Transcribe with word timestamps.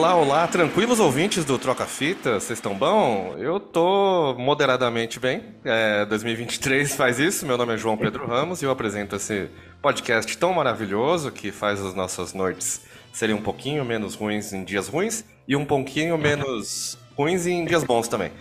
Olá, 0.00 0.14
olá, 0.14 0.48
tranquilos 0.48 0.98
ouvintes 0.98 1.44
do 1.44 1.58
Troca 1.58 1.84
Fita, 1.84 2.40
vocês 2.40 2.58
estão 2.58 2.74
bom? 2.74 3.36
Eu 3.36 3.60
tô 3.60 4.34
moderadamente 4.38 5.20
bem. 5.20 5.42
É, 5.62 6.06
2023 6.06 6.96
faz 6.96 7.18
isso. 7.18 7.44
Meu 7.44 7.58
nome 7.58 7.74
é 7.74 7.76
João 7.76 7.98
Pedro 7.98 8.26
Ramos 8.26 8.62
e 8.62 8.64
eu 8.64 8.70
apresento 8.70 9.16
esse 9.16 9.50
podcast 9.82 10.38
tão 10.38 10.54
maravilhoso 10.54 11.30
que 11.30 11.52
faz 11.52 11.84
as 11.84 11.94
nossas 11.94 12.32
noites 12.32 12.80
serem 13.12 13.36
um 13.36 13.42
pouquinho 13.42 13.84
menos 13.84 14.14
ruins 14.14 14.54
em 14.54 14.64
dias 14.64 14.88
ruins 14.88 15.22
e 15.46 15.54
um 15.54 15.66
pouquinho 15.66 16.16
menos 16.16 16.96
ruins 17.14 17.46
em 17.46 17.66
dias 17.66 17.84
bons 17.84 18.08
também. 18.08 18.32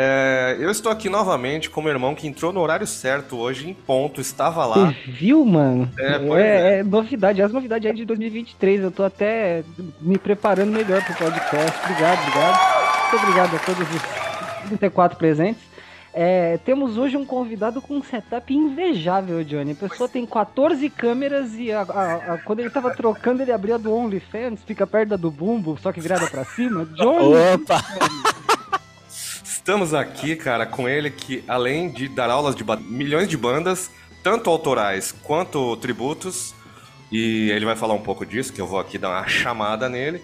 É, 0.00 0.56
eu 0.60 0.70
estou 0.70 0.92
aqui 0.92 1.08
novamente 1.08 1.68
com 1.68 1.82
meu 1.82 1.90
irmão 1.90 2.14
que 2.14 2.28
entrou 2.28 2.52
no 2.52 2.60
horário 2.60 2.86
certo 2.86 3.36
hoje, 3.36 3.68
em 3.68 3.74
ponto, 3.74 4.20
estava 4.20 4.64
lá. 4.64 4.92
Você 4.92 5.10
viu, 5.10 5.44
mano? 5.44 5.90
É, 5.98 6.12
é, 6.12 6.76
é. 6.76 6.78
é 6.78 6.82
novidade, 6.84 7.42
as 7.42 7.52
novidades 7.52 7.90
aí 7.90 7.96
de 7.96 8.04
2023. 8.04 8.82
Eu 8.82 8.92
tô 8.92 9.02
até 9.02 9.64
me 10.00 10.16
preparando 10.16 10.70
melhor 10.70 11.04
pro 11.04 11.16
podcast. 11.16 11.80
Obrigado, 11.82 12.20
obrigado. 12.20 13.10
Muito 13.10 13.24
obrigado 13.24 13.56
a 13.56 13.58
todos 13.58 13.88
os 13.92 14.68
34 14.68 15.18
presentes. 15.18 15.62
É, 16.14 16.58
temos 16.64 16.96
hoje 16.96 17.16
um 17.16 17.26
convidado 17.26 17.82
com 17.82 17.96
um 17.96 18.02
setup 18.02 18.54
invejável, 18.54 19.42
Johnny. 19.42 19.72
A 19.72 19.88
pessoa 19.88 20.08
tem 20.08 20.24
14 20.24 20.88
câmeras 20.90 21.54
e 21.54 21.72
a, 21.72 21.80
a, 21.80 22.34
a, 22.34 22.38
quando 22.38 22.60
ele 22.60 22.70
tava 22.70 22.94
trocando, 22.94 23.42
ele 23.42 23.50
abria 23.50 23.76
do 23.76 23.92
OnlyFans, 23.92 24.60
fica 24.64 24.86
perto 24.86 25.08
da 25.08 25.16
do 25.16 25.30
Bumbo, 25.30 25.76
só 25.82 25.92
que 25.92 26.00
virada 26.00 26.28
pra 26.28 26.44
cima. 26.44 26.84
Johnny! 26.84 27.34
Opa! 27.54 27.82
Estamos 29.68 29.92
aqui, 29.92 30.34
cara, 30.34 30.64
com 30.64 30.88
ele 30.88 31.10
que, 31.10 31.44
além 31.46 31.90
de 31.90 32.08
dar 32.08 32.30
aulas 32.30 32.56
de 32.56 32.64
milhões 32.88 33.28
de 33.28 33.36
bandas, 33.36 33.90
tanto 34.22 34.48
autorais 34.48 35.12
quanto 35.12 35.76
tributos, 35.76 36.54
e 37.12 37.50
ele 37.50 37.66
vai 37.66 37.76
falar 37.76 37.92
um 37.92 38.00
pouco 38.00 38.24
disso, 38.24 38.50
que 38.50 38.62
eu 38.62 38.66
vou 38.66 38.80
aqui 38.80 38.96
dar 38.96 39.10
uma 39.10 39.28
chamada 39.28 39.86
nele. 39.86 40.22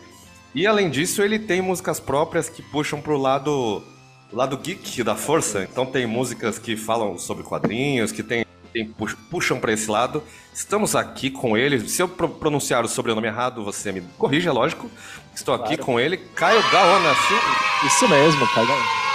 E 0.54 0.66
além 0.66 0.88
disso, 0.88 1.20
ele 1.20 1.38
tem 1.38 1.60
músicas 1.60 2.00
próprias 2.00 2.48
que 2.48 2.62
puxam 2.62 3.02
pro 3.02 3.18
lado 3.18 3.82
lado 4.32 4.56
geek 4.56 5.02
da 5.02 5.14
força. 5.14 5.68
Então 5.70 5.84
tem 5.84 6.06
músicas 6.06 6.58
que 6.58 6.74
falam 6.74 7.18
sobre 7.18 7.44
quadrinhos, 7.44 8.12
que 8.12 8.22
tem, 8.22 8.46
tem 8.72 8.94
puxam 9.30 9.60
para 9.60 9.74
esse 9.74 9.90
lado. 9.90 10.22
Estamos 10.54 10.96
aqui 10.96 11.28
com 11.28 11.54
ele. 11.54 11.86
Se 11.86 12.00
eu 12.00 12.08
pronunciar 12.08 12.82
o 12.82 12.88
sobrenome 12.88 13.26
errado, 13.26 13.62
você 13.62 13.92
me 13.92 14.00
corrija, 14.16 14.48
é 14.48 14.52
lógico. 14.54 14.90
Estou 15.34 15.54
aqui 15.54 15.76
claro. 15.76 15.84
com 15.84 16.00
ele, 16.00 16.16
Caio 16.34 16.62
Gaona. 16.70 17.14
Sim? 17.14 17.86
Isso 17.86 18.08
mesmo, 18.08 18.46
Caio 18.48 18.68
Gaona. 18.68 19.13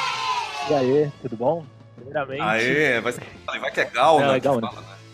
E 0.70 0.74
aí, 0.74 1.12
tudo 1.22 1.36
bom? 1.36 1.66
Primeiramente. 1.96 2.42
Aê, 2.42 3.02
vai, 3.02 3.14
vai 3.60 3.72
que 3.72 3.82
é 3.82 3.86
Gal, 3.86 4.20
Não, 4.20 4.28
né? 4.28 4.38
É 4.38 4.40
Gal, 4.40 4.62
né? 4.62 4.70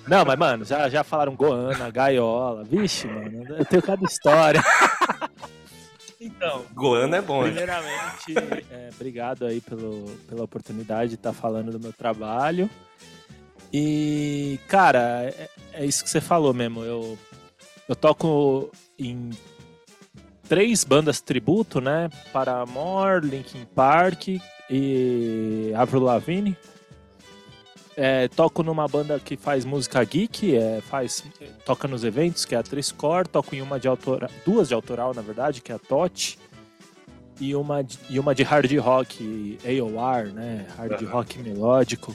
Não, 0.06 0.26
mas, 0.26 0.38
mano, 0.38 0.66
já, 0.66 0.90
já 0.90 1.02
falaram 1.02 1.34
Goana, 1.34 1.90
Gaiola. 1.90 2.64
Vixe, 2.66 3.08
mano, 3.08 3.56
eu 3.58 3.64
tenho 3.64 3.82
cada 3.82 4.04
história. 4.04 4.62
então. 6.20 6.66
Goana 6.74 7.18
é 7.18 7.22
bom, 7.22 7.44
Primeiramente, 7.44 8.36
é, 8.70 8.90
obrigado 8.94 9.46
aí 9.46 9.62
pelo, 9.62 10.06
pela 10.28 10.44
oportunidade 10.44 11.12
de 11.12 11.16
estar 11.16 11.32
falando 11.32 11.72
do 11.72 11.80
meu 11.80 11.94
trabalho. 11.94 12.70
E, 13.72 14.60
cara, 14.68 15.24
é, 15.24 15.50
é 15.72 15.86
isso 15.86 16.04
que 16.04 16.10
você 16.10 16.20
falou 16.20 16.54
mesmo. 16.54 16.84
Eu, 16.84 17.18
eu 17.88 17.96
toco 17.96 18.70
em 19.00 19.30
três 20.48 20.84
bandas 20.84 21.22
tributo, 21.22 21.82
né? 21.82 22.10
Paramore, 22.32 23.26
Linkin 23.26 23.66
Park 23.76 24.28
e 24.70 25.72
Avril 25.76 26.04
Lavigne. 26.04 26.58
É, 27.98 28.28
toco 28.28 28.62
numa 28.62 28.88
banda 28.90 29.20
que 29.20 29.38
faz 29.38 29.64
música 29.64 30.04
geek, 30.04 30.54
é, 30.54 30.82
faz, 30.82 31.24
toca 31.66 31.88
nos 31.88 32.04
eventos, 32.04 32.44
que 32.44 32.54
é 32.54 32.58
a 32.58 32.64
Triscore, 32.64 33.28
toco 33.28 33.56
em 33.56 33.62
uma 33.62 33.80
de 33.80 33.88
autoral, 33.88 34.30
duas 34.46 34.68
de 34.68 34.74
autoral, 34.74 35.14
na 35.14 35.22
verdade, 35.22 35.62
que 35.62 35.72
é 35.72 35.76
a 35.76 35.80
Tot, 35.80 36.38
e 37.40 37.56
uma 37.56 37.82
de, 37.82 37.98
e 38.10 38.20
uma 38.20 38.36
de 38.36 38.44
hard 38.44 38.70
rock, 38.80 39.58
AOR, 39.64 40.34
né, 40.34 40.68
hard 40.76 41.02
rock 41.04 41.40
melódico, 41.40 42.14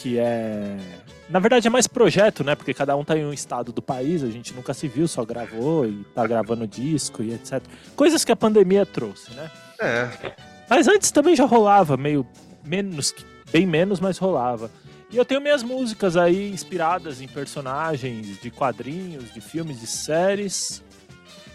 que 0.00 0.18
é... 0.18 0.76
Na 1.28 1.38
verdade 1.38 1.66
é 1.66 1.70
mais 1.70 1.86
projeto, 1.86 2.42
né, 2.42 2.54
porque 2.54 2.74
cada 2.74 2.96
um 2.96 3.04
tá 3.04 3.16
em 3.16 3.24
um 3.24 3.32
estado 3.32 3.72
do 3.72 3.80
país, 3.80 4.24
a 4.24 4.30
gente 4.30 4.52
nunca 4.52 4.74
se 4.74 4.88
viu, 4.88 5.06
só 5.06 5.24
gravou 5.24 5.86
e 5.86 6.04
tá 6.14 6.26
gravando 6.26 6.66
disco 6.66 7.22
e 7.22 7.32
etc. 7.32 7.62
Coisas 7.94 8.24
que 8.24 8.32
a 8.32 8.36
pandemia 8.36 8.84
trouxe, 8.84 9.32
né? 9.34 9.50
É. 9.80 10.08
Mas 10.68 10.88
antes 10.88 11.10
também 11.12 11.36
já 11.36 11.44
rolava, 11.44 11.96
meio 11.96 12.26
menos, 12.64 13.14
bem 13.52 13.66
menos, 13.66 14.00
mas 14.00 14.18
rolava. 14.18 14.70
E 15.10 15.16
eu 15.16 15.24
tenho 15.24 15.40
minhas 15.40 15.62
músicas 15.62 16.16
aí 16.16 16.50
inspiradas 16.50 17.20
em 17.20 17.28
personagens 17.28 18.40
de 18.40 18.50
quadrinhos, 18.50 19.32
de 19.32 19.40
filmes, 19.40 19.80
de 19.80 19.86
séries. 19.86 20.82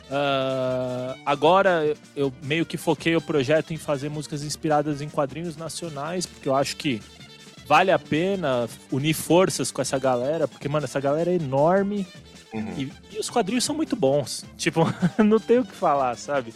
Uh, 0.06 1.18
agora 1.26 1.96
eu 2.16 2.32
meio 2.44 2.66
que 2.66 2.78
foquei 2.78 3.16
o 3.16 3.22
projeto 3.22 3.74
em 3.74 3.78
fazer 3.78 4.10
músicas 4.10 4.44
inspiradas 4.44 5.02
em 5.02 5.10
quadrinhos 5.10 5.58
nacionais, 5.58 6.26
porque 6.26 6.48
eu 6.48 6.56
acho 6.56 6.76
que 6.76 7.02
vale 7.66 7.92
a 7.92 8.00
pena 8.00 8.70
unir 8.92 9.14
forças 9.14 9.72
com 9.72 9.82
essa 9.82 9.98
galera, 9.98 10.48
porque, 10.48 10.70
mano, 10.70 10.86
essa 10.86 11.00
galera 11.00 11.32
é 11.32 11.36
enorme 11.36 12.08
uhum. 12.54 12.74
e, 12.78 12.92
e, 13.12 13.20
os 13.20 13.30
quadrinhos 13.30 13.64
são 13.64 13.76
muito 13.76 13.96
bons. 13.96 14.46
Tipo, 14.58 14.86
não 15.24 15.40
tem 15.40 15.60
o 15.60 15.66
que 15.66 15.76
falar, 15.76 16.16
sabe? 16.16 16.54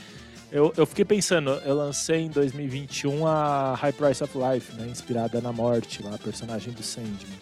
Eu, 0.52 0.74
eu 0.76 0.86
fiquei 0.86 1.06
pensando, 1.06 1.52
eu 1.64 1.76
lancei 1.76 2.22
em 2.22 2.30
2021 2.30 3.28
a 3.28 3.76
High 3.76 3.94
Price 3.94 4.24
of 4.24 4.34
Life, 4.36 4.74
né? 4.74 4.88
Inspirada 4.88 5.40
na 5.42 5.52
morte, 5.52 6.02
lá, 6.02 6.16
a 6.16 6.18
personagem 6.18 6.74
do 6.74 6.82
Sandman. 6.82 7.38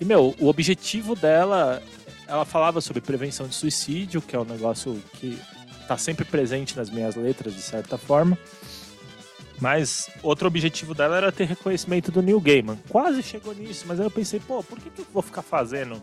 E, 0.00 0.04
meu, 0.04 0.34
o 0.38 0.48
objetivo 0.48 1.16
dela, 1.16 1.82
ela 2.28 2.44
falava 2.44 2.80
sobre 2.80 3.00
prevenção 3.00 3.48
de 3.48 3.54
suicídio, 3.54 4.22
que 4.22 4.36
é 4.36 4.38
um 4.38 4.44
negócio 4.44 5.00
que 5.14 5.38
tá 5.88 5.96
sempre 5.96 6.24
presente 6.24 6.76
nas 6.76 6.88
minhas 6.88 7.16
letras, 7.16 7.54
de 7.54 7.62
certa 7.62 7.98
forma. 7.98 8.38
Mas 9.64 10.10
outro 10.22 10.46
objetivo 10.46 10.92
dela 10.92 11.16
era 11.16 11.32
ter 11.32 11.46
reconhecimento 11.46 12.12
do 12.12 12.20
Neil 12.20 12.38
Gaiman. 12.38 12.78
Quase 12.90 13.22
chegou 13.22 13.54
nisso, 13.54 13.86
mas 13.88 13.98
aí 13.98 14.04
eu 14.04 14.10
pensei, 14.10 14.38
pô, 14.38 14.62
por 14.62 14.78
que, 14.78 14.90
que 14.90 15.00
eu 15.00 15.06
vou 15.10 15.22
ficar 15.22 15.40
fazendo 15.40 16.02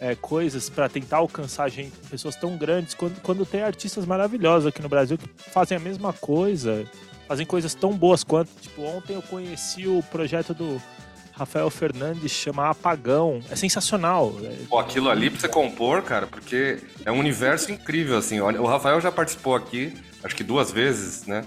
é, 0.00 0.16
coisas 0.16 0.68
para 0.68 0.88
tentar 0.88 1.18
alcançar 1.18 1.68
gente, 1.68 1.92
pessoas 2.10 2.34
tão 2.34 2.56
grandes, 2.56 2.92
quando, 2.92 3.20
quando 3.20 3.46
tem 3.46 3.62
artistas 3.62 4.04
maravilhosos 4.04 4.66
aqui 4.66 4.82
no 4.82 4.88
Brasil 4.88 5.16
que 5.16 5.28
fazem 5.48 5.76
a 5.76 5.80
mesma 5.80 6.12
coisa, 6.12 6.84
fazem 7.28 7.46
coisas 7.46 7.72
tão 7.72 7.92
boas 7.92 8.24
quanto. 8.24 8.50
Tipo, 8.60 8.82
ontem 8.82 9.14
eu 9.14 9.22
conheci 9.22 9.86
o 9.86 10.02
projeto 10.10 10.52
do 10.52 10.82
Rafael 11.30 11.70
Fernandes, 11.70 12.32
chama 12.32 12.68
Apagão. 12.68 13.42
É 13.48 13.54
sensacional. 13.54 14.34
Pô, 14.68 14.80
aquilo 14.80 15.08
ali 15.08 15.30
pra 15.30 15.38
você 15.38 15.48
compor, 15.48 16.02
cara, 16.02 16.26
porque 16.26 16.80
é 17.04 17.12
um 17.12 17.20
universo 17.20 17.70
incrível, 17.70 18.18
assim. 18.18 18.40
O 18.40 18.66
Rafael 18.66 19.00
já 19.00 19.12
participou 19.12 19.54
aqui, 19.54 19.94
acho 20.24 20.34
que 20.34 20.42
duas 20.42 20.72
vezes, 20.72 21.26
né? 21.28 21.44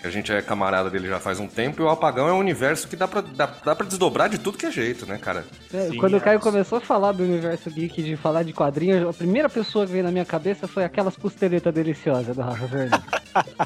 Que 0.00 0.06
a 0.06 0.10
gente 0.10 0.32
é 0.32 0.40
camarada 0.40 0.88
dele 0.90 1.08
já 1.08 1.20
faz 1.20 1.38
um 1.38 1.46
tempo, 1.46 1.82
e 1.82 1.84
o 1.84 1.88
Apagão 1.88 2.28
é 2.28 2.32
um 2.32 2.38
universo 2.38 2.88
que 2.88 2.96
dá 2.96 3.06
pra, 3.06 3.20
dá, 3.20 3.46
dá 3.46 3.76
pra 3.76 3.86
desdobrar 3.86 4.28
de 4.28 4.38
tudo 4.38 4.58
que 4.58 4.66
é 4.66 4.70
jeito, 4.70 5.06
né, 5.06 5.18
cara? 5.18 5.44
É, 5.72 5.88
Sim, 5.88 5.98
quando 5.98 6.14
é. 6.14 6.18
o 6.18 6.20
Caio 6.20 6.40
começou 6.40 6.78
a 6.78 6.80
falar 6.80 7.12
do 7.12 7.22
universo 7.22 7.70
geek, 7.70 8.02
de 8.02 8.16
falar 8.16 8.42
de 8.42 8.52
quadrinhos, 8.52 9.08
a 9.08 9.12
primeira 9.12 9.48
pessoa 9.48 9.86
que 9.86 9.92
veio 9.92 10.04
na 10.04 10.10
minha 10.10 10.24
cabeça 10.24 10.66
foi 10.66 10.84
aquelas 10.84 11.16
costeletas 11.16 11.72
deliciosas 11.72 12.34
do 12.34 12.42
Rafa 12.42 12.66
Verde. 12.66 13.00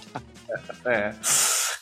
é. 0.85 1.15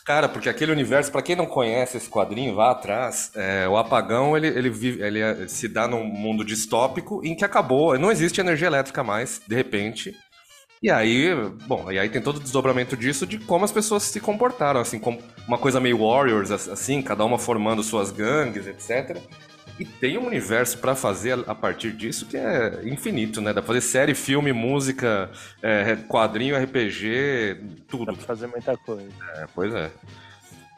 Cara, 0.04 0.28
porque 0.28 0.48
aquele 0.48 0.72
universo, 0.72 1.12
para 1.12 1.22
quem 1.22 1.36
não 1.36 1.46
conhece 1.46 1.96
esse 1.96 2.10
quadrinho, 2.10 2.56
vá 2.56 2.72
atrás. 2.72 3.30
É, 3.36 3.68
o 3.68 3.76
apagão 3.76 4.36
ele, 4.36 4.48
ele, 4.48 4.68
vive, 4.68 5.00
ele 5.00 5.20
é, 5.20 5.46
se 5.46 5.68
dá 5.68 5.86
num 5.86 6.04
mundo 6.04 6.44
distópico 6.44 7.24
em 7.24 7.36
que 7.36 7.44
acabou, 7.44 7.96
não 7.96 8.10
existe 8.10 8.40
energia 8.40 8.66
elétrica 8.66 9.04
mais, 9.04 9.40
de 9.46 9.54
repente. 9.54 10.12
E 10.82 10.90
aí, 10.90 11.32
bom, 11.66 11.92
e 11.92 11.98
aí 11.98 12.08
tem 12.08 12.20
todo 12.20 12.38
o 12.38 12.40
desdobramento 12.40 12.96
disso 12.96 13.24
de 13.24 13.38
como 13.38 13.64
as 13.64 13.70
pessoas 13.70 14.02
se 14.02 14.18
comportaram, 14.18 14.80
assim, 14.80 14.98
como 14.98 15.22
uma 15.46 15.56
coisa 15.56 15.78
meio 15.78 15.98
Warriors, 15.98 16.50
assim, 16.50 17.00
cada 17.00 17.24
uma 17.24 17.38
formando 17.38 17.84
suas 17.84 18.10
gangues, 18.10 18.66
etc. 18.66 19.16
E 19.78 19.84
tem 19.84 20.18
um 20.18 20.26
universo 20.26 20.78
para 20.78 20.96
fazer 20.96 21.38
a 21.46 21.54
partir 21.54 21.92
disso 21.92 22.26
que 22.26 22.36
é 22.36 22.80
infinito, 22.84 23.40
né? 23.40 23.52
Dá 23.52 23.62
pra 23.62 23.68
fazer 23.68 23.80
série, 23.80 24.14
filme, 24.14 24.52
música, 24.52 25.30
é, 25.62 25.96
quadrinho, 26.08 26.60
RPG, 26.60 27.84
tudo. 27.88 28.06
Dá 28.06 28.12
pra 28.14 28.22
fazer 28.22 28.48
muita 28.48 28.76
coisa. 28.76 29.08
É, 29.36 29.46
pois 29.54 29.72
é. 29.72 29.88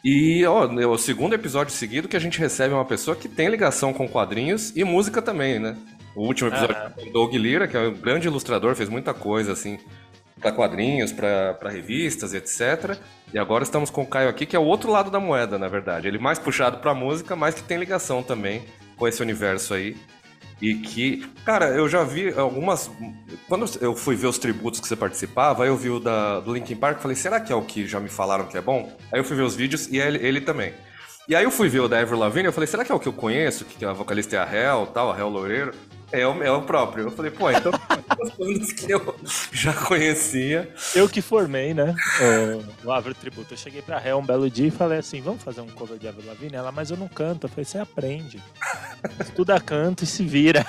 E 0.05 0.45
ó, 0.45 0.71
é 0.79 0.87
o 0.87 0.99
segundo 0.99 1.35
episódio 1.35 1.73
seguido 1.73 2.09
que 2.09 2.17
a 2.17 2.21
gente 2.21 2.39
recebe 2.39 2.75
uma 2.75 2.85
pessoa 2.85 3.17
que 3.17 3.27
tem 3.27 3.49
ligação 3.49 3.91
com 3.95 4.07
quadrinhos 4.07 4.71
e 4.77 4.85
música 4.85 5.23
também, 5.23 5.59
né? 5.59 5.75
O 6.15 6.23
último 6.23 6.49
episódio 6.49 6.77
ah. 6.77 6.93
o 6.97 7.11
Doug 7.11 7.35
Lira, 7.35 7.67
que 7.67 7.77
é 7.77 7.81
um 7.81 7.95
grande 7.95 8.29
ilustrador, 8.29 8.75
fez 8.75 8.89
muita 8.89 9.13
coisa, 9.13 9.53
assim, 9.53 9.79
para 10.41 10.53
quadrinhos, 10.53 11.13
para 11.13 11.69
revistas, 11.71 12.35
etc. 12.35 12.99
E 13.33 13.39
agora 13.39 13.65
estamos 13.65 13.91
com 13.91 14.03
o 14.03 14.07
Caio 14.07 14.29
aqui, 14.29 14.47
que 14.47 14.55
é 14.55 14.59
o 14.59 14.65
outro 14.65 14.91
lado 14.91 15.11
da 15.11 15.19
moeda, 15.19 15.59
na 15.59 15.69
verdade. 15.69 16.07
Ele 16.07 16.19
mais 16.19 16.39
puxado 16.39 16.79
para 16.79 16.95
música, 16.95 17.35
mas 17.35 17.55
que 17.55 17.63
tem 17.63 17.79
ligação 17.79 18.23
também 18.23 18.63
com 18.97 19.09
esse 19.09 19.23
universo 19.23 19.75
aí. 19.75 19.97
E 20.63 20.75
que, 20.75 21.27
cara, 21.45 21.67
eu 21.71 21.89
já 21.89 22.05
vi 22.05 22.33
algumas. 22.33 22.91
Quando 23.49 23.67
eu 23.81 23.95
fui 23.97 24.15
ver 24.15 24.29
os 24.29 24.39
tributos 24.39 24.81
que 24.81 24.87
você 24.87 24.95
participava, 24.95 25.65
aí 25.65 25.69
eu 25.69 25.77
vi 25.77 25.91
o 25.91 25.99
da, 25.99 26.39
do 26.41 26.55
Linkin 26.55 26.77
Park 26.77 27.01
falei, 27.01 27.17
será 27.17 27.41
que 27.41 27.53
é 27.53 27.57
o 27.57 27.63
que 27.63 27.87
já 27.87 27.99
me 27.99 28.09
falaram 28.09 28.47
que 28.47 28.57
é 28.57 28.61
bom? 28.61 28.97
Aí 29.13 29.19
eu 29.19 29.25
fui 29.25 29.37
ver 29.37 29.43
os 29.43 29.57
vídeos 29.57 29.89
e 29.89 29.99
ele, 29.99 30.25
ele 30.25 30.41
também. 30.41 30.73
E 31.29 31.35
aí 31.35 31.43
eu 31.43 31.51
fui 31.51 31.69
ver 31.69 31.81
o 31.81 31.89
da 31.89 32.01
Ever 32.01 32.19
Lavigne, 32.19 32.47
eu 32.47 32.53
falei, 32.53 32.67
será 32.67 32.85
que 32.85 32.93
é 32.93 32.95
o 32.95 33.01
que 33.01 33.09
eu 33.09 33.13
conheço? 33.13 33.65
Que 33.65 33.85
a 33.85 33.93
vocalista 33.93 34.37
é 34.37 34.39
a 34.39 34.55
Hel, 34.55 34.87
tal, 34.87 35.11
a 35.11 35.19
Hel 35.19 35.29
Loureiro? 35.29 35.73
É 36.15 36.25
o, 36.25 36.43
é 36.45 36.51
o 36.51 36.63
próprio. 36.63 37.07
Eu 37.07 37.11
falei, 37.11 37.33
pô, 37.33 37.51
então 37.51 37.73
as 38.23 38.31
bandas 38.31 38.73
que 38.73 38.89
eu 38.89 39.17
já 39.51 39.73
conhecia. 39.73 40.73
Eu 40.95 41.09
que 41.09 41.21
formei, 41.21 41.75
né? 41.75 41.93
O, 42.85 42.89
o 42.89 43.15
Tributo. 43.15 43.53
Eu 43.53 43.59
cheguei 43.59 43.83
pra 43.83 43.99
Ré 43.99 44.15
um 44.15 44.25
belo 44.25 44.49
dia 44.49 44.69
e 44.69 44.71
falei 44.71 44.99
assim: 44.99 45.21
vamos 45.21 45.43
fazer 45.43 45.61
um 45.61 45.69
cover 45.69 45.99
de 45.99 46.07
Avril 46.07 46.29
Lavigne? 46.29 46.55
Ela, 46.55 46.71
mas 46.71 46.93
eu 46.93 46.97
não 46.97 47.09
canto. 47.09 47.47
Eu 47.47 47.51
falei: 47.51 47.65
você 47.65 47.79
aprende. 47.79 48.41
Estuda 49.19 49.61
canto 49.61 50.05
e 50.05 50.07
se 50.07 50.25
vira. 50.25 50.65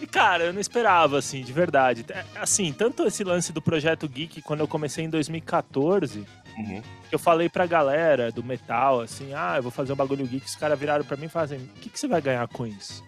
E, 0.00 0.06
cara, 0.06 0.44
eu 0.44 0.52
não 0.52 0.60
esperava, 0.60 1.18
assim, 1.18 1.42
de 1.44 1.52
verdade. 1.52 2.04
É, 2.08 2.24
assim, 2.36 2.72
tanto 2.72 3.06
esse 3.06 3.22
lance 3.22 3.52
do 3.52 3.60
Projeto 3.62 4.08
Geek, 4.08 4.42
quando 4.42 4.60
eu 4.60 4.68
comecei 4.68 5.04
em 5.04 5.10
2014, 5.10 6.26
uhum. 6.56 6.82
eu 7.12 7.18
falei 7.18 7.50
pra 7.50 7.66
galera 7.66 8.32
do 8.32 8.42
metal, 8.42 9.02
assim, 9.02 9.34
ah, 9.34 9.54
eu 9.56 9.62
vou 9.62 9.70
fazer 9.70 9.92
um 9.92 9.96
bagulho 9.96 10.26
geek, 10.26 10.46
os 10.46 10.56
caras 10.56 10.78
viraram 10.78 11.04
pra 11.04 11.18
mim 11.18 11.26
e 11.26 11.28
fazem, 11.28 11.58
o 11.58 11.80
que, 11.80 11.90
que 11.90 12.00
você 12.00 12.08
vai 12.08 12.22
ganhar 12.22 12.48
com 12.48 12.66
isso? 12.66 13.04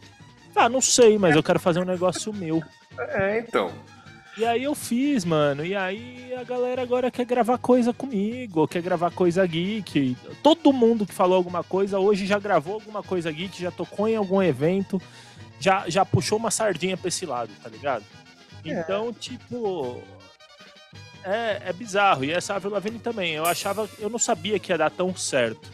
Ah, 0.54 0.68
não 0.68 0.80
sei, 0.80 1.18
mas 1.18 1.34
eu 1.34 1.42
quero 1.42 1.58
fazer 1.58 1.80
um 1.80 1.84
negócio 1.84 2.32
meu. 2.32 2.62
É, 2.98 3.38
então. 3.38 3.72
E 4.36 4.46
aí 4.46 4.62
eu 4.64 4.74
fiz, 4.74 5.24
mano. 5.24 5.64
E 5.64 5.74
aí 5.74 6.34
a 6.34 6.42
galera 6.42 6.82
agora 6.82 7.10
quer 7.10 7.26
gravar 7.26 7.58
coisa 7.58 7.92
comigo, 7.92 8.66
quer 8.66 8.80
gravar 8.80 9.10
coisa 9.10 9.46
geek. 9.46 10.16
Todo 10.42 10.72
mundo 10.72 11.06
que 11.06 11.12
falou 11.12 11.36
alguma 11.36 11.62
coisa 11.62 11.98
hoje 11.98 12.26
já 12.26 12.38
gravou 12.38 12.74
alguma 12.74 13.02
coisa 13.02 13.30
geek, 13.30 13.60
já 13.60 13.70
tocou 13.70 14.08
em 14.08 14.16
algum 14.16 14.42
evento, 14.42 15.00
já, 15.60 15.84
já 15.88 16.04
puxou 16.04 16.38
uma 16.38 16.50
sardinha 16.50 16.96
pra 16.96 17.08
esse 17.08 17.26
lado, 17.26 17.50
tá 17.62 17.68
ligado? 17.68 18.04
É. 18.64 18.80
Então, 18.80 19.12
tipo. 19.12 20.02
É, 21.24 21.62
é 21.66 21.72
bizarro. 21.72 22.24
E 22.24 22.32
essa 22.32 22.54
Avril 22.54 22.72
Lavigne 22.72 22.98
também. 22.98 23.34
Eu 23.34 23.44
achava. 23.44 23.88
Eu 23.98 24.08
não 24.08 24.18
sabia 24.18 24.58
que 24.58 24.72
ia 24.72 24.78
dar 24.78 24.90
tão 24.90 25.14
certo. 25.14 25.70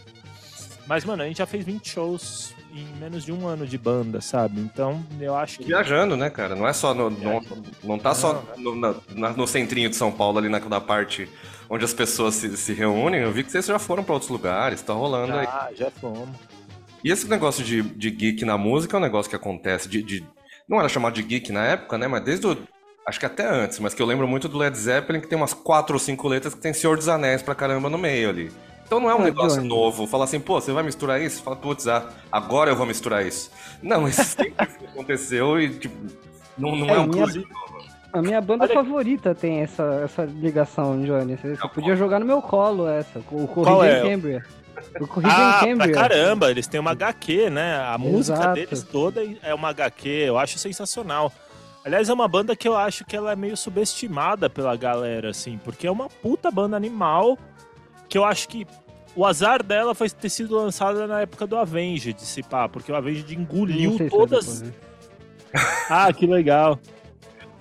Mas, 0.87 1.05
mano, 1.05 1.23
a 1.23 1.27
gente 1.27 1.39
já 1.39 1.47
fez 1.47 1.65
20 1.65 1.89
shows 1.89 2.55
em 2.81 2.99
menos 2.99 3.25
de 3.25 3.33
um 3.33 3.47
ano 3.47 3.67
de 3.67 3.77
banda, 3.77 4.21
sabe? 4.21 4.61
Então, 4.61 5.05
eu 5.21 5.35
acho 5.35 5.59
que. 5.59 5.65
Viajando, 5.65 6.17
né, 6.17 6.31
cara? 6.31 6.55
Não 6.55 6.67
é 6.67 6.73
só. 6.73 6.95
No, 6.95 7.11
não, 7.11 7.43
não 7.83 7.99
tá 7.99 8.15
só 8.15 8.45
no, 8.57 8.75
na, 8.75 9.31
no 9.31 9.47
centrinho 9.47 9.91
de 9.91 9.97
São 9.97 10.11
Paulo, 10.11 10.39
ali 10.39 10.49
naquela 10.49 10.81
parte 10.81 11.29
onde 11.69 11.85
as 11.85 11.93
pessoas 11.93 12.35
se, 12.35 12.57
se 12.57 12.73
reúnem. 12.73 13.21
Eu 13.21 13.33
vi 13.33 13.45
que 13.45 13.53
vocês 13.53 13.67
já 13.67 13.79
foram 13.79 14.03
para 14.03 14.15
outros 14.15 14.31
lugares, 14.31 14.83
tá 14.83 14.93
rolando 14.93 15.33
já, 15.33 15.41
aí. 15.41 15.47
Ah, 15.47 15.71
já 15.75 15.91
fomos. 15.91 16.29
E 17.03 17.11
esse 17.11 17.29
negócio 17.29 17.63
de, 17.65 17.83
de 17.83 18.11
geek 18.11 18.45
na 18.45 18.59
música 18.59 18.97
é 18.97 18.99
um 18.99 19.03
negócio 19.03 19.31
que 19.31 19.37
acontece. 19.37 19.89
De, 19.89 20.03
de, 20.03 20.27
não 20.69 20.79
era 20.79 20.89
chamado 20.89 21.15
de 21.15 21.23
geek 21.23 21.53
na 21.53 21.65
época, 21.65 21.97
né? 21.99 22.09
Mas 22.09 22.25
desde 22.25 22.47
o. 22.47 22.57
Acho 23.07 23.19
que 23.19 23.27
até 23.27 23.49
antes, 23.49 23.79
mas 23.79 23.95
que 23.95 24.03
eu 24.03 24.07
lembro 24.07 24.29
muito 24.29 24.49
do 24.49 24.59
Led 24.59 24.77
Zeppelin, 24.77 25.21
que 25.21 25.27
tem 25.27 25.39
umas 25.39 25.55
quatro 25.55 25.95
ou 25.95 25.99
cinco 25.99 26.29
letras 26.29 26.53
que 26.53 26.61
tem 26.61 26.75
Senhor 26.75 26.95
dos 26.95 27.09
Anéis 27.09 27.41
pra 27.41 27.55
caramba 27.55 27.89
no 27.89 27.97
meio 27.97 28.29
ali. 28.29 28.53
Então 28.89 28.99
não 28.99 29.11
é 29.11 29.15
um 29.15 29.23
negócio 29.23 29.63
novo. 29.63 30.07
Falar 30.07 30.25
assim, 30.25 30.41
pô, 30.41 30.59
você 30.59 30.73
vai 30.73 30.83
misturar 30.83 31.21
isso? 31.21 31.43
Fala, 31.43 31.57
putz, 31.57 31.87
ah, 31.87 32.09
agora 32.33 32.71
eu 32.71 32.77
vou 32.77 32.87
misturar 32.87 33.25
isso. 33.25 33.51
Não, 33.83 34.09
isso 34.09 34.25
sempre 34.35 34.67
aconteceu 34.87 35.61
e, 35.61 35.79
tipo, 35.79 35.95
não, 36.57 36.75
não 36.75 36.89
é, 36.89 36.95
é 36.95 36.99
um 36.99 37.07
minha, 37.07 37.27
A 38.15 38.23
minha 38.23 38.41
banda 38.41 38.65
Olha... 38.65 38.73
favorita 38.73 39.35
tem 39.35 39.61
essa, 39.61 40.01
essa 40.03 40.25
ligação, 40.25 41.03
Johnny. 41.03 41.37
Você, 41.37 41.55
você 41.55 41.69
podia 41.69 41.95
jogar 41.97 42.19
no 42.19 42.25
meu 42.25 42.41
colo 42.41 42.89
essa, 42.89 43.19
o 43.31 43.47
Corrida 43.47 43.87
é? 43.87 43.99
em 43.99 44.11
Cambria. 44.11 44.45
O 44.99 45.07
Corrida 45.07 45.35
ah, 45.37 45.61
em 45.63 45.69
Cambria. 45.69 45.93
Pra 45.93 46.09
caramba, 46.09 46.51
eles 46.51 46.67
têm 46.67 46.81
uma 46.81 46.93
HQ, 46.93 47.51
né? 47.51 47.77
A 47.77 47.89
Exato. 47.89 48.01
música 48.01 48.53
deles 48.55 48.83
toda 48.83 49.23
é 49.43 49.53
uma 49.53 49.69
HQ, 49.69 50.09
eu 50.09 50.39
acho 50.39 50.59
sensacional. 50.59 51.31
Aliás, 51.85 52.09
é 52.09 52.13
uma 52.13 52.27
banda 52.27 52.57
que 52.57 52.67
eu 52.67 52.75
acho 52.75 53.05
que 53.05 53.15
ela 53.15 53.33
é 53.33 53.37
meio 53.37 53.57
subestimada 53.57 54.49
pela 54.49 54.75
galera, 54.77 55.29
assim, 55.29 55.61
porque 55.63 55.87
é 55.87 55.91
uma 55.91 56.09
puta 56.09 56.51
banda 56.51 56.75
animal 56.75 57.39
que 58.09 58.17
eu 58.17 58.25
acho 58.25 58.49
que 58.49 58.67
o 59.15 59.27
azar 59.27 59.63
dela 59.63 59.95
foi 59.95 60.09
ter 60.09 60.29
sido 60.29 60.57
lançada 60.57 61.07
na 61.07 61.21
época 61.21 61.47
do 61.47 61.57
Avenged, 61.57 62.21
se 62.21 62.43
pá, 62.43 62.69
porque 62.69 62.93
o 62.93 62.95
Avenged 62.97 63.35
engoliu 63.35 63.97
todas. 64.09 64.65
ah, 65.91 66.13
que 66.13 66.27
legal. 66.27 66.79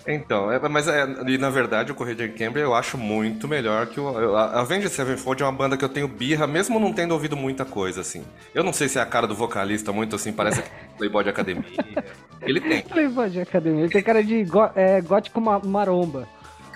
Então, 0.08 0.50
é, 0.50 0.70
mas 0.70 0.88
é, 0.88 1.06
e 1.28 1.38
na 1.38 1.50
verdade 1.50 1.92
o 1.92 1.96
Corrida 1.96 2.26
de 2.26 2.34
Cambria 2.34 2.64
eu 2.64 2.74
acho 2.74 2.98
muito 2.98 3.46
melhor 3.46 3.88
que 3.88 4.00
o. 4.00 4.38
A 4.38 4.62
Avenged 4.62 4.90
Sevenfold 4.90 5.44
é 5.44 5.46
uma 5.46 5.52
banda 5.52 5.76
que 5.76 5.84
eu 5.84 5.90
tenho 5.90 6.08
birra, 6.08 6.48
mesmo 6.48 6.80
não 6.80 6.94
tendo 6.94 7.12
ouvido 7.12 7.36
muita 7.36 7.66
coisa, 7.66 8.00
assim. 8.00 8.24
Eu 8.56 8.64
não 8.64 8.72
sei 8.72 8.88
se 8.88 8.98
é 8.98 9.02
a 9.02 9.06
cara 9.06 9.28
do 9.28 9.36
vocalista 9.36 9.92
muito 9.92 10.16
assim, 10.16 10.32
parece 10.32 10.64
Playboy 10.98 11.26
de 11.26 11.30
Academia. 11.30 11.66
Ele 12.42 12.62
tem. 12.62 12.84
Playboy 12.84 13.30
de 13.30 13.42
Academia, 13.42 13.82
ele 13.82 13.92
tem 13.92 14.04
cara 14.04 14.24
de 14.24 14.46
é, 14.76 15.02
gótico 15.02 15.42
maromba. 15.42 16.28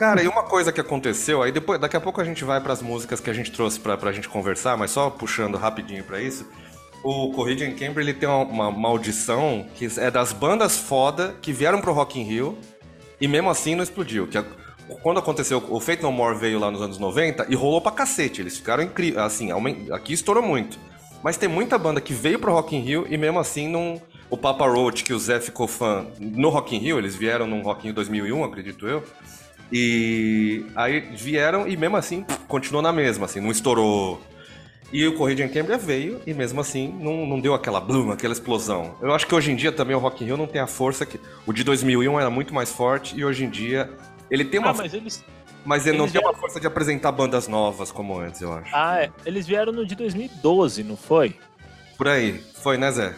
Cara, 0.02 0.24
e 0.24 0.28
uma 0.28 0.42
coisa 0.42 0.72
que 0.72 0.82
aconteceu, 0.82 1.44
aí 1.44 1.52
depois, 1.52 1.80
daqui 1.80 1.96
a 1.96 2.02
pouco 2.02 2.20
a 2.20 2.24
gente 2.24 2.44
vai 2.44 2.60
para 2.60 2.74
as 2.74 2.82
músicas 2.82 3.20
que 3.20 3.30
a 3.30 3.34
gente 3.34 3.52
trouxe 3.52 3.80
pra, 3.80 3.96
pra 3.96 4.12
gente 4.12 4.28
conversar, 4.28 4.76
mas 4.76 4.90
só 4.90 5.12
puxando 5.12 5.60
rapidinho 5.60 6.04
para 6.04 6.20
isso. 6.20 6.44
O 7.04 7.32
Corrida 7.34 7.64
em 7.64 7.76
Cambridge 7.76 8.10
ele 8.10 8.14
tem 8.16 8.28
uma, 8.28 8.72
maldição 8.72 9.64
que 9.76 9.88
é 10.00 10.10
das 10.10 10.34
bandas 10.34 10.76
foda 10.76 11.36
que 11.40 11.54
vieram 11.54 11.80
pro 11.80 11.94
Rock 11.94 12.20
in 12.20 12.24
Rio 12.24 12.58
e 13.22 13.28
mesmo 13.28 13.52
assim 13.52 13.76
não 13.76 13.84
explodiu. 13.84 14.26
Que 14.26 14.44
quando 15.04 15.20
aconteceu, 15.20 15.64
o 15.70 15.80
Fate 15.80 16.02
No 16.02 16.12
More 16.12 16.36
veio 16.36 16.58
lá 16.58 16.72
nos 16.72 16.82
anos 16.82 16.98
90 16.98 17.46
e 17.48 17.54
rolou 17.54 17.80
pra 17.80 17.92
cacete. 17.92 18.42
Eles 18.42 18.58
ficaram 18.58 18.82
incríveis, 18.82 19.24
assim, 19.24 19.52
aqui 19.92 20.14
estourou 20.14 20.42
muito. 20.42 20.80
Mas 21.22 21.38
tem 21.38 21.48
muita 21.48 21.78
banda 21.78 22.02
que 22.02 22.12
veio 22.12 22.40
pro 22.40 22.52
Rock 22.52 22.76
in 22.76 22.80
Rio 22.80 23.06
e 23.08 23.20
mesmo 23.20 23.38
assim 23.38 23.68
não... 23.68 24.02
O 24.32 24.38
Papa 24.38 24.66
Roach, 24.66 25.04
que 25.04 25.14
o 25.14 25.20
Zé 25.20 25.40
ficou 25.42 25.68
fã 25.68 26.08
no 26.18 26.50
Rock 26.50 26.76
in 26.76 26.80
Rio, 26.80 26.98
eles 26.98 27.16
vieram 27.16 27.46
no 27.46 27.62
Rock 27.62 27.82
in 27.82 27.90
Rio 27.90 27.94
2001, 27.96 28.44
acredito 28.46 28.88
eu. 28.88 29.04
E 29.72 30.66
aí 30.76 31.00
vieram 31.16 31.68
e 31.68 31.78
mesmo 31.78 31.96
assim 31.96 32.26
continuou 32.48 32.82
na 32.82 32.92
mesma, 32.92 33.26
assim, 33.26 33.40
não 33.40 33.52
estourou. 33.52 34.22
E 34.92 35.08
o 35.08 35.16
Corrida 35.16 35.42
em 35.42 35.48
Cambria 35.48 35.78
veio 35.78 36.22
e 36.28 36.34
mesmo 36.34 36.60
assim 36.60 36.94
não, 37.00 37.26
não 37.26 37.40
deu 37.40 37.54
aquela 37.54 37.80
bloom, 37.80 38.12
aquela 38.12 38.34
explosão. 38.34 38.96
Eu 39.02 39.14
acho 39.14 39.26
que 39.26 39.34
hoje 39.34 39.52
em 39.52 39.56
dia 39.56 39.72
também 39.72 39.96
o 39.96 40.00
Rock 40.00 40.24
in 40.24 40.28
Rio 40.28 40.38
não 40.38 40.48
tem 40.48 40.60
a 40.60 40.68
força 40.68 41.06
que 41.06 41.20
o 41.46 41.54
de 41.54 41.64
2001 41.64 42.20
era 42.20 42.30
muito 42.30 42.54
mais 42.54 42.72
forte 42.72 43.16
e 43.16 43.24
hoje 43.24 43.46
em 43.46 43.50
dia 43.50 43.90
ele 44.30 44.44
tem 44.44 44.60
uma 44.60 44.72
ah, 44.72 44.74
mas 44.74 44.94
eles 44.94 45.24
mas 45.64 45.86
ele 45.86 45.92
eles 45.92 46.00
não 46.00 46.08
vieram... 46.08 46.28
tem 46.28 46.36
uma 46.36 46.40
força 46.40 46.60
de 46.60 46.68
apresentar 46.68 47.12
bandas 47.12 47.48
novas 47.48 47.92
como 47.92 48.18
antes, 48.20 48.42
eu 48.42 48.52
acho. 48.52 48.70
Ah, 48.74 49.04
é. 49.04 49.12
Eles 49.26 49.48
vieram 49.48 49.72
no 49.72 49.86
de 49.86 49.96
2012, 49.96 50.84
não 50.84 50.98
foi? 50.98 51.36
Por 51.98 52.08
aí. 52.08 52.44
Foi, 52.56 52.78
né, 52.78 52.92
Zé? 52.92 53.16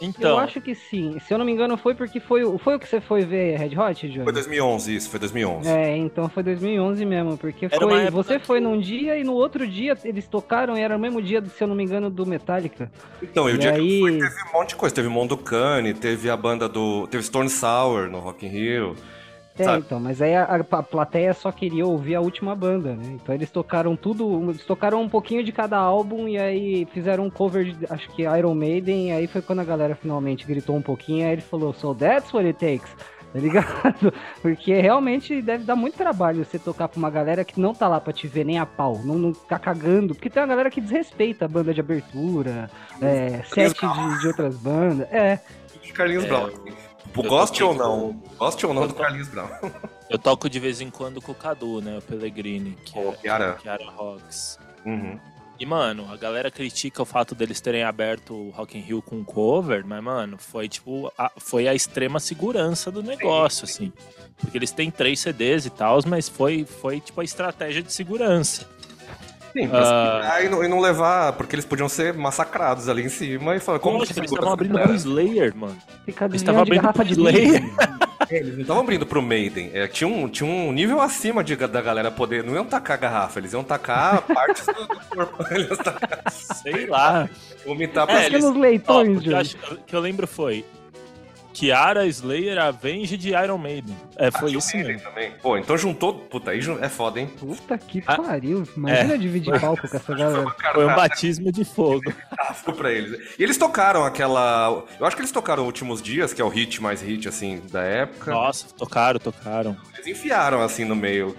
Então. 0.00 0.30
Eu 0.30 0.38
acho 0.38 0.60
que 0.60 0.74
sim. 0.74 1.18
Se 1.20 1.32
eu 1.32 1.38
não 1.38 1.44
me 1.44 1.52
engano, 1.52 1.76
foi 1.76 1.94
porque 1.94 2.20
foi, 2.20 2.42
foi 2.58 2.76
o 2.76 2.78
que 2.78 2.86
você 2.86 3.00
foi 3.00 3.24
ver 3.24 3.58
Red 3.58 3.78
Hot, 3.78 4.08
Johnny? 4.08 4.24
Foi 4.24 4.32
2011, 4.32 4.94
isso, 4.94 5.10
foi 5.10 5.20
2011. 5.20 5.68
É, 5.68 5.96
então 5.96 6.28
foi 6.28 6.42
2011 6.42 7.04
mesmo, 7.04 7.36
porque 7.38 7.68
foi, 7.68 8.10
você 8.10 8.38
foi 8.38 8.60
num 8.60 8.78
dia 8.78 9.18
e 9.18 9.24
no 9.24 9.32
outro 9.32 9.66
dia 9.66 9.96
eles 10.04 10.26
tocaram 10.26 10.76
e 10.76 10.80
era 10.80 10.96
o 10.96 11.00
mesmo 11.00 11.22
dia, 11.22 11.42
se 11.44 11.62
eu 11.62 11.68
não 11.68 11.74
me 11.74 11.84
engano, 11.84 12.10
do 12.10 12.26
Metallica. 12.26 12.90
Então, 13.22 13.48
e 13.48 13.54
o 13.54 13.58
dia 13.58 13.72
aí... 13.72 13.76
que 13.78 13.94
eu 13.94 14.00
fui, 14.00 14.12
teve 14.18 14.48
um 14.48 14.52
monte 14.52 14.68
de 14.70 14.76
coisa. 14.76 14.94
Teve 14.94 15.08
Mondocane, 15.08 15.94
teve 15.94 16.28
a 16.30 16.36
banda 16.36 16.68
do... 16.68 17.06
Teve 17.06 17.22
Stone 17.22 17.48
Sour 17.48 18.10
no 18.10 18.18
Rock 18.18 18.46
in 18.46 18.48
Rio. 18.50 18.96
É, 19.58 19.64
Sabe? 19.64 19.78
então, 19.86 19.98
mas 19.98 20.20
aí 20.20 20.34
a, 20.34 20.44
a, 20.44 20.82
plateia 20.82 21.32
só 21.32 21.50
queria 21.50 21.86
ouvir 21.86 22.14
a 22.14 22.20
última 22.20 22.54
banda, 22.54 22.94
né? 22.94 23.12
Então 23.14 23.34
eles 23.34 23.50
tocaram 23.50 23.96
tudo, 23.96 24.50
eles 24.50 24.64
tocaram 24.64 25.00
um 25.00 25.08
pouquinho 25.08 25.42
de 25.42 25.50
cada 25.50 25.78
álbum 25.78 26.28
e 26.28 26.38
aí 26.38 26.86
fizeram 26.92 27.24
um 27.24 27.30
cover 27.30 27.64
de, 27.64 27.86
acho 27.88 28.08
que 28.10 28.22
Iron 28.22 28.54
Maiden, 28.54 29.08
e 29.08 29.12
aí 29.12 29.26
foi 29.26 29.40
quando 29.40 29.60
a 29.60 29.64
galera 29.64 29.94
finalmente 29.94 30.46
gritou 30.46 30.76
um 30.76 30.82
pouquinho, 30.82 31.26
aí 31.26 31.32
ele 31.32 31.40
falou, 31.40 31.72
so 31.72 31.94
that's 31.94 32.32
what 32.34 32.46
it 32.46 32.58
takes, 32.58 32.94
tá 33.32 33.38
ligado? 33.40 34.12
Porque 34.42 34.78
realmente 34.78 35.40
deve 35.40 35.64
dar 35.64 35.76
muito 35.76 35.96
trabalho 35.96 36.44
você 36.44 36.58
tocar 36.58 36.88
pra 36.88 36.98
uma 36.98 37.10
galera 37.10 37.42
que 37.42 37.58
não 37.58 37.72
tá 37.72 37.88
lá 37.88 37.98
pra 37.98 38.12
te 38.12 38.26
ver 38.26 38.44
nem 38.44 38.58
a 38.58 38.66
pau, 38.66 39.00
não, 39.04 39.14
não 39.14 39.32
tá 39.32 39.58
cagando, 39.58 40.14
porque 40.14 40.28
tem 40.28 40.42
uma 40.42 40.48
galera 40.48 40.70
que 40.70 40.82
desrespeita 40.82 41.46
a 41.46 41.48
banda 41.48 41.72
de 41.72 41.80
abertura, 41.80 42.70
é, 43.00 43.42
set 43.44 43.74
de, 43.74 44.20
de 44.20 44.26
outras 44.28 44.56
bandas, 44.58 45.10
é. 45.10 45.40
Carlinhos 45.94 46.24
é. 46.24 46.28
Brown. 46.28 46.50
Goste 47.22 47.62
ou 47.62 47.74
não, 47.74 48.22
goste 48.38 48.66
ou 48.66 48.74
não 48.74 48.86
do 48.86 48.94
Carlinhos 48.94 49.28
Brown. 49.28 49.48
Eu 50.08 50.18
toco 50.18 50.48
de 50.48 50.60
vez 50.60 50.80
em 50.80 50.90
quando 50.90 51.20
com 51.20 51.32
o 51.32 51.34
Cadu, 51.34 51.80
né? 51.80 51.98
O 51.98 52.02
Pellegrini, 52.02 52.76
que 52.84 52.98
oh, 52.98 53.12
é 53.12 53.16
Chiara. 53.16 53.58
Chiara 53.60 53.90
Rocks. 53.90 54.58
Uhum. 54.84 55.18
E, 55.58 55.64
mano, 55.64 56.06
a 56.12 56.16
galera 56.16 56.50
critica 56.50 57.02
o 57.02 57.06
fato 57.06 57.34
deles 57.34 57.60
terem 57.60 57.82
aberto 57.82 58.34
o 58.34 58.50
Rock 58.50 58.76
in 58.76 58.82
Rio 58.82 59.00
com 59.00 59.24
cover, 59.24 59.84
mas, 59.86 60.02
mano, 60.02 60.36
foi 60.36 60.68
tipo, 60.68 61.10
a, 61.16 61.32
foi 61.38 61.66
a 61.66 61.74
extrema 61.74 62.20
segurança 62.20 62.90
do 62.90 63.02
negócio, 63.02 63.64
assim. 63.64 63.90
Porque 64.36 64.56
eles 64.56 64.70
têm 64.70 64.90
três 64.90 65.18
CDs 65.18 65.64
e 65.64 65.70
tal, 65.70 65.98
mas 66.06 66.28
foi, 66.28 66.66
foi 66.66 67.00
tipo 67.00 67.20
a 67.22 67.24
estratégia 67.24 67.82
de 67.82 67.90
segurança. 67.90 68.68
Sim, 69.56 69.68
uh... 69.68 70.44
e, 70.44 70.48
não, 70.50 70.64
e 70.64 70.68
não 70.68 70.80
levar, 70.80 71.32
porque 71.32 71.54
eles 71.54 71.64
podiam 71.64 71.88
ser 71.88 72.12
massacrados 72.12 72.90
ali 72.90 73.02
em 73.02 73.08
cima 73.08 73.56
e 73.56 73.60
falar, 73.60 73.78
como 73.78 73.98
Poxa, 73.98 74.12
que 74.12 74.20
eles 74.20 74.30
estavam 74.30 74.52
abrindo 74.52 74.78
pro 74.78 74.94
Slayer, 74.94 75.56
mano. 75.56 75.76
Eles 76.06 76.34
estavam 76.34 76.60
abrindo 76.60 76.92
pro 76.92 77.02
Slayer. 77.02 77.62
É, 78.28 78.38
eles 78.38 78.54
não 78.54 78.62
estavam 78.62 78.82
abrindo 78.82 79.06
pro 79.06 79.22
Maiden. 79.22 79.70
É, 79.72 79.86
tinha, 79.86 80.08
um, 80.08 80.28
tinha 80.28 80.50
um 80.50 80.72
nível 80.72 81.00
acima 81.00 81.42
de, 81.44 81.54
da 81.56 81.80
galera 81.80 82.10
poder. 82.10 82.42
Não 82.42 82.54
iam 82.54 82.64
tacar 82.64 82.98
garrafa, 82.98 83.38
eles 83.38 83.52
iam 83.52 83.64
tacar 83.64 84.22
partes 84.26 84.66
do, 84.66 84.86
do 84.86 85.00
corpo. 85.08 85.44
Eles 85.54 85.78
tacar, 85.78 86.22
Sei 86.30 86.86
lá. 86.86 87.28
Vomitar 87.64 88.08
é, 88.10 88.26
eles, 88.26 88.44
leitões, 88.54 89.18
ó, 89.18 89.20
que, 89.20 89.28
eu 89.30 89.36
acho, 89.36 89.56
que 89.86 89.96
eu 89.96 90.00
lembro 90.00 90.26
foi 90.26 90.64
Kiara, 91.56 92.06
Slayer, 92.06 92.58
Avenged 92.58 93.26
e 93.26 93.32
Iron 93.32 93.56
Maiden. 93.56 93.96
É, 94.16 94.30
foi 94.30 94.54
ah, 94.54 94.58
isso 94.58 94.76
mesmo. 94.76 95.00
Também. 95.00 95.32
Pô, 95.42 95.56
então 95.56 95.78
juntou. 95.78 96.12
Puta, 96.12 96.50
aí 96.50 96.60
é 96.82 96.88
foda, 96.90 97.18
hein? 97.18 97.30
Puta 97.38 97.78
que 97.78 98.04
ah, 98.06 98.16
pariu. 98.18 98.68
Imagina 98.76 99.14
é. 99.14 99.16
dividir 99.16 99.58
palco 99.58 99.88
com 99.88 99.96
essa 99.96 100.14
galera. 100.14 100.54
Foi 100.74 100.84
um 100.84 100.94
batismo 100.94 101.50
de 101.50 101.64
fogo. 101.64 102.12
ah, 102.38 102.52
foi 102.52 102.74
pra 102.74 102.92
eles. 102.92 103.38
E 103.38 103.42
eles 103.42 103.56
tocaram 103.56 104.04
aquela. 104.04 104.84
Eu 105.00 105.06
acho 105.06 105.16
que 105.16 105.22
eles 105.22 105.32
tocaram 105.32 105.64
Últimos 105.64 106.02
Dias, 106.02 106.34
que 106.34 106.42
é 106.42 106.44
o 106.44 106.48
hit 106.48 106.82
mais 106.82 107.00
hit, 107.00 107.26
assim, 107.26 107.62
da 107.72 107.80
época. 107.82 108.30
Nossa, 108.32 108.66
tocaram, 108.74 109.18
tocaram. 109.18 109.74
Eles 109.94 110.06
enfiaram, 110.08 110.60
assim, 110.60 110.84
no 110.84 110.94
meio. 110.94 111.34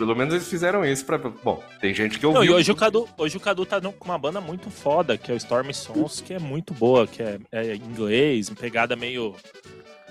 Pelo 0.00 0.16
menos 0.16 0.32
eles 0.32 0.48
fizeram 0.48 0.82
isso 0.82 1.04
pra. 1.04 1.18
Bom, 1.18 1.62
tem 1.78 1.92
gente 1.92 2.18
que 2.18 2.24
ouviu. 2.24 2.40
Não, 2.40 2.48
e 2.48 2.50
hoje 2.50 2.72
o 2.72 2.74
Cadu, 2.74 3.06
hoje 3.18 3.36
o 3.36 3.40
Cadu 3.40 3.66
tá 3.66 3.78
com 3.78 4.04
uma 4.06 4.16
banda 4.16 4.40
muito 4.40 4.70
foda, 4.70 5.18
que 5.18 5.30
é 5.30 5.34
o 5.34 5.36
Storm 5.36 5.70
Sons, 5.74 6.22
que 6.22 6.32
é 6.32 6.38
muito 6.38 6.72
boa, 6.72 7.06
que 7.06 7.22
é, 7.22 7.38
é 7.52 7.74
inglês, 7.74 8.48
pegada 8.48 8.96
meio 8.96 9.36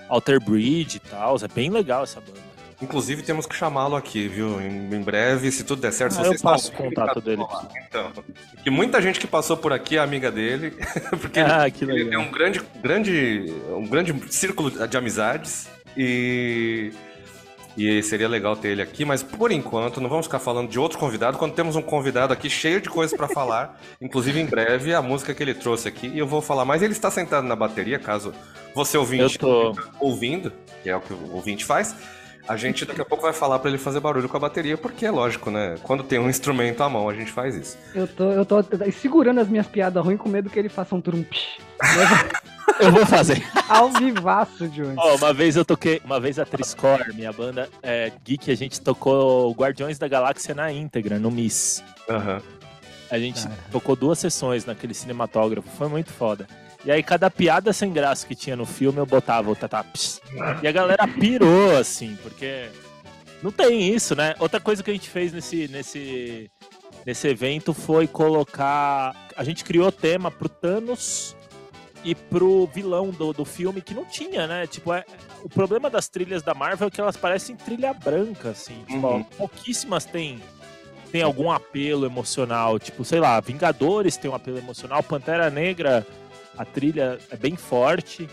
Alter 0.07 0.39
Bridge 0.39 0.97
e 0.97 0.99
tal. 0.99 1.37
É 1.37 1.47
bem 1.47 1.71
legal 1.71 2.03
essa 2.03 2.21
banda. 2.21 2.37
Inclusive 2.79 3.23
temos 3.23 3.47
que 3.47 3.55
chamá-lo 3.55 3.95
aqui, 3.95 4.27
viu? 4.27 4.61
Em, 4.61 4.93
em, 4.93 5.01
breve, 5.01 5.51
se 5.51 5.63
tudo 5.63 5.81
der 5.81 5.91
certo, 5.91 6.19
ah, 6.19 6.27
eu 6.27 6.39
passo 6.39 6.71
o 6.71 6.75
contato 6.75 7.19
dele. 7.19 7.41
Então, 7.87 8.11
que 8.63 8.69
muita 8.69 9.01
gente 9.01 9.19
que 9.19 9.25
passou 9.25 9.57
por 9.57 9.73
aqui 9.73 9.97
é 9.97 9.99
amiga 10.01 10.31
dele, 10.31 10.77
porque 11.19 11.39
ah, 11.39 11.67
ele, 11.67 11.91
ele 11.91 12.09
tem 12.11 12.19
um 12.19 12.29
grande, 12.29 12.61
grande, 12.79 13.55
um 13.71 13.87
grande 13.87 14.13
círculo 14.31 14.69
de 14.87 14.95
amizades 14.95 15.67
e 15.97 16.93
e 17.77 18.01
seria 18.03 18.27
legal 18.27 18.55
ter 18.55 18.69
ele 18.69 18.81
aqui, 18.81 19.05
mas 19.05 19.23
por 19.23 19.51
enquanto 19.51 20.01
não 20.01 20.09
vamos 20.09 20.25
ficar 20.25 20.39
falando 20.39 20.69
de 20.69 20.79
outro 20.79 20.97
convidado, 20.97 21.37
quando 21.37 21.53
temos 21.53 21.75
um 21.75 21.81
convidado 21.81 22.33
aqui 22.33 22.49
cheio 22.49 22.81
de 22.81 22.89
coisas 22.89 23.15
para 23.15 23.27
falar, 23.27 23.79
inclusive 24.01 24.39
em 24.39 24.45
breve 24.45 24.93
a 24.93 25.01
música 25.01 25.33
que 25.33 25.41
ele 25.41 25.53
trouxe 25.53 25.87
aqui, 25.87 26.07
e 26.07 26.19
eu 26.19 26.27
vou 26.27 26.41
falar 26.41 26.65
mais. 26.65 26.81
Ele 26.81 26.93
está 26.93 27.09
sentado 27.09 27.45
na 27.45 27.55
bateria, 27.55 27.99
caso 27.99 28.33
você 28.73 28.97
ouvinte 28.97 29.37
tô... 29.37 29.73
ouvindo, 29.99 30.51
que 30.83 30.89
é 30.89 30.95
o 30.95 31.01
que 31.01 31.13
o 31.13 31.33
ouvinte 31.33 31.65
faz. 31.65 31.95
A 32.49 32.57
gente 32.57 32.83
daqui 32.83 32.99
a 32.99 33.05
pouco 33.05 33.21
vai 33.21 33.31
falar 33.31 33.59
para 33.59 33.69
ele 33.69 33.77
fazer 33.77 33.99
barulho 33.99 34.27
com 34.27 34.35
a 34.35 34.39
bateria, 34.39 34.75
porque 34.75 35.05
é 35.05 35.11
lógico, 35.11 35.51
né? 35.51 35.75
Quando 35.83 36.03
tem 36.03 36.17
um 36.17 36.27
instrumento 36.27 36.81
à 36.81 36.89
mão, 36.89 37.07
a 37.07 37.13
gente 37.13 37.31
faz 37.31 37.55
isso. 37.55 37.77
Eu 37.93 38.07
tô, 38.07 38.31
eu 38.31 38.43
tô 38.43 38.65
segurando 38.91 39.39
as 39.39 39.47
minhas 39.47 39.67
piadas 39.67 40.03
ruins 40.03 40.17
com 40.17 40.27
medo 40.27 40.49
que 40.49 40.57
ele 40.57 40.67
faça 40.67 40.95
um 40.95 41.01
trump. 41.01 41.31
Eu 42.79 42.91
vou 42.93 43.05
fazer. 43.05 43.45
Ao 43.67 43.89
vivaço, 43.91 44.67
Johnny. 44.69 44.95
Oh, 44.97 45.15
uma 45.15 45.33
vez 45.33 45.57
eu 45.57 45.65
toquei, 45.65 45.99
uma 46.05 46.17
vez 46.17 46.39
a 46.39 46.45
Triscore, 46.45 47.13
minha 47.13 47.33
banda 47.33 47.67
é, 47.83 48.09
geek, 48.23 48.49
a 48.49 48.55
gente 48.55 48.79
tocou 48.79 49.51
Guardiões 49.51 49.99
da 49.99 50.07
Galáxia 50.07 50.55
na 50.55 50.71
íntegra, 50.71 51.19
no 51.19 51.29
Miss. 51.29 51.83
Uhum. 52.07 52.39
A 53.11 53.19
gente 53.19 53.45
ah. 53.47 53.51
tocou 53.69 53.97
duas 53.97 54.19
sessões 54.19 54.65
naquele 54.65 54.93
cinematógrafo, 54.93 55.67
foi 55.77 55.89
muito 55.89 56.11
foda. 56.13 56.47
E 56.85 56.91
aí, 56.91 57.03
cada 57.03 57.29
piada 57.29 57.73
sem 57.73 57.91
graça 57.91 58.25
que 58.25 58.35
tinha 58.35 58.55
no 58.55 58.65
filme, 58.65 58.99
eu 58.99 59.05
botava 59.05 59.51
o 59.51 59.55
tataps. 59.55 60.21
E 60.61 60.67
a 60.67 60.71
galera 60.71 61.07
pirou, 61.07 61.75
assim, 61.77 62.17
porque 62.23 62.69
não 63.43 63.51
tem 63.51 63.93
isso, 63.93 64.15
né? 64.15 64.35
Outra 64.39 64.59
coisa 64.59 64.81
que 64.81 64.89
a 64.89 64.93
gente 64.93 65.09
fez 65.09 65.33
nesse, 65.33 65.67
nesse, 65.67 66.51
nesse 67.05 67.27
evento 67.27 67.73
foi 67.73 68.07
colocar. 68.07 69.13
A 69.35 69.43
gente 69.43 69.63
criou 69.63 69.91
tema 69.91 70.31
pro 70.31 70.47
Thanos 70.47 71.35
e 72.03 72.15
pro 72.15 72.67
vilão 72.67 73.09
do, 73.09 73.33
do 73.33 73.43
filme 73.43 73.81
que 73.81 73.93
não 73.93 74.05
tinha, 74.05 74.47
né? 74.47 74.65
Tipo, 74.65 74.93
é, 74.93 75.03
o 75.43 75.49
problema 75.49 75.89
das 75.89 76.07
trilhas 76.07 76.41
da 76.41 76.53
Marvel 76.53 76.87
é 76.87 76.91
que 76.91 77.01
elas 77.01 77.17
parecem 77.17 77.55
trilha 77.55 77.93
branca, 77.93 78.51
assim. 78.51 78.83
Tipo, 78.87 79.07
uhum. 79.07 79.23
pouquíssimas 79.23 80.05
têm 80.05 80.41
tem 81.11 81.23
algum 81.23 81.51
apelo 81.51 82.05
emocional. 82.05 82.77
Tipo, 82.77 83.03
sei 83.03 83.19
lá, 83.19 83.39
Vingadores 83.39 84.15
tem 84.15 84.29
um 84.29 84.35
apelo 84.35 84.57
emocional, 84.59 85.01
Pantera 85.01 85.49
Negra, 85.49 86.05
a 86.57 86.65
trilha 86.65 87.17
é 87.29 87.35
bem 87.35 87.55
forte, 87.55 88.29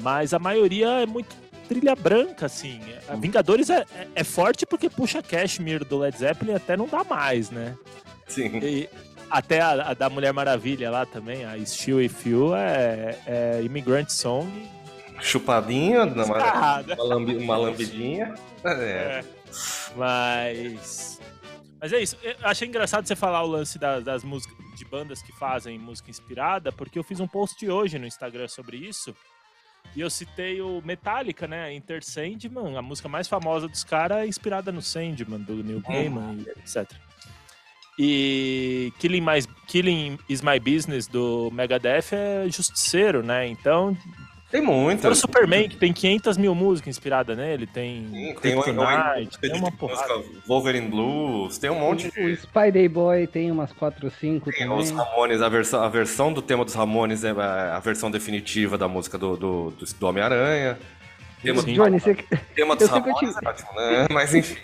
mas 0.00 0.32
a 0.34 0.38
maioria 0.38 0.88
é 1.02 1.06
muito 1.06 1.34
trilha 1.68 1.94
branca, 1.94 2.46
assim. 2.46 2.80
A 3.08 3.14
uhum. 3.14 3.20
Vingadores 3.20 3.70
é, 3.70 3.84
é, 3.94 4.08
é 4.14 4.24
forte 4.24 4.64
porque 4.64 4.88
puxa 4.88 5.22
Cashmere 5.22 5.84
do 5.84 5.98
Led 5.98 6.16
Zeppelin 6.16 6.54
até 6.54 6.76
não 6.76 6.86
dá 6.86 7.04
mais, 7.04 7.50
né? 7.50 7.76
Sim. 8.28 8.58
E, 8.58 8.88
até 9.30 9.60
a, 9.60 9.90
a, 9.90 9.94
da 9.94 10.08
Mulher 10.08 10.32
Maravilha 10.32 10.90
lá 10.90 11.04
também, 11.04 11.44
a 11.44 11.58
Still 11.64 12.00
If 12.00 12.26
You, 12.26 12.54
é, 12.54 13.18
é 13.26 13.62
Immigrant 13.62 14.08
Song. 14.08 14.48
Chupadinha, 15.20 16.04
uma, 16.04 16.24
uma, 16.24 16.84
lambi, 16.98 17.36
uma 17.36 17.56
lambidinha. 17.56 18.34
É. 18.64 18.70
é. 18.70 19.24
Mas. 19.96 21.15
Mas 21.80 21.92
é 21.92 22.02
isso. 22.02 22.16
Eu 22.22 22.36
achei 22.42 22.66
engraçado 22.66 23.06
você 23.06 23.14
falar 23.14 23.42
o 23.42 23.46
lance 23.46 23.78
das, 23.78 24.02
das 24.02 24.24
músicas 24.24 24.56
de 24.76 24.84
bandas 24.84 25.22
que 25.22 25.32
fazem 25.32 25.78
música 25.78 26.10
inspirada, 26.10 26.72
porque 26.72 26.98
eu 26.98 27.04
fiz 27.04 27.20
um 27.20 27.28
post 27.28 27.68
hoje 27.68 27.98
no 27.98 28.06
Instagram 28.06 28.48
sobre 28.48 28.76
isso. 28.76 29.14
E 29.94 30.00
eu 30.00 30.10
citei 30.10 30.60
o 30.60 30.82
Metallica, 30.84 31.46
né? 31.46 31.72
Inter 31.72 32.02
Sandman, 32.04 32.76
a 32.76 32.82
música 32.82 33.08
mais 33.08 33.28
famosa 33.28 33.68
dos 33.68 33.84
caras 33.84 34.18
é 34.18 34.26
inspirada 34.26 34.72
no 34.72 34.82
Sandman, 34.82 35.40
do 35.40 35.62
Neil 35.62 35.80
Gaiman, 35.80 36.20
uhum. 36.20 36.44
etc. 36.58 36.90
E 37.98 38.92
Killing, 38.98 39.22
My, 39.22 39.42
Killing 39.66 40.18
Is 40.28 40.42
My 40.42 40.58
Business 40.58 41.06
do 41.06 41.50
Megadeth 41.52 42.12
é 42.12 42.48
justiceiro, 42.48 43.22
né? 43.22 43.46
Então. 43.46 43.96
Tem 44.56 44.62
muito. 44.62 45.06
o 45.06 45.14
Superman, 45.14 45.68
que 45.68 45.76
tem 45.76 45.92
500 45.92 46.38
mil 46.38 46.54
músicas 46.54 46.88
inspiradas 46.88 47.36
nele, 47.36 47.66
tem. 47.66 48.08
Sim, 48.10 48.34
tem, 48.40 48.58
Kryptonite, 48.58 49.38
tem, 49.38 49.50
tem 49.50 49.60
uma 49.60 49.70
porrada. 49.70 50.14
Wolverine 50.46 50.88
Blues, 50.88 51.58
tem 51.58 51.68
um 51.68 51.78
monte 51.78 52.10
de. 52.10 52.20
O 52.20 52.36
Spider 52.36 52.88
Boy 52.88 53.26
tem 53.26 53.50
umas 53.50 53.70
4 53.72 54.06
ou 54.06 54.10
5 54.10 54.50
tem 54.50 54.60
também. 54.60 54.78
Os 54.78 54.90
Ramones, 54.90 55.42
a 55.42 55.48
versão, 55.50 55.82
a 55.82 55.88
versão 55.90 56.32
do 56.32 56.40
tema 56.40 56.64
dos 56.64 56.72
Ramones 56.72 57.22
é 57.22 57.32
a 57.32 57.78
versão 57.80 58.10
definitiva 58.10 58.78
da 58.78 58.88
música 58.88 59.18
do, 59.18 59.36
do, 59.36 59.70
do, 59.72 59.84
do 59.84 60.06
Homem-Aranha. 60.06 60.78
Tema, 61.42 61.62
Johnny, 61.62 61.98
do, 61.98 62.02
você... 62.02 62.14
tema 62.54 62.76
dos 62.76 62.88
Ramones 62.88 63.34
te... 63.34 63.44
é 63.44 63.48
ótimo, 63.48 63.72
né? 63.74 64.06
Mas 64.10 64.34
enfim. 64.34 64.56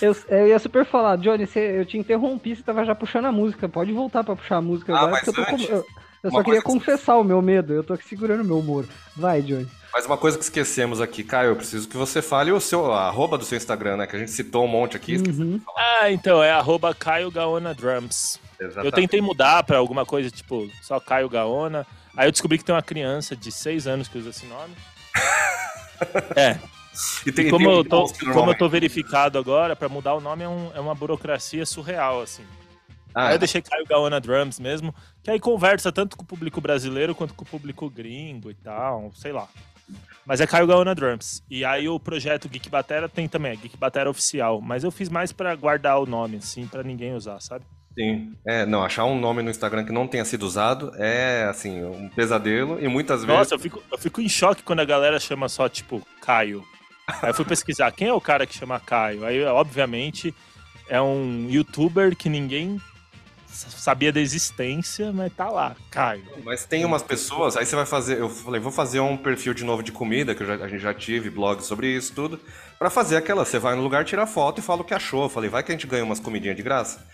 Eu, 0.00 0.16
eu 0.28 0.48
ia 0.48 0.58
super 0.58 0.84
falar, 0.84 1.16
Johnny, 1.18 1.46
você, 1.46 1.78
eu 1.78 1.86
te 1.86 1.96
interrompi, 1.96 2.56
você 2.56 2.62
tava 2.62 2.84
já 2.84 2.94
puxando 2.94 3.26
a 3.26 3.32
música. 3.32 3.68
Pode 3.68 3.92
voltar 3.92 4.24
pra 4.24 4.34
puxar 4.34 4.56
a 4.56 4.62
música 4.62 4.92
ah, 4.92 4.96
agora. 4.96 5.12
Mas 5.12 5.26
eu, 5.26 5.32
tô, 5.32 5.42
eu, 5.72 5.86
eu 6.22 6.30
só 6.30 6.42
queria 6.42 6.62
confessar 6.62 7.16
o 7.16 7.24
meu 7.24 7.40
medo, 7.42 7.72
eu 7.72 7.82
tô 7.82 7.94
aqui 7.94 8.08
segurando 8.08 8.42
o 8.42 8.44
meu 8.44 8.58
humor. 8.58 8.86
Vai, 9.16 9.42
Johnny. 9.42 9.68
Mas 9.92 10.06
uma 10.06 10.16
coisa 10.16 10.38
que 10.38 10.44
esquecemos 10.44 11.00
aqui, 11.00 11.22
Caio, 11.22 11.50
eu 11.50 11.56
preciso 11.56 11.86
que 11.86 11.96
você 11.96 12.22
fale 12.22 12.50
o 12.50 12.60
seu 12.60 12.90
a 12.92 13.08
arroba 13.08 13.36
do 13.36 13.44
seu 13.44 13.56
Instagram, 13.58 13.98
né? 13.98 14.06
Que 14.06 14.16
a 14.16 14.18
gente 14.18 14.30
citou 14.30 14.64
um 14.64 14.68
monte 14.68 14.96
aqui. 14.96 15.16
Uhum. 15.16 15.60
Ah, 15.76 16.10
então, 16.10 16.42
é 16.42 16.50
arroba 16.50 16.94
Caio 16.94 17.30
Gaona 17.30 17.74
Drums. 17.74 18.40
Exatamente. 18.58 18.86
Eu 18.86 18.92
tentei 18.92 19.20
mudar 19.20 19.62
pra 19.64 19.76
alguma 19.76 20.06
coisa, 20.06 20.30
tipo, 20.30 20.66
só 20.80 20.98
Caio 20.98 21.28
Gaona. 21.28 21.86
Aí 22.16 22.26
eu 22.26 22.32
descobri 22.32 22.56
que 22.56 22.64
tem 22.64 22.74
uma 22.74 22.82
criança 22.82 23.36
de 23.36 23.52
6 23.52 23.86
anos 23.86 24.08
que 24.08 24.16
usa 24.16 24.30
esse 24.30 24.46
nome. 24.46 24.74
é, 26.36 26.58
e, 27.26 27.32
tem, 27.32 27.46
e 27.46 27.50
como, 27.50 27.66
tem 27.66 27.76
eu 27.76 27.84
tô, 27.84 28.12
como 28.32 28.50
eu 28.50 28.54
tô 28.56 28.68
verificado 28.68 29.38
agora, 29.38 29.74
para 29.74 29.88
mudar 29.88 30.14
o 30.14 30.20
nome 30.20 30.44
é, 30.44 30.48
um, 30.48 30.70
é, 30.74 30.80
uma 30.80 30.94
burocracia 30.94 31.64
surreal, 31.64 32.20
assim. 32.20 32.44
Ah, 33.14 33.28
aí 33.28 33.34
eu 33.34 33.38
deixei 33.38 33.60
Caio 33.60 33.84
Gaona 33.86 34.20
Drums 34.20 34.58
mesmo, 34.58 34.94
que 35.22 35.30
aí 35.30 35.38
conversa 35.38 35.92
tanto 35.92 36.16
com 36.16 36.22
o 36.22 36.26
público 36.26 36.60
brasileiro 36.60 37.14
quanto 37.14 37.34
com 37.34 37.44
o 37.44 37.48
público 37.48 37.88
gringo 37.90 38.50
e 38.50 38.54
tal, 38.54 39.12
sei 39.14 39.32
lá. 39.32 39.48
Mas 40.24 40.40
é 40.40 40.46
Caio 40.46 40.66
Gaona 40.66 40.94
Drums. 40.94 41.42
E 41.50 41.64
aí 41.64 41.88
o 41.88 41.98
projeto 41.98 42.48
Geek 42.48 42.68
Batera 42.70 43.08
tem 43.08 43.28
também, 43.28 43.52
é 43.52 43.56
Geek 43.56 43.76
Batera 43.76 44.08
Oficial. 44.08 44.60
Mas 44.60 44.84
eu 44.84 44.90
fiz 44.90 45.08
mais 45.08 45.32
para 45.32 45.54
guardar 45.54 45.98
o 46.00 46.06
nome, 46.06 46.36
assim, 46.36 46.66
para 46.66 46.82
ninguém 46.82 47.14
usar, 47.14 47.40
sabe? 47.40 47.64
Sim. 47.98 48.32
É, 48.46 48.64
não, 48.64 48.82
achar 48.82 49.04
um 49.04 49.18
nome 49.18 49.42
no 49.42 49.50
Instagram 49.50 49.84
que 49.84 49.92
não 49.92 50.06
tenha 50.06 50.24
sido 50.24 50.44
usado 50.44 50.92
é, 50.96 51.46
assim, 51.50 51.84
um 51.84 52.08
pesadelo 52.08 52.82
e 52.82 52.88
muitas 52.88 53.24
vezes. 53.24 53.36
Nossa, 53.36 53.54
eu 53.54 53.58
fico, 53.58 53.82
eu 53.90 53.98
fico 53.98 54.20
em 54.20 54.28
choque 54.28 54.62
quando 54.62 54.80
a 54.80 54.84
galera 54.84 55.20
chama 55.20 55.48
só, 55.48 55.68
tipo, 55.68 56.00
Caio. 56.20 56.64
Aí 57.20 57.30
eu 57.30 57.34
fui 57.34 57.44
pesquisar 57.44 57.90
quem 57.90 58.08
é 58.08 58.12
o 58.12 58.20
cara 58.20 58.46
que 58.46 58.56
chama 58.56 58.80
Caio. 58.80 59.26
Aí, 59.26 59.44
obviamente, 59.44 60.34
é 60.88 61.02
um 61.02 61.48
youtuber 61.50 62.16
que 62.16 62.28
ninguém 62.28 62.80
sabia 63.52 64.12
da 64.12 64.20
existência, 64.20 65.12
mas 65.12 65.32
tá 65.32 65.48
lá, 65.48 65.76
Caio. 65.90 66.24
Mas 66.44 66.64
tem 66.64 66.84
umas 66.84 67.02
pessoas, 67.02 67.56
aí 67.56 67.66
você 67.66 67.76
vai 67.76 67.86
fazer, 67.86 68.18
eu 68.18 68.28
falei, 68.28 68.60
vou 68.60 68.72
fazer 68.72 69.00
um 69.00 69.16
perfil 69.16 69.54
de 69.54 69.64
novo 69.64 69.82
de 69.82 69.92
comida, 69.92 70.34
que 70.34 70.44
já, 70.44 70.54
a 70.54 70.68
gente 70.68 70.80
já 70.80 70.94
tive 70.94 71.30
blog 71.30 71.62
sobre 71.62 71.88
isso 71.88 72.14
tudo, 72.14 72.40
para 72.78 72.90
fazer 72.90 73.16
aquela, 73.16 73.44
você 73.44 73.58
vai 73.58 73.76
no 73.76 73.82
lugar, 73.82 74.04
tira 74.04 74.26
foto 74.26 74.58
e 74.58 74.62
fala 74.62 74.80
o 74.80 74.84
que 74.84 74.94
achou. 74.94 75.24
Eu 75.24 75.28
falei, 75.28 75.48
vai 75.48 75.62
que 75.62 75.70
a 75.70 75.74
gente 75.74 75.86
ganha 75.86 76.04
umas 76.04 76.18
comidinhas 76.18 76.56
de 76.56 76.62
graça. 76.62 77.06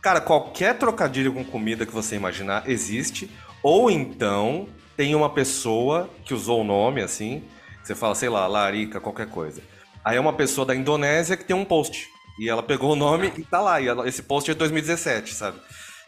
Cara, 0.00 0.20
qualquer 0.20 0.78
trocadilho 0.78 1.32
com 1.32 1.44
comida 1.44 1.84
que 1.84 1.92
você 1.92 2.14
imaginar 2.14 2.68
existe, 2.68 3.30
ou 3.62 3.90
então 3.90 4.68
tem 4.96 5.14
uma 5.14 5.30
pessoa 5.30 6.08
que 6.24 6.34
usou 6.34 6.60
o 6.60 6.64
nome 6.64 7.00
assim, 7.02 7.42
você 7.82 7.94
fala, 7.94 8.14
sei 8.14 8.28
lá, 8.28 8.46
Larica, 8.46 9.00
qualquer 9.00 9.28
coisa. 9.28 9.62
Aí 10.04 10.16
é 10.16 10.20
uma 10.20 10.32
pessoa 10.32 10.64
da 10.66 10.74
Indonésia 10.74 11.36
que 11.36 11.44
tem 11.44 11.56
um 11.56 11.64
post. 11.64 12.08
E 12.38 12.48
ela 12.48 12.62
pegou 12.62 12.92
o 12.92 12.96
nome 12.96 13.32
e 13.36 13.42
tá 13.42 13.60
lá. 13.60 13.80
E 13.80 13.88
ela, 13.88 14.08
esse 14.08 14.22
post 14.22 14.50
é 14.50 14.54
de 14.54 14.58
2017, 14.58 15.34
sabe? 15.34 15.58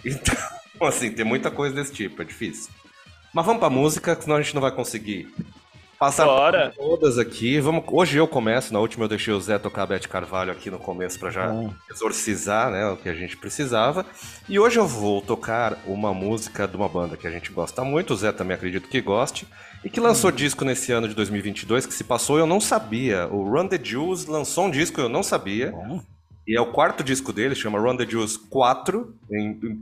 Então, 0.04 0.36
assim, 0.86 1.10
tem 1.10 1.24
muita 1.24 1.50
coisa 1.50 1.74
desse 1.74 1.92
tipo, 1.92 2.22
é 2.22 2.24
difícil. 2.24 2.70
Mas 3.32 3.46
vamos 3.46 3.60
pra 3.60 3.70
música, 3.70 4.18
senão 4.20 4.36
a 4.36 4.42
gente 4.42 4.54
não 4.54 4.62
vai 4.62 4.72
conseguir 4.72 5.32
Passar 6.00 6.24
Bora. 6.24 6.72
todas 6.74 7.18
aqui. 7.18 7.60
Vamos, 7.60 7.84
hoje 7.86 8.16
eu 8.16 8.26
começo, 8.26 8.72
na 8.72 8.80
última 8.80 9.04
eu 9.04 9.08
deixei 9.10 9.34
o 9.34 9.40
Zé 9.40 9.58
tocar 9.58 9.82
a 9.82 9.86
Beth 9.86 10.08
Carvalho 10.08 10.50
aqui 10.50 10.70
no 10.70 10.78
começo 10.78 11.20
para 11.20 11.28
já 11.28 11.50
ah. 11.50 11.68
exorcizar 11.90 12.70
né, 12.70 12.86
o 12.86 12.96
que 12.96 13.06
a 13.06 13.12
gente 13.12 13.36
precisava. 13.36 14.06
E 14.48 14.58
hoje 14.58 14.78
eu 14.78 14.86
vou 14.86 15.20
tocar 15.20 15.76
uma 15.86 16.14
música 16.14 16.66
de 16.66 16.74
uma 16.74 16.88
banda 16.88 17.18
que 17.18 17.26
a 17.26 17.30
gente 17.30 17.52
gosta 17.52 17.84
muito, 17.84 18.14
o 18.14 18.16
Zé 18.16 18.32
também 18.32 18.54
acredito 18.54 18.88
que 18.88 18.98
goste, 18.98 19.46
e 19.84 19.90
que 19.90 20.00
lançou 20.00 20.30
hum. 20.30 20.34
disco 20.34 20.64
nesse 20.64 20.90
ano 20.90 21.06
de 21.06 21.14
2022, 21.14 21.84
que 21.84 21.92
se 21.92 22.02
passou 22.02 22.38
eu 22.38 22.46
não 22.46 22.62
sabia. 22.62 23.28
O 23.28 23.44
Run 23.50 23.68
the 23.68 23.78
Jewels 23.78 24.24
lançou 24.24 24.68
um 24.68 24.70
disco 24.70 25.02
eu 25.02 25.08
não 25.10 25.22
sabia. 25.22 25.70
E 26.46 26.56
é 26.56 26.60
o 26.60 26.66
quarto 26.66 27.04
disco 27.04 27.32
dele, 27.32 27.54
chama 27.54 27.78
Run 27.78 27.96
the 27.96 28.06
Jewels 28.06 28.36
4, 28.36 29.14
em, 29.30 29.60
em 29.62 29.80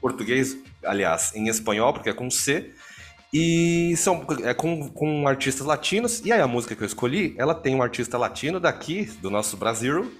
português, 0.00 0.56
aliás, 0.84 1.34
em 1.34 1.48
espanhol, 1.48 1.92
porque 1.92 2.08
é 2.08 2.12
com 2.12 2.30
C. 2.30 2.72
E 3.32 3.94
são 3.96 4.24
é 4.44 4.54
com, 4.54 4.88
com 4.88 5.28
artistas 5.28 5.66
latinos. 5.66 6.24
E 6.24 6.32
aí 6.32 6.40
a 6.40 6.46
música 6.46 6.74
que 6.74 6.82
eu 6.82 6.86
escolhi, 6.86 7.34
ela 7.36 7.54
tem 7.54 7.74
um 7.74 7.82
artista 7.82 8.16
latino 8.16 8.58
daqui, 8.60 9.04
do 9.20 9.30
nosso 9.30 9.56
Brasil. 9.56 10.10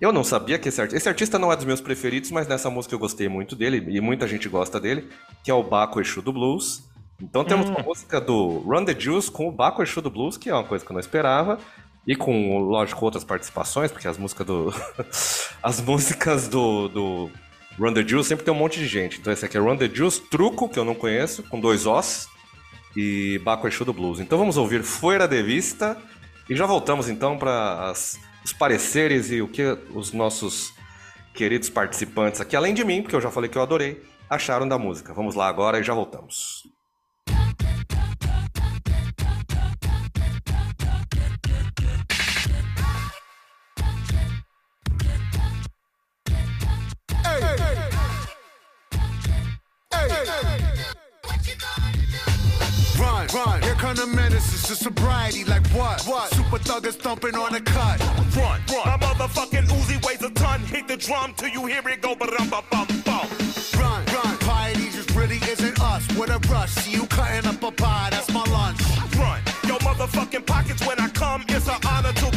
Eu 0.00 0.12
não 0.12 0.24
sabia 0.24 0.58
que 0.58 0.68
esse 0.68 0.80
artista. 0.80 0.96
Esse 0.96 1.08
artista 1.08 1.38
não 1.38 1.52
é 1.52 1.56
dos 1.56 1.64
meus 1.64 1.80
preferidos, 1.80 2.30
mas 2.30 2.48
nessa 2.48 2.68
música 2.68 2.94
eu 2.94 2.98
gostei 2.98 3.28
muito 3.28 3.54
dele, 3.54 3.84
e 3.88 4.00
muita 4.00 4.26
gente 4.26 4.48
gosta 4.48 4.80
dele, 4.80 5.08
que 5.42 5.50
é 5.50 5.54
o 5.54 5.62
Baco 5.62 6.00
Exu 6.00 6.20
do 6.20 6.32
Blues. 6.32 6.82
Então 7.22 7.44
temos 7.44 7.68
hum. 7.68 7.74
uma 7.74 7.82
música 7.82 8.20
do 8.20 8.58
Run 8.58 8.84
the 8.84 8.98
Juice 8.98 9.30
com 9.30 9.48
o 9.48 9.52
Baco 9.52 9.82
Exu 9.82 10.00
do 10.02 10.10
Blues, 10.10 10.36
que 10.36 10.50
é 10.50 10.54
uma 10.54 10.64
coisa 10.64 10.84
que 10.84 10.90
eu 10.90 10.94
não 10.94 11.00
esperava. 11.00 11.58
E 12.06 12.14
com, 12.14 12.58
lógico, 12.58 13.04
outras 13.04 13.24
participações, 13.24 13.90
porque 13.90 14.06
as 14.06 14.18
músicas 14.18 14.46
do. 14.46 14.74
as 15.62 15.80
músicas 15.80 16.48
do, 16.48 16.88
do 16.88 17.30
Run 17.78 17.94
the 17.94 18.06
Juice 18.06 18.28
sempre 18.28 18.44
tem 18.44 18.52
um 18.52 18.56
monte 18.56 18.78
de 18.78 18.86
gente. 18.86 19.18
Então 19.18 19.32
esse 19.32 19.44
aqui 19.44 19.56
é 19.56 19.60
Run 19.60 19.76
the 19.76 19.88
Juice, 19.88 20.20
Truco, 20.20 20.68
que 20.68 20.78
eu 20.78 20.84
não 20.84 20.94
conheço, 20.94 21.42
com 21.44 21.58
dois 21.58 21.86
Os 21.86 22.28
e 22.96 23.40
Baco 23.42 23.66
Exu 23.66 23.84
do 23.84 23.92
Blues. 23.92 24.20
Então 24.20 24.38
vamos 24.38 24.56
ouvir 24.56 24.82
Fora 24.82 25.26
de 25.26 25.42
Vista 25.42 25.96
e 26.48 26.54
já 26.54 26.66
voltamos 26.66 27.08
então 27.08 27.38
para 27.38 27.92
os 28.44 28.52
pareceres 28.52 29.30
e 29.30 29.40
o 29.40 29.48
que 29.48 29.62
os 29.94 30.12
nossos 30.12 30.72
queridos 31.32 31.68
participantes 31.68 32.40
aqui, 32.40 32.54
além 32.54 32.74
de 32.74 32.84
mim, 32.84 33.02
porque 33.02 33.16
eu 33.16 33.20
já 33.20 33.30
falei 33.30 33.50
que 33.50 33.58
eu 33.58 33.62
adorei, 33.62 34.02
acharam 34.30 34.68
da 34.68 34.78
música. 34.78 35.12
Vamos 35.12 35.34
lá 35.34 35.48
agora 35.48 35.80
e 35.80 35.82
já 35.82 35.94
voltamos. 35.94 36.73
Run. 53.34 53.60
Here 53.62 53.74
come 53.74 53.96
the 53.96 54.06
menaces 54.06 54.62
to 54.68 54.74
sobriety, 54.76 55.44
like 55.44 55.66
what? 55.68 56.02
What? 56.02 56.30
Super 56.32 56.58
thuggers 56.58 56.94
thumping 56.94 57.34
on 57.34 57.52
the 57.52 57.60
cut. 57.60 58.00
Run, 58.36 58.60
run. 58.72 58.86
My 58.86 58.96
motherfucking 58.98 59.66
Uzi 59.66 60.04
weighs 60.06 60.22
a 60.22 60.30
ton. 60.30 60.60
Hit 60.60 60.88
the 60.88 60.96
drum 60.96 61.34
till 61.36 61.48
you 61.48 61.66
hear 61.66 61.82
it 61.88 62.00
go, 62.00 62.14
but 62.14 62.28
um, 62.40 62.48
bum, 62.48 62.64
bum, 62.70 62.86
bum. 63.04 63.26
Run, 63.78 64.04
run. 64.06 64.38
Piety 64.38 64.90
just 64.90 65.10
really 65.14 65.38
isn't 65.50 65.80
us. 65.80 66.06
With 66.16 66.30
a 66.30 66.38
rush, 66.50 66.70
see 66.70 66.92
you 66.92 67.06
cutting 67.06 67.46
up 67.46 67.62
a 67.62 67.72
pie, 67.72 68.08
that's 68.10 68.32
my 68.32 68.44
lunch. 68.44 68.80
Run. 69.18 69.40
Yo, 69.66 69.76
motherfucking 69.78 70.46
pockets 70.46 70.86
when 70.86 70.98
I 71.00 71.08
come. 71.08 71.44
It's 71.48 71.68
an 71.68 71.80
honor 71.86 72.12
to 72.12 72.33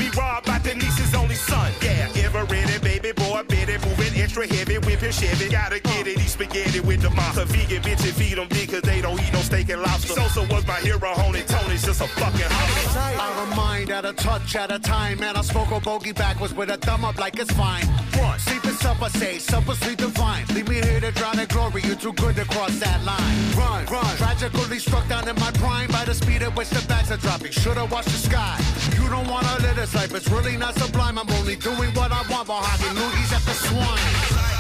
whipping 5.08 5.28
Chevy. 5.28 5.50
Gotta 5.50 5.80
get 5.80 6.08
it, 6.08 6.18
eat 6.18 6.30
spaghetti 6.30 6.80
with 6.80 7.02
the 7.02 7.10
monster. 7.10 7.46
Vegan 7.46 7.82
bitches 7.82 8.14
feed 8.14 8.38
them 8.38 8.48
because 8.50 8.82
they 8.82 9.02
don't 9.02 9.20
eat 9.20 9.34
no 9.34 9.40
steak 9.40 9.70
and 9.70 9.82
lobster. 9.82 10.14
Sosa 10.14 10.42
was 10.54 10.66
my 10.68 10.80
hero, 10.80 11.14
homie. 11.14 11.46
Tony's 11.48 11.84
just 11.84 12.02
a 12.02 12.08
fucking 12.08 12.50
hustler. 12.50 13.22
Out 13.22 13.48
of 13.48 13.56
mind, 13.56 13.90
at 13.92 14.06
a 14.06 14.14
touch 14.14 14.56
at 14.56 14.72
a 14.72 14.80
time. 14.80 15.20
Man, 15.20 15.36
I 15.36 15.42
smoke 15.42 15.72
a 15.72 15.80
bogey 15.80 16.12
backwards 16.12 16.54
with 16.54 16.70
a 16.70 16.78
thumb 16.78 17.06
up 17.06 17.18
like 17.18 17.40
it's 17.40 17.52
fine. 17.54 17.86
Run. 18.18 18.40
Sleep 18.40 18.66
is 18.66 18.80
supper, 18.80 19.10
say, 19.10 19.40
supper, 19.40 19.74
sleep 19.76 19.98
divine. 19.98 20.46
Leave 20.54 20.68
me 20.68 20.76
here 20.76 21.00
to 21.00 21.12
drown 21.12 21.40
in 21.40 21.48
glory. 21.48 21.82
You're 21.84 21.96
too 21.96 22.14
good 22.14 22.36
to 22.36 22.46
cross 22.46 22.78
that 22.80 23.04
line. 23.04 23.38
Run, 23.56 23.86
run. 23.86 24.18
Tragically 24.18 24.80
struck 24.80 25.08
down 25.08 25.28
in 25.28 25.36
my 25.36 25.52
prime 25.52 25.90
by 25.90 26.06
the 26.06 26.14
speed 26.14 26.44
at 26.44 26.56
which 26.56 26.70
the 26.70 26.86
bags 26.88 27.12
are 27.12 27.18
dropping. 27.18 27.52
Should've 27.52 27.92
watched 27.92 28.10
the 28.10 28.22
sky. 28.30 28.58
You 28.96 29.10
don't 29.10 29.28
wanna 29.28 29.56
live 29.62 29.76
this 29.76 29.94
life, 29.96 30.14
it's 30.14 30.30
really 30.30 30.58
not 30.58 30.76
sublime. 30.76 31.18
I'm 31.18 31.30
only 31.32 31.56
doing 31.56 31.92
what 31.94 32.12
I 32.12 32.24
want 32.30 32.48
while 32.48 32.62
having 32.62 32.96
loogies 33.02 33.34
at 33.34 33.42
the 33.44 33.54
swine. 33.54 34.57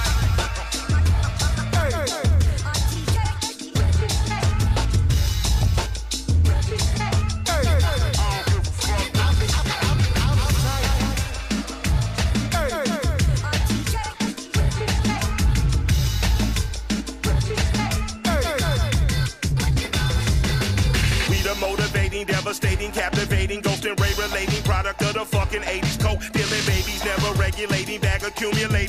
Devastating, 22.47 22.91
captivating, 22.91 23.61
ghost 23.61 23.85
and 23.85 23.99
ray 23.99 24.11
relating, 24.17 24.63
product 24.63 25.01
of 25.01 25.13
the 25.13 25.25
fucking 25.25 25.61
80s 25.61 25.99
coke, 25.99 26.21
dealing 26.31 26.65
babies, 26.65 27.03
never 27.03 27.33
regulating, 27.33 27.99
bag 27.99 28.23
accumulating. 28.23 28.86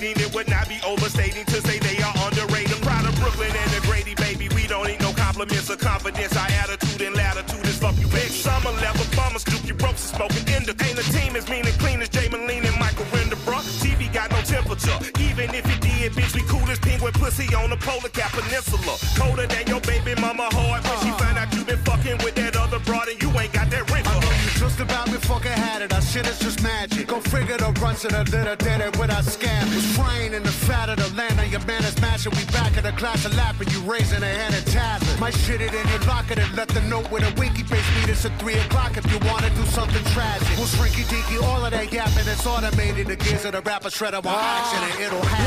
Compliments 5.48 5.70
or 5.70 5.76
confidence. 5.76 6.36
Our 6.36 6.48
attitude 6.62 7.06
and 7.06 7.16
latitude 7.16 7.66
is 7.66 7.78
fuck 7.78 7.96
you, 7.98 8.06
bitch. 8.08 8.30
Summer 8.30 8.70
level 8.80 9.04
bummers, 9.16 9.44
Dookie 9.44 9.80
ropes 9.82 10.04
is 10.04 10.10
smoking 10.10 10.46
indica. 10.54 10.84
Ain't 10.84 10.98
a 10.98 11.06
team 11.12 11.36
as 11.36 11.48
mean 11.48 11.64
and 11.66 11.78
clean 11.78 12.00
as 12.02 12.08
Jay 12.08 12.28
Moline 12.28 12.64
and 12.64 12.78
Michael 12.78 13.04
Renderbrook. 13.06 13.64
TV 13.80 14.12
got 14.12 14.30
no 14.30 14.40
temperature. 14.42 14.98
Even 15.20 15.54
if 15.54 15.64
it 15.64 15.80
did, 15.80 16.12
bitch, 16.12 16.34
we 16.34 16.42
cool 16.42 16.66
as 16.70 16.78
penguin 16.78 17.12
pussy 17.12 17.46
on 17.54 17.70
the 17.70 17.76
polar 17.76 18.10
cap 18.10 18.32
peninsula. 18.32 18.96
Colder 19.16 19.46
than 19.46 19.66
your 19.66 19.80
baby 19.80 20.14
mama 20.20 20.48
heart 20.52 20.84
when 20.84 20.98
she 21.00 21.10
uh-huh. 21.10 21.18
find 21.18 21.38
out 21.38 21.52
you 21.54 21.64
been 21.64 21.82
fucking 21.84 22.18
with 22.24 22.34
that 22.36 22.56
other 22.56 22.78
broad 22.80 23.08
and 23.08 23.20
you 23.22 23.30
ain't 23.38 23.52
got 23.52 23.70
that 23.70 23.90
ring. 23.90 24.04
I 24.06 24.20
know 24.20 24.32
you 24.44 24.50
just 24.60 24.80
about 24.80 25.08
fucking 25.28 25.52
had 25.52 25.82
it. 25.82 25.92
Our 25.92 26.00
shit 26.00 26.26
is 26.26 26.38
just 26.38 26.62
magic. 26.62 27.06
Go 27.06 27.20
figure 27.20 27.58
the 27.58 27.70
runs 27.82 28.00
to 28.02 28.08
the 28.08 28.24
litter, 28.32 28.56
did 28.56 28.80
it 28.80 28.98
without 28.98 29.24
scamming. 29.24 29.74
Was 29.76 29.88
frying 29.96 30.32
in 30.32 30.42
the 30.42 30.56
fat 30.66 30.88
of 30.88 30.96
the 30.96 31.10
land 31.14 31.38
on 31.38 31.50
your 31.50 31.64
man 31.70 31.84
is 31.84 31.96
mashing. 32.00 32.32
We 32.32 32.44
back 32.46 32.76
in 32.78 32.82
the 32.82 32.92
class 32.92 33.24
of 33.26 33.36
lapping. 33.36 33.68
You 33.68 33.80
raising 33.80 34.22
a 34.22 34.32
hand 34.40 34.54
and 34.54 34.66
tazzing. 34.66 35.20
My 35.20 35.30
shit 35.30 35.60
it 35.60 35.72
in 35.74 35.86
your 35.92 36.02
locker 36.10 36.40
and 36.40 36.50
let 36.56 36.68
the 36.68 36.80
note 36.92 37.10
with 37.12 37.28
a 37.28 37.32
winky 37.38 37.62
face 37.62 37.88
meet 37.96 38.08
us 38.08 38.24
at 38.24 38.32
3 38.40 38.54
o'clock 38.64 38.96
if 38.96 39.04
you 39.12 39.18
wanna 39.28 39.50
do 39.50 39.64
something 39.66 40.04
tragic. 40.16 40.48
We'll 40.56 40.72
shrinky 40.76 41.04
dinky 41.12 41.36
all 41.44 41.62
of 41.64 41.70
that 41.70 41.92
yapping. 41.92 42.26
It's 42.26 42.46
automated. 42.46 43.06
The 43.08 43.16
gears 43.16 43.44
of 43.44 43.52
the 43.52 43.60
rapper 43.60 43.90
shredder 43.90 44.24
while 44.24 44.40
action 44.58 44.80
and 44.88 44.96
it'll 45.04 45.24
happen. 45.24 45.44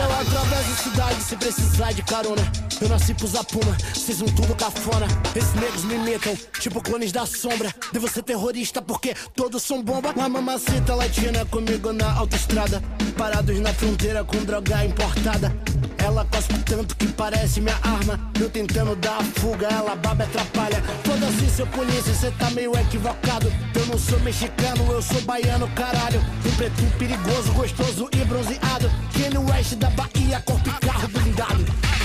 Carona. 2.11 2.43
Eu 2.81 2.89
nasci 2.89 3.13
pros 3.13 3.35
Apuma, 3.35 3.77
vocês 3.93 4.17
tudo 4.17 4.55
cafona. 4.55 5.05
Esses 5.35 5.53
negros 5.53 5.83
me 5.83 5.95
imitam, 5.95 6.35
tipo 6.59 6.81
clones 6.81 7.11
da 7.11 7.27
sombra. 7.27 7.71
Devo 7.93 8.07
ser 8.07 8.23
terrorista 8.23 8.81
porque 8.81 9.15
todos 9.35 9.61
são 9.71 9.81
bomba. 9.81 10.11
Uma 10.13 10.27
mamacita 10.27 10.93
latina 10.93 11.45
comigo 11.45 11.93
na 11.93 12.11
autoestrada. 12.15 12.83
Parados 13.17 13.57
na 13.61 13.73
fronteira 13.73 14.21
com 14.21 14.37
droga 14.43 14.83
importada. 14.83 15.55
Ela 15.97 16.25
cospe 16.25 16.57
tanto 16.65 16.93
que 16.97 17.07
parece 17.07 17.61
minha 17.61 17.77
arma. 17.81 18.19
Eu 18.37 18.49
tentando 18.49 18.95
dar 18.97 19.17
a 19.17 19.23
fuga, 19.23 19.67
ela 19.67 19.95
baba 19.95 20.25
atrapalha. 20.25 20.83
Foda-se, 21.05 21.49
seu 21.55 21.67
polícia, 21.67 22.13
cê 22.13 22.31
tá 22.31 22.49
meio 22.51 22.77
equivocado. 22.77 23.51
Eu 23.73 23.85
não 23.85 23.97
sou 23.97 24.19
mexicano, 24.19 24.91
eu 24.91 25.01
sou 25.01 25.21
baiano, 25.21 25.69
caralho. 25.69 26.19
Um 26.45 26.55
preto 26.57 26.97
perigoso, 26.97 27.53
gostoso 27.53 28.09
e 28.11 28.25
bronzeado. 28.25 28.91
Kanye 29.13 29.37
West 29.37 29.75
da 29.75 29.89
Bahia, 29.91 30.41
corpo 30.45 30.67
e 30.67 30.85
carro 30.85 31.07
blindado. 31.07 32.00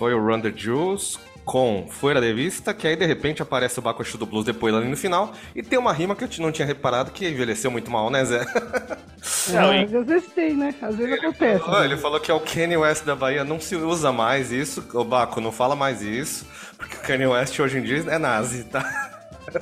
Foi 0.00 0.14
o 0.14 0.18
Run 0.18 0.40
the 0.40 0.50
Jewels 0.56 1.20
com 1.44 1.86
Fora 1.90 2.22
de 2.22 2.32
Vista, 2.32 2.72
que 2.72 2.88
aí 2.88 2.96
de 2.96 3.04
repente 3.04 3.42
aparece 3.42 3.78
o 3.78 3.82
Bakushu 3.82 4.16
do 4.16 4.24
Blues 4.24 4.46
depois 4.46 4.74
ali 4.74 4.88
no 4.88 4.96
final, 4.96 5.34
e 5.54 5.62
tem 5.62 5.78
uma 5.78 5.92
rima 5.92 6.16
que 6.16 6.24
eu 6.24 6.28
não 6.38 6.50
tinha 6.50 6.64
reparado 6.64 7.10
que 7.10 7.28
envelheceu 7.28 7.70
muito 7.70 7.90
mal, 7.90 8.08
né, 8.08 8.24
Zé? 8.24 8.40
Não, 9.52 9.70
é, 9.70 9.82
às 9.82 10.06
vezes 10.06 10.32
tem, 10.32 10.56
né? 10.56 10.74
Às 10.80 10.96
vezes 10.96 11.12
ele 11.12 11.20
acontece. 11.20 11.62
Falou, 11.62 11.80
né? 11.80 11.86
Ele 11.86 11.96
falou 11.98 12.18
que 12.18 12.30
é 12.30 12.34
o 12.34 12.40
Kanye 12.40 12.78
West 12.78 13.04
da 13.04 13.14
Bahia, 13.14 13.44
não 13.44 13.60
se 13.60 13.76
usa 13.76 14.10
mais 14.10 14.50
isso, 14.50 14.82
o 14.94 15.04
Baco, 15.04 15.40
não 15.40 15.52
fala 15.52 15.76
mais 15.76 16.00
isso, 16.00 16.46
porque 16.78 16.96
o 16.96 17.00
Kanye 17.00 17.26
West 17.26 17.58
hoje 17.60 17.78
em 17.78 17.82
dia 17.82 17.98
é 18.08 18.18
nazi, 18.18 18.64
tá? 18.64 18.82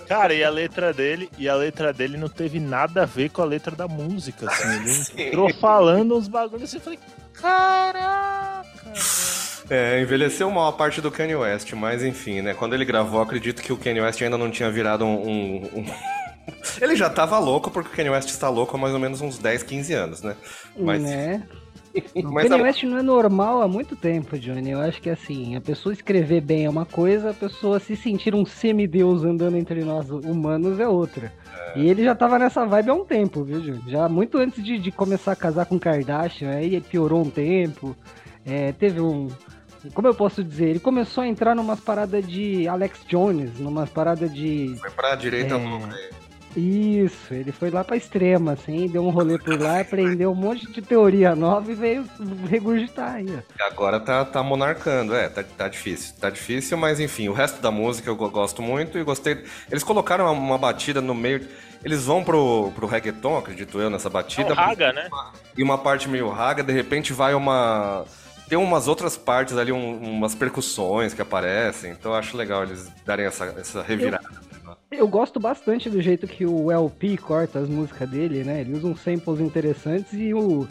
Cara, 0.06 0.32
e 0.32 0.44
a 0.44 0.50
letra 0.50 0.92
dele, 0.92 1.28
e 1.36 1.48
a 1.48 1.56
letra 1.56 1.92
dele 1.92 2.16
não 2.16 2.28
teve 2.28 2.60
nada 2.60 3.02
a 3.02 3.06
ver 3.06 3.30
com 3.30 3.42
a 3.42 3.44
letra 3.44 3.74
da 3.74 3.88
música, 3.88 4.46
assim. 4.48 5.12
Ele 5.16 5.26
entrou 5.28 5.52
falando 5.54 6.16
uns 6.16 6.28
bagulhos 6.28 6.64
assim, 6.64 6.76
eu 6.76 6.82
falei, 6.82 6.98
caraca. 7.32 8.68
É, 9.70 10.00
envelheceu 10.00 10.50
mal 10.50 10.68
a 10.68 10.72
parte 10.72 11.00
do 11.00 11.10
Kanye 11.10 11.36
West, 11.36 11.72
mas 11.74 12.02
enfim, 12.02 12.40
né? 12.40 12.54
Quando 12.54 12.74
ele 12.74 12.84
gravou, 12.86 13.20
acredito 13.20 13.62
que 13.62 13.72
o 13.72 13.76
Kanye 13.76 14.00
West 14.00 14.20
ainda 14.22 14.38
não 14.38 14.50
tinha 14.50 14.70
virado 14.70 15.04
um. 15.04 15.28
um- 15.28 15.62
um- 15.80 15.84
ele 16.80 16.96
já 16.96 17.10
tava 17.10 17.38
louco, 17.38 17.70
porque 17.70 17.90
o 17.90 17.96
Kanye 17.96 18.10
West 18.10 18.30
está 18.30 18.48
louco 18.48 18.76
há 18.76 18.80
mais 18.80 18.94
ou 18.94 19.00
menos 19.00 19.20
uns 19.20 19.38
10, 19.38 19.62
15 19.62 19.92
anos, 19.94 20.22
né? 20.22 20.36
Mas, 20.76 21.02
Né? 21.02 21.48
O 22.22 22.30
mas 22.32 22.48
Kanye 22.48 22.60
West 22.60 22.82
não 22.84 22.98
é 22.98 23.02
normal 23.02 23.62
há 23.62 23.68
muito 23.68 23.96
tempo, 23.96 24.38
Johnny. 24.38 24.70
Eu 24.70 24.80
acho 24.80 25.00
que 25.02 25.10
assim, 25.10 25.56
a 25.56 25.60
pessoa 25.60 25.92
escrever 25.92 26.40
bem 26.42 26.64
é 26.66 26.70
uma 26.70 26.86
coisa, 26.86 27.30
a 27.30 27.34
pessoa 27.34 27.80
se 27.80 27.96
sentir 27.96 28.34
um 28.34 28.44
semideus 28.46 29.24
andando 29.24 29.56
entre 29.56 29.84
nós 29.84 30.10
humanos 30.10 30.80
é 30.80 30.88
outra. 30.88 31.32
E 31.74 31.88
ele 31.88 32.04
já 32.04 32.14
tava 32.14 32.38
nessa 32.38 32.64
vibe 32.66 32.90
há 32.90 32.94
um 32.94 33.04
tempo, 33.04 33.44
viu, 33.44 33.60
Johnny? 33.60 33.82
Já 33.90 34.08
muito 34.08 34.38
antes 34.38 34.62
de, 34.64 34.78
de 34.78 34.92
começar 34.92 35.32
a 35.32 35.36
casar 35.36 35.66
com 35.66 35.78
Kardashian, 35.78 36.50
aí 36.50 36.80
piorou 36.80 37.22
um 37.22 37.30
tempo. 37.30 37.96
É, 38.44 38.72
teve 38.72 39.00
um. 39.00 39.28
Como 39.94 40.06
eu 40.08 40.14
posso 40.14 40.42
dizer? 40.42 40.68
Ele 40.68 40.80
começou 40.80 41.22
a 41.22 41.26
entrar 41.26 41.54
numas 41.54 41.80
paradas 41.80 42.26
de 42.26 42.66
Alex 42.68 43.00
Jones, 43.08 43.58
numas 43.58 43.88
paradas 43.90 44.32
de. 44.32 44.74
foi 44.80 44.90
pra 44.90 45.14
direita 45.14 45.54
É. 45.54 45.58
louca 45.58 45.94
aí. 45.94 46.10
Isso, 46.56 47.32
ele 47.34 47.52
foi 47.52 47.70
lá 47.70 47.84
pra 47.84 47.96
extrema, 47.96 48.52
assim, 48.52 48.88
deu 48.88 49.04
um 49.06 49.10
rolê 49.10 49.38
por 49.38 49.60
lá, 49.60 49.80
aprendeu 49.80 50.32
um 50.32 50.34
monte 50.34 50.66
de 50.72 50.80
teoria 50.80 51.36
nova 51.36 51.70
e 51.70 51.74
veio 51.74 52.04
regurgitar 52.48 53.16
aí, 53.16 53.26
ó. 53.30 53.64
Agora 53.66 54.00
tá, 54.00 54.24
tá 54.24 54.42
monarcando, 54.42 55.14
é, 55.14 55.28
tá, 55.28 55.44
tá 55.44 55.68
difícil. 55.68 56.14
Tá 56.18 56.30
difícil, 56.30 56.76
mas 56.76 56.98
enfim, 56.98 57.28
o 57.28 57.32
resto 57.32 57.60
da 57.60 57.70
música 57.70 58.08
eu 58.08 58.16
go- 58.16 58.30
gosto 58.30 58.62
muito 58.62 58.98
e 58.98 59.04
gostei. 59.04 59.44
Eles 59.70 59.84
colocaram 59.84 60.24
uma, 60.24 60.32
uma 60.32 60.58
batida 60.58 61.00
no 61.00 61.14
meio. 61.14 61.46
Eles 61.84 62.06
vão 62.06 62.24
pro, 62.24 62.72
pro 62.74 62.86
reggaeton, 62.88 63.36
acredito 63.38 63.78
eu, 63.78 63.88
nessa 63.90 64.08
É 64.08 64.10
batida. 64.10 64.52
o 64.52 64.56
Raga, 64.56 64.92
né? 64.92 65.08
E 65.56 65.62
uma 65.62 65.78
parte 65.78 66.08
meio 66.08 66.28
raga, 66.30 66.62
de 66.62 66.72
repente 66.72 67.12
vai 67.12 67.34
uma. 67.34 68.04
Tem 68.48 68.56
umas 68.58 68.88
outras 68.88 69.16
partes 69.16 69.56
ali, 69.56 69.70
um- 69.72 69.98
umas 69.98 70.34
percussões 70.34 71.12
que 71.12 71.20
aparecem. 71.22 71.92
Então 71.92 72.12
eu 72.12 72.18
acho 72.18 72.36
legal 72.36 72.62
eles 72.64 72.88
darem 73.04 73.26
essa, 73.26 73.44
essa 73.58 73.82
revirada. 73.82 74.26
Eu 74.90 75.06
gosto 75.06 75.38
bastante 75.38 75.90
do 75.90 76.00
jeito 76.00 76.26
que 76.26 76.46
o 76.46 76.70
LP 76.72 77.18
corta 77.18 77.58
as 77.58 77.68
músicas 77.68 78.08
dele, 78.08 78.42
né? 78.42 78.62
Ele 78.62 78.74
usa 78.74 78.86
uns 78.86 79.00
samples 79.00 79.38
interessantes 79.40 80.12
e 80.14 80.32
o. 80.32 80.66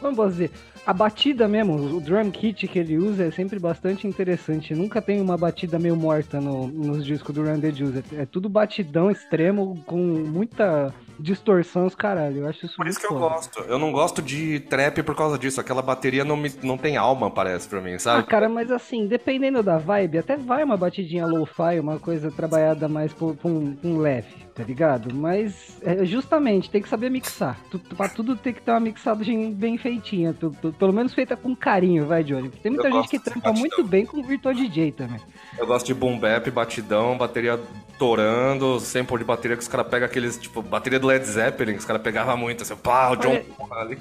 Posso 0.00 0.30
dizer? 0.32 0.50
A 0.86 0.92
batida 0.92 1.48
mesmo, 1.48 1.96
o 1.96 2.00
drum 2.00 2.30
kit 2.30 2.68
que 2.68 2.78
ele 2.78 2.96
usa 2.96 3.24
é 3.24 3.30
sempre 3.30 3.58
bastante 3.58 4.06
interessante. 4.06 4.72
Nunca 4.74 5.02
tem 5.02 5.20
uma 5.20 5.36
batida 5.36 5.78
meio 5.78 5.96
morta 5.96 6.40
no- 6.40 6.68
nos 6.68 7.04
discos 7.04 7.34
do 7.34 7.42
Run 7.42 7.58
the 7.60 7.72
Juice. 7.72 8.04
É, 8.16 8.22
é 8.22 8.26
tudo 8.26 8.48
batidão 8.48 9.10
extremo, 9.10 9.82
com 9.84 9.96
muita 9.98 10.94
distorção, 11.18 11.86
os 11.86 11.94
caralho. 11.94 12.38
Eu 12.38 12.48
acho 12.48 12.66
isso 12.66 12.76
Por 12.76 12.86
isso 12.86 12.98
que 13.00 13.06
eu 13.06 13.10
foda. 13.10 13.34
gosto. 13.34 13.60
Eu 13.62 13.78
não 13.78 13.92
gosto 13.92 14.22
de 14.22 14.60
trap 14.60 15.02
por 15.02 15.14
causa 15.14 15.38
disso. 15.38 15.60
Aquela 15.60 15.82
bateria 15.82 16.24
não, 16.24 16.36
me, 16.36 16.52
não 16.62 16.76
tem 16.78 16.96
alma, 16.96 17.30
parece 17.30 17.68
pra 17.68 17.80
mim, 17.80 17.94
Ah, 17.94 17.98
sabe? 17.98 18.26
cara, 18.26 18.48
mas 18.48 18.70
assim, 18.70 19.06
dependendo 19.06 19.62
da 19.62 19.78
vibe, 19.78 20.18
até 20.18 20.36
vai 20.36 20.62
uma 20.64 20.76
batidinha 20.76 21.26
lo-fi, 21.26 21.78
uma 21.80 21.98
coisa 21.98 22.30
trabalhada 22.30 22.88
mais 22.88 23.12
por 23.12 23.36
um, 23.44 23.76
um 23.82 23.98
leve, 23.98 24.45
tá 24.56 24.64
ligado? 24.64 25.14
Mas, 25.14 25.76
é, 25.82 26.04
justamente, 26.06 26.70
tem 26.70 26.80
que 26.80 26.88
saber 26.88 27.10
mixar. 27.10 27.58
Tu, 27.70 27.78
pra 27.78 28.08
tudo 28.08 28.34
tem 28.34 28.52
que 28.54 28.62
ter 28.62 28.70
uma 28.70 28.80
mixagem 28.80 29.52
bem 29.52 29.76
feitinha, 29.76 30.32
tu- 30.32 30.56
tu- 30.62 30.72
pelo 30.72 30.92
menos 30.92 31.12
feita 31.12 31.36
com 31.36 31.54
carinho, 31.54 32.06
vai, 32.06 32.24
Johnny? 32.24 32.48
Porque 32.48 32.62
tem 32.62 32.72
muita 32.72 32.88
Eu 32.88 32.92
gente 32.94 33.08
que 33.08 33.18
trampa 33.18 33.40
batidão. 33.50 33.60
muito 33.60 33.84
bem 33.84 34.06
com 34.06 34.18
o 34.18 34.22
Virtual 34.22 34.54
DJ 34.54 34.92
também. 34.92 35.20
Eu 35.58 35.66
gosto 35.66 35.86
de 35.86 35.92
boom 35.94 36.18
bap, 36.18 36.50
batidão, 36.50 37.18
bateria 37.18 37.60
torando, 37.98 38.78
sample 38.80 39.18
de 39.18 39.24
bateria 39.24 39.56
que 39.56 39.62
os 39.62 39.68
caras 39.68 39.86
pegam 39.88 40.06
aqueles, 40.06 40.36
tipo, 40.38 40.62
bateria 40.62 40.98
do 40.98 41.06
Led 41.06 41.24
Zeppelin, 41.24 41.72
que 41.72 41.78
os 41.78 41.84
caras 41.84 42.02
pegavam 42.02 42.36
muito, 42.36 42.62
assim, 42.62 42.76
pá, 42.76 43.10
o 43.10 43.16
John 43.16 43.28
Olha- 43.30 43.44
Paul 43.58 43.74
ali. 43.74 43.98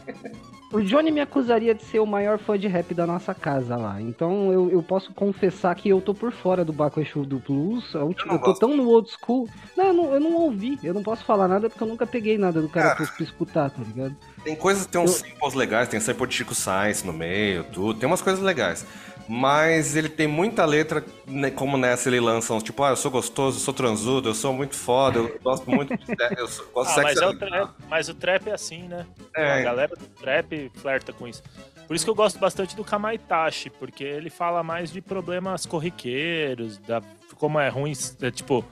O 0.74 0.82
Johnny 0.82 1.10
me 1.12 1.22
acusaria 1.22 1.74
de 1.74 1.84
ser 1.86 2.00
o 2.00 2.06
maior 2.06 2.38
fã 2.38 2.58
de 2.60 2.68
rap 2.68 2.94
da 2.94 3.06
nossa 3.08 3.34
casa 3.34 3.78
lá. 3.78 4.02
Então 4.02 4.52
eu, 4.52 4.70
eu 4.70 4.84
posso 4.84 5.14
confessar 5.14 5.74
que 5.76 5.88
eu 5.88 6.02
tô 6.02 6.14
por 6.14 6.34
fora 6.34 6.66
do 6.66 6.74
Baco 6.74 7.00
Exu 7.00 7.24
do 7.24 7.38
Blues. 7.40 7.96
A 7.96 8.04
última- 8.04 8.34
não 8.34 8.40
Eu, 8.40 8.44
tô 8.44 8.54
tão 8.56 8.76
no 8.76 8.90
old 8.90 9.10
school. 9.10 9.48
Não 9.78 9.86
eu, 9.86 9.94
não, 9.94 10.14
eu 10.16 10.20
não 10.20 10.34
ouvi. 10.46 10.80
Eu 10.84 10.94
não 10.94 11.04
posso 11.04 11.24
falar 11.26 11.48
nada 11.48 11.70
porque 11.70 11.84
eu 11.84 11.88
nunca 11.88 12.06
peguei 12.08 12.38
nada 12.38 12.62
do 12.62 12.70
cara 12.70 12.90
Cara. 12.96 13.06
pra, 13.06 13.16
pra 13.16 13.24
escutar, 13.24 13.70
tá 13.70 13.82
ligado? 13.84 14.16
Tem 14.44 14.56
coisas, 14.56 14.86
tem 14.86 15.00
uns 15.02 15.22
Eu- 15.22 15.30
samples 15.30 15.54
legais, 15.54 15.88
tem 15.90 16.00
sample 16.00 16.28
de 16.28 16.36
Chico 16.36 16.56
Sainz 16.56 17.04
no 17.04 17.14
meio, 17.14 17.64
tudo, 17.66 18.00
tem 18.00 18.08
umas 18.08 18.22
coisas 18.22 18.42
legais. 18.42 18.86
Mas 19.28 19.96
ele 19.96 20.08
tem 20.08 20.28
muita 20.28 20.66
letra, 20.66 21.04
né, 21.26 21.50
como 21.50 21.78
nessa 21.78 22.10
ele 22.10 22.20
lança 22.20 22.54
uns, 22.54 22.62
tipo, 22.62 22.84
ah, 22.84 22.90
eu 22.92 22.96
sou 22.96 23.10
gostoso, 23.10 23.58
eu 23.58 23.62
sou 23.62 23.74
transudo, 23.74 24.30
eu 24.30 24.36
sou 24.36 24.54
muito 24.54 24.76
foda, 24.76 25.18
eu 25.18 25.40
gosto 25.44 25.68
muito 25.70 25.98
de 25.98 26.16
eu 26.38 26.48
sou- 26.48 26.66
gosto 26.72 26.92
Ah, 26.92 26.96
de 26.96 27.02
mas, 27.04 27.18
é 27.22 27.26
o 27.28 27.36
trap, 27.40 27.72
mas 27.90 28.08
o 28.10 28.14
trap 28.14 28.48
é 28.50 28.54
assim, 28.54 28.84
né? 28.84 29.04
É. 29.36 29.62
A 29.62 29.62
galera 29.64 29.96
do 29.96 30.06
trap 30.06 30.72
flerta 30.76 31.12
com 31.12 31.28
isso. 31.28 31.42
Por 31.88 31.96
isso 31.96 32.06
que 32.06 32.10
eu 32.12 32.16
gosto 32.16 32.38
bastante 32.38 32.76
do 32.76 32.84
Kamaitachi, 32.84 33.72
porque 33.72 34.04
ele 34.04 34.30
fala 34.30 34.62
mais 34.62 34.92
de 34.92 35.02
problemas 35.02 35.66
corriqueiros, 35.66 36.78
da, 36.80 37.02
como 37.36 37.60
é 37.60 37.68
ruim, 37.68 37.94
é, 38.22 38.30
tipo, 38.30 38.64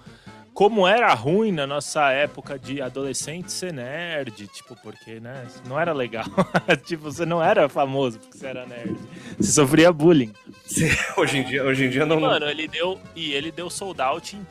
como 0.53 0.87
era 0.87 1.13
ruim 1.13 1.51
na 1.51 1.65
nossa 1.65 2.11
época 2.11 2.59
de 2.59 2.81
adolescente 2.81 3.51
ser 3.51 3.73
nerd, 3.73 4.47
tipo, 4.47 4.75
porque, 4.81 5.19
né, 5.19 5.47
não 5.67 5.79
era 5.79 5.93
legal. 5.93 6.25
tipo, 6.85 7.03
você 7.03 7.25
não 7.25 7.41
era 7.43 7.67
famoso 7.67 8.19
porque 8.19 8.37
você 8.37 8.47
era 8.47 8.65
nerd. 8.65 8.95
Você 9.39 9.51
sofria 9.51 9.91
bullying. 9.91 10.31
Hoje 11.17 11.37
em 11.37 11.43
dia, 11.43 11.63
hoje 11.63 11.85
em 11.85 11.89
dia 11.89 12.05
não, 12.05 12.19
Mano, 12.19 12.45
ele 12.45 12.67
deu. 12.67 12.99
E 13.15 13.33
ele 13.33 13.51
deu 13.51 13.69
sold 13.69 14.01
out 14.01 14.35
em 14.35 14.45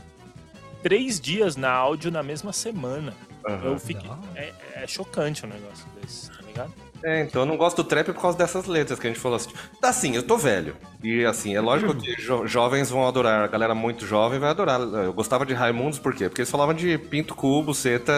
três 0.82 1.20
dias 1.20 1.56
na 1.56 1.70
áudio 1.70 2.10
na 2.10 2.22
mesma 2.22 2.52
semana. 2.52 3.14
Aham. 3.46 3.64
Eu 3.64 3.78
fiquei. 3.78 4.10
É, 4.34 4.52
é 4.74 4.86
chocante 4.86 5.44
um 5.44 5.48
negócio 5.48 5.86
desse, 6.00 6.30
tá 6.30 6.42
ligado? 6.46 6.72
É, 7.02 7.22
então 7.22 7.42
eu 7.42 7.46
não 7.46 7.56
gosto 7.56 7.82
do 7.82 7.88
trap 7.88 8.06
por 8.12 8.20
causa 8.20 8.38
dessas 8.38 8.66
letras 8.66 8.98
que 8.98 9.06
a 9.06 9.10
gente 9.10 9.18
falou 9.20 9.36
assim. 9.36 9.50
Assim, 9.82 10.14
eu 10.14 10.22
tô 10.22 10.36
velho. 10.36 10.76
E 11.02 11.24
assim, 11.24 11.54
é 11.56 11.60
lógico 11.60 11.94
que 11.94 12.14
jo- 12.16 12.46
jovens 12.46 12.88
vão 12.90 13.06
adorar. 13.06 13.42
A 13.44 13.46
galera 13.48 13.74
muito 13.74 14.06
jovem 14.06 14.38
vai 14.38 14.50
adorar. 14.50 14.80
Eu 14.80 15.12
gostava 15.12 15.44
de 15.44 15.52
Raimundos 15.52 15.98
por 15.98 16.14
quê? 16.14 16.28
Porque 16.28 16.42
eles 16.42 16.50
falavam 16.50 16.74
de 16.74 16.96
pinto, 16.96 17.34
cubo, 17.34 17.74
seta. 17.74 18.12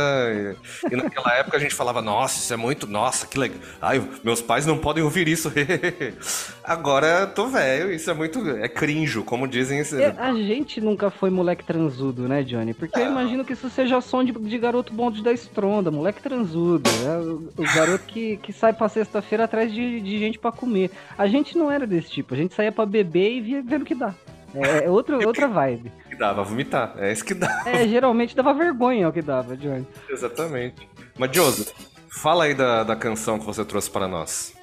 E, 0.90 0.92
e 0.92 0.96
naquela 0.96 1.32
época 1.38 1.56
a 1.56 1.60
gente 1.60 1.74
falava, 1.74 2.02
nossa, 2.02 2.38
isso 2.38 2.52
é 2.52 2.56
muito. 2.56 2.86
Nossa, 2.86 3.26
que 3.26 3.38
legal. 3.38 3.58
Ai, 3.80 4.06
meus 4.22 4.42
pais 4.42 4.66
não 4.66 4.76
podem 4.78 5.02
ouvir 5.02 5.28
isso. 5.28 5.50
Agora 6.62 7.06
eu 7.06 7.26
tô 7.34 7.46
velho, 7.48 7.92
isso 7.92 8.10
é 8.10 8.14
muito. 8.14 8.48
É 8.50 8.68
crinjo, 8.68 9.22
como 9.24 9.46
dizem. 9.48 9.80
É, 9.80 10.14
a 10.18 10.32
gente 10.34 10.80
nunca 10.80 11.10
foi 11.10 11.30
moleque 11.30 11.64
transudo, 11.64 12.28
né, 12.28 12.42
Johnny? 12.42 12.74
Porque 12.74 12.98
eu 12.98 13.06
imagino 13.06 13.44
que 13.44 13.52
isso 13.52 13.68
seja 13.70 14.00
som 14.00 14.24
de, 14.24 14.32
de 14.32 14.58
garoto 14.58 14.92
bonde 14.92 15.22
da 15.22 15.32
estronda, 15.32 15.90
moleque 15.90 16.22
transudo. 16.22 16.88
É 17.06 17.18
o, 17.18 17.48
o 17.56 17.74
garoto 17.74 18.04
que, 18.06 18.36
que 18.38 18.52
sai 18.52 18.72
pra 18.72 18.88
sexta-feira 18.88 19.44
atrás 19.44 19.72
de, 19.72 20.00
de 20.00 20.18
gente 20.18 20.38
pra 20.38 20.52
comer. 20.52 20.90
A 21.18 21.26
gente 21.26 21.56
não 21.56 21.70
era 21.70 21.86
desse 21.86 22.10
tipo, 22.10 22.34
a 22.34 22.36
gente 22.36 22.54
saía 22.54 22.72
pra 22.74 22.84
beber 22.86 23.30
e 23.42 23.60
vendo 23.62 23.84
que 23.84 23.94
dá. 23.94 24.14
É, 24.54 24.84
é 24.84 24.90
outra, 24.90 25.16
outra 25.26 25.48
vibe. 25.48 25.90
Que 26.08 26.16
dava 26.16 26.42
vomitar. 26.44 26.94
É 26.98 27.12
isso 27.12 27.24
que 27.24 27.34
dá. 27.34 27.62
É, 27.66 27.86
geralmente 27.88 28.36
dava 28.36 28.52
vergonha 28.54 29.08
o 29.08 29.12
que 29.12 29.22
dava, 29.22 29.56
Johnny. 29.56 29.86
Exatamente. 30.08 30.88
Mas, 31.18 31.30
Joseph, 31.34 31.72
fala 32.08 32.44
aí 32.44 32.54
da, 32.54 32.82
da 32.84 32.94
canção 32.96 33.38
que 33.38 33.44
você 33.46 33.64
trouxe 33.64 33.90
para 33.90 34.06
nós. 34.06 34.54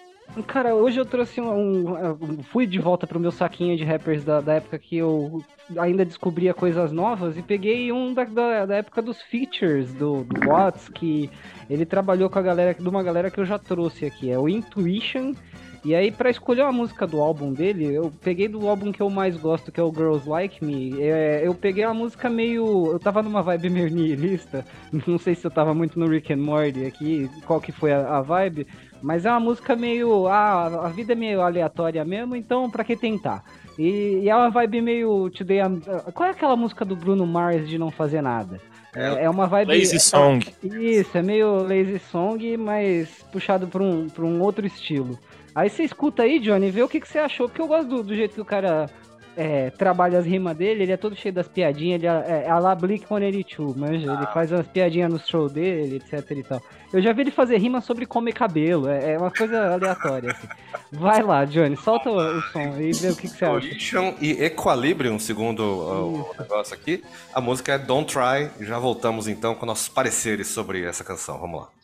Cara, 0.47 0.73
hoje 0.73 0.97
eu 0.97 1.05
trouxe 1.05 1.41
um, 1.41 1.51
um- 1.51 2.11
um- 2.21 2.43
Fui 2.53 2.65
de 2.65 2.79
volta 2.79 3.05
pro 3.05 3.19
meu 3.19 3.31
saquinho 3.31 3.75
de 3.75 3.83
rappers 3.83 4.23
da, 4.23 4.39
da 4.39 4.53
época 4.53 4.79
que 4.79 4.95
eu 4.95 5.43
ainda 5.77 6.05
descobria 6.05 6.53
coisas 6.53 6.89
novas 6.89 7.37
e 7.37 7.41
peguei 7.41 7.91
um 7.91 8.13
da, 8.13 8.23
da, 8.23 8.65
da 8.65 8.75
época 8.77 9.01
dos 9.01 9.21
features 9.23 9.93
do, 9.93 10.23
do 10.23 10.47
Watts, 10.47 10.87
que 10.87 11.29
ele 11.69 11.85
trabalhou 11.85 12.29
com 12.29 12.39
a 12.39 12.41
galera, 12.41 12.73
de 12.73 12.87
uma 12.87 13.03
galera 13.03 13.29
que 13.29 13.41
eu 13.41 13.45
já 13.45 13.59
trouxe 13.59 14.05
aqui, 14.05 14.31
é 14.31 14.39
o 14.39 14.47
Intuition. 14.47 15.33
E 15.83 15.95
aí, 15.95 16.11
pra 16.11 16.29
escolher 16.29 16.61
uma 16.61 16.71
música 16.71 17.07
do 17.07 17.19
álbum 17.19 17.51
dele, 17.51 17.85
eu 17.91 18.13
peguei 18.21 18.47
do 18.47 18.67
álbum 18.67 18.91
que 18.91 19.01
eu 19.01 19.09
mais 19.09 19.35
gosto, 19.35 19.71
que 19.71 19.79
é 19.79 19.83
o 19.83 19.91
Girls 19.91 20.29
Like 20.29 20.63
Me. 20.63 21.01
É, 21.01 21.41
eu 21.43 21.55
peguei 21.55 21.83
uma 21.85 21.93
música 21.95 22.29
meio. 22.29 22.91
Eu 22.91 22.99
tava 22.99 23.23
numa 23.23 23.41
vibe 23.41 23.69
meio 23.71 23.89
nihilista. 23.89 24.63
Não 25.07 25.17
sei 25.17 25.33
se 25.33 25.43
eu 25.45 25.49
tava 25.49 25.73
muito 25.73 25.99
no 25.99 26.07
Rick 26.07 26.31
and 26.31 26.37
Morty 26.37 26.85
aqui, 26.85 27.27
qual 27.47 27.59
que 27.59 27.71
foi 27.71 27.91
a, 27.91 28.17
a 28.17 28.21
vibe. 28.21 28.67
Mas 29.01 29.25
é 29.25 29.31
uma 29.31 29.39
música 29.39 29.75
meio. 29.75 30.27
Ah, 30.27 30.85
a 30.85 30.89
vida 30.89 31.13
é 31.13 31.15
meio 31.15 31.41
aleatória 31.41 32.05
mesmo, 32.05 32.35
então 32.35 32.69
pra 32.69 32.83
que 32.83 32.95
tentar? 32.95 33.43
E, 33.79 34.19
e 34.21 34.29
é 34.29 34.35
uma 34.35 34.51
vibe 34.51 34.81
meio. 34.81 35.31
Today 35.31 35.61
I'm- 35.61 35.81
Qual 36.13 36.27
é 36.29 36.31
aquela 36.31 36.55
música 36.55 36.85
do 36.85 36.95
Bruno 36.95 37.25
Mars 37.25 37.67
de 37.67 37.79
não 37.79 37.89
fazer 37.89 38.21
nada? 38.21 38.61
É, 38.93 39.23
é 39.23 39.29
uma 39.29 39.47
vibe. 39.47 39.69
Lazy 39.69 39.99
Song. 39.99 40.45
Isso, 40.63 41.17
é 41.17 41.23
meio 41.23 41.63
lazy 41.63 41.97
song, 41.97 42.57
mas 42.57 43.07
puxado 43.31 43.65
pra 43.65 43.81
um, 43.81 44.07
pra 44.09 44.23
um 44.25 44.41
outro 44.41 44.67
estilo. 44.67 45.17
Aí 45.53 45.69
você 45.69 45.83
escuta 45.83 46.23
aí, 46.23 46.39
Johnny, 46.39 46.67
e 46.67 46.71
vê 46.71 46.81
o 46.81 46.87
que, 46.87 46.99
que 46.99 47.07
você 47.07 47.19
achou, 47.19 47.47
porque 47.47 47.61
eu 47.61 47.67
gosto 47.67 47.87
do, 47.87 48.03
do 48.03 48.15
jeito 48.15 48.33
que 48.33 48.41
o 48.41 48.45
cara 48.45 48.89
é, 49.35 49.69
trabalha 49.71 50.19
as 50.19 50.25
rimas 50.25 50.55
dele, 50.55 50.83
ele 50.83 50.91
é 50.91 50.97
todo 50.97 51.15
cheio 51.15 51.33
das 51.33 51.47
piadinhas, 51.47 52.01
ele 52.01 52.07
é, 52.07 52.45
é 52.45 52.49
a 52.49 52.59
la 52.59 52.75
Blink 52.75 53.07
182, 53.07 53.75
manja, 53.75 54.11
ah. 54.11 54.15
ele 54.15 54.27
faz 54.33 54.51
umas 54.51 54.67
piadinhas 54.67 55.11
no 55.11 55.19
show 55.19 55.49
dele, 55.49 55.97
etc 55.97 56.31
e 56.31 56.43
tal. 56.43 56.61
Eu 56.91 57.01
já 57.01 57.13
vi 57.13 57.21
ele 57.21 57.31
fazer 57.31 57.57
rima 57.57 57.79
sobre 57.79 58.05
comer 58.05 58.33
cabelo, 58.33 58.89
é, 58.89 59.13
é 59.13 59.17
uma 59.17 59.31
coisa 59.31 59.73
aleatória, 59.73 60.31
assim. 60.31 60.47
Vai 60.91 61.23
lá, 61.23 61.45
Johnny, 61.45 61.77
solta 61.77 62.09
o, 62.09 62.17
o 62.17 62.41
som 62.41 62.77
e 62.79 62.91
vê 62.91 63.09
o 63.09 63.15
que, 63.15 63.29
que 63.29 63.37
você 63.37 63.45
acha. 63.45 63.67
Collision 63.67 64.13
e 64.19 64.31
Equilibrium, 64.43 65.17
segundo 65.17 65.61
o, 65.61 66.31
o 66.31 66.35
negócio 66.37 66.73
aqui. 66.73 67.03
A 67.33 67.39
música 67.39 67.73
é 67.73 67.77
Don't 67.77 68.11
Try, 68.13 68.65
já 68.65 68.77
voltamos 68.77 69.27
então 69.27 69.55
com 69.55 69.65
nossos 69.65 69.87
pareceres 69.87 70.47
sobre 70.47 70.83
essa 70.83 71.03
canção, 71.03 71.39
vamos 71.39 71.61
lá. 71.61 71.80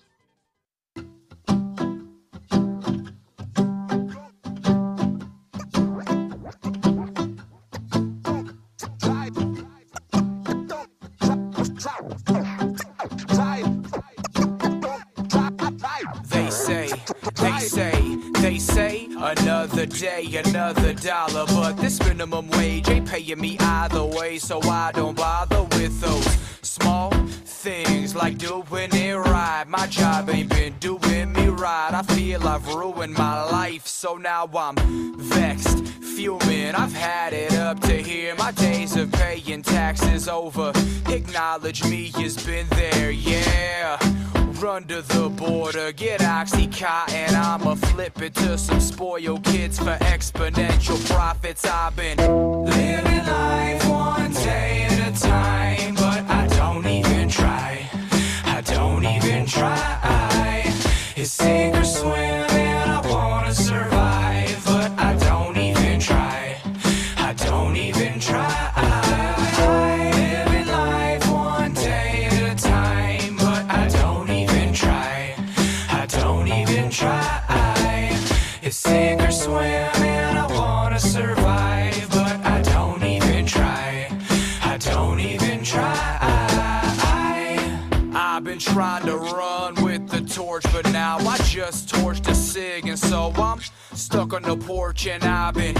Another 20.45 20.93
dollar. 20.93 21.45
But 21.47 21.77
this 21.77 21.99
minimum 22.03 22.49
wage 22.49 22.89
ain't 22.89 23.07
paying 23.07 23.39
me 23.39 23.57
either 23.59 24.05
way, 24.05 24.37
so 24.37 24.61
I 24.61 24.91
don't 24.91 25.17
bother 25.17 25.63
with 25.63 25.99
those 25.99 26.27
small 26.61 27.11
things 27.45 28.15
like 28.15 28.37
doing 28.37 28.93
it 28.93 29.15
right. 29.15 29.65
My 29.67 29.87
job 29.87 30.29
ain't 30.29 30.49
been 30.49 30.73
doing 30.79 31.33
me 31.33 31.47
right. 31.47 31.89
I 31.91 32.03
feel 32.03 32.47
I've 32.47 32.67
ruined 32.67 33.13
my 33.13 33.43
life, 33.49 33.87
so 33.87 34.15
now 34.15 34.47
I'm 34.55 34.75
vexed, 35.17 35.79
fuming. 35.87 36.75
I've 36.75 36.93
had 36.93 37.33
it 37.33 37.53
up 37.53 37.79
to 37.81 37.97
here. 37.97 38.35
My 38.35 38.51
days 38.51 38.95
of 38.95 39.11
paying 39.11 39.63
taxes 39.63 40.27
over. 40.27 40.71
Acknowledge 41.07 41.83
me 41.85 42.11
has 42.15 42.37
been 42.45 42.67
there, 42.69 43.09
yeah 43.09 44.16
run 44.61 44.85
to 44.85 45.01
the 45.01 45.29
border, 45.29 45.91
get 45.91 46.21
Oxycontin. 46.21 47.33
I'ma 47.33 47.75
flip 47.75 48.21
it 48.21 48.33
to 48.35 48.57
some 48.57 48.79
spoiled 48.79 49.43
kids 49.43 49.77
for 49.77 49.97
exponential 50.01 50.97
profits. 51.09 51.65
I've 51.65 51.95
been 51.95 52.17
living 52.17 53.25
life 53.25 53.89
one 53.89 54.33
day 54.33 54.87
at 54.89 55.15
a 55.15 55.19
time, 55.19 55.95
but 55.95 56.23
I 56.29 56.47
don't 56.57 56.85
even 56.85 57.29
try. 57.29 57.89
I 58.45 58.61
don't 58.61 59.05
even 59.05 59.45
try. 59.45 60.63
It's 61.15 61.31
sink 61.31 61.75
or 61.75 61.83
swim, 61.83 62.46
sink 78.87 79.21
or 79.21 79.31
swim 79.31 79.59
and 79.59 80.37
I 80.39 80.47
wanna 80.47 80.99
survive, 80.99 82.09
but 82.09 82.35
I 82.55 82.61
don't 82.73 83.03
even 83.03 83.45
try. 83.45 84.09
I 84.63 84.77
don't 84.77 85.19
even 85.19 85.63
try. 85.63 85.93
I've 88.37 88.43
been 88.43 88.59
trying 88.59 89.05
to 89.07 89.17
run 89.17 89.83
with 89.83 90.07
the 90.09 90.21
torch, 90.21 90.63
but 90.71 90.85
now 90.91 91.17
I 91.17 91.37
just 91.39 91.89
torched 91.89 92.27
a 92.29 92.35
cig, 92.35 92.87
and 92.87 92.99
so 92.99 93.33
I'm 93.35 93.59
stuck 93.93 94.33
on 94.33 94.43
the 94.43 94.55
porch, 94.55 95.07
and 95.07 95.23
I've 95.23 95.55
been 95.55 95.75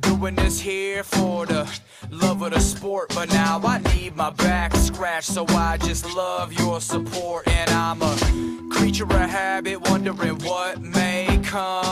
doing 0.00 0.34
this 0.34 0.58
here 0.60 1.04
for 1.04 1.46
the 1.46 1.62
love 2.10 2.42
of 2.42 2.50
the 2.52 2.60
sport, 2.60 3.12
but 3.14 3.28
now 3.28 3.60
I 3.64 3.78
need 3.94 4.16
my 4.16 4.30
back 4.30 4.74
scratched, 4.74 5.30
so 5.36 5.44
I 5.50 5.78
just 5.78 6.04
love 6.16 6.52
your 6.52 6.80
support, 6.80 7.46
and 7.46 7.70
I'm 7.70 8.02
a 8.02 8.16
creature 8.74 9.04
of 9.04 9.30
habit, 9.30 9.88
wondering 9.88 10.38
what 10.40 10.80
may 10.80 11.38
come 11.44 11.89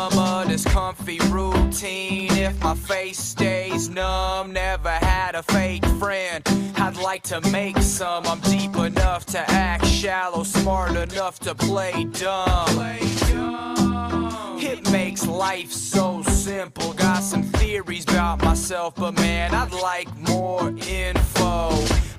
comfy 0.88 1.18
routine. 1.28 2.32
If 2.32 2.62
my 2.62 2.74
face 2.74 3.18
stays 3.18 3.90
numb, 3.90 4.54
never 4.54 4.88
had 4.88 5.34
a 5.34 5.42
fake 5.42 5.84
friend. 6.00 6.67
Like 7.02 7.22
to 7.24 7.40
make 7.50 7.78
some. 7.78 8.26
I'm 8.26 8.40
deep 8.40 8.76
enough 8.76 9.24
to 9.26 9.38
act 9.50 9.86
shallow, 9.86 10.42
smart 10.42 10.96
enough 10.96 11.38
to 11.40 11.54
play 11.54 12.04
dumb. 12.04 12.66
Play 12.68 13.00
dumb. 13.30 14.58
It 14.60 14.90
makes 14.90 15.26
life 15.26 15.72
so 15.72 16.22
simple. 16.22 16.92
Got 16.92 17.22
some 17.22 17.44
theories 17.44 18.04
about 18.04 18.42
myself, 18.42 18.94
but 18.96 19.12
man, 19.14 19.54
I'd 19.54 19.72
like 19.72 20.08
more 20.28 20.68
info. 20.86 21.70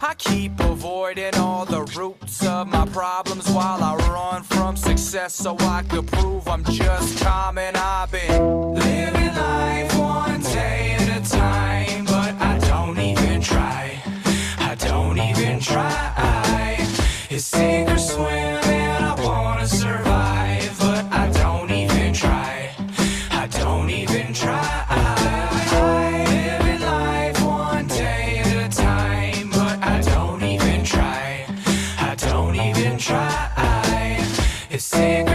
I 0.02 0.16
keep 0.18 0.60
avoiding 0.60 1.36
all 1.36 1.66
the 1.66 1.84
roots 1.98 2.46
of 2.46 2.68
my 2.68 2.86
problems 2.88 3.50
while 3.50 3.84
I 3.84 3.96
run 3.96 4.44
from 4.44 4.78
success 4.78 5.34
so 5.34 5.58
I 5.60 5.84
could 5.84 6.08
prove 6.08 6.48
I'm 6.48 6.64
just 6.64 7.22
common. 7.22 7.76
I've 7.76 8.12
been 8.12 8.74
living 8.74 9.36
life 9.36 10.00
one 10.00 10.42
day 10.42 10.96
at 10.98 11.18
a 11.18 11.30
time, 11.30 11.69
don't 15.60 15.68
even 15.68 15.74
try. 15.74 16.88
It's 17.30 17.46
sink 17.46 17.90
or 17.90 17.98
swim, 17.98 18.28
and 18.28 19.06
I 19.06 19.16
wanna 19.24 19.68
survive, 19.68 20.78
but 20.80 21.06
I 21.12 21.30
don't 21.32 21.72
even 21.72 22.14
try. 22.14 22.72
I 23.32 23.48
don't 23.48 23.90
even 23.90 24.34
try. 24.34 24.90
sink 34.80 35.28
or 35.28 35.29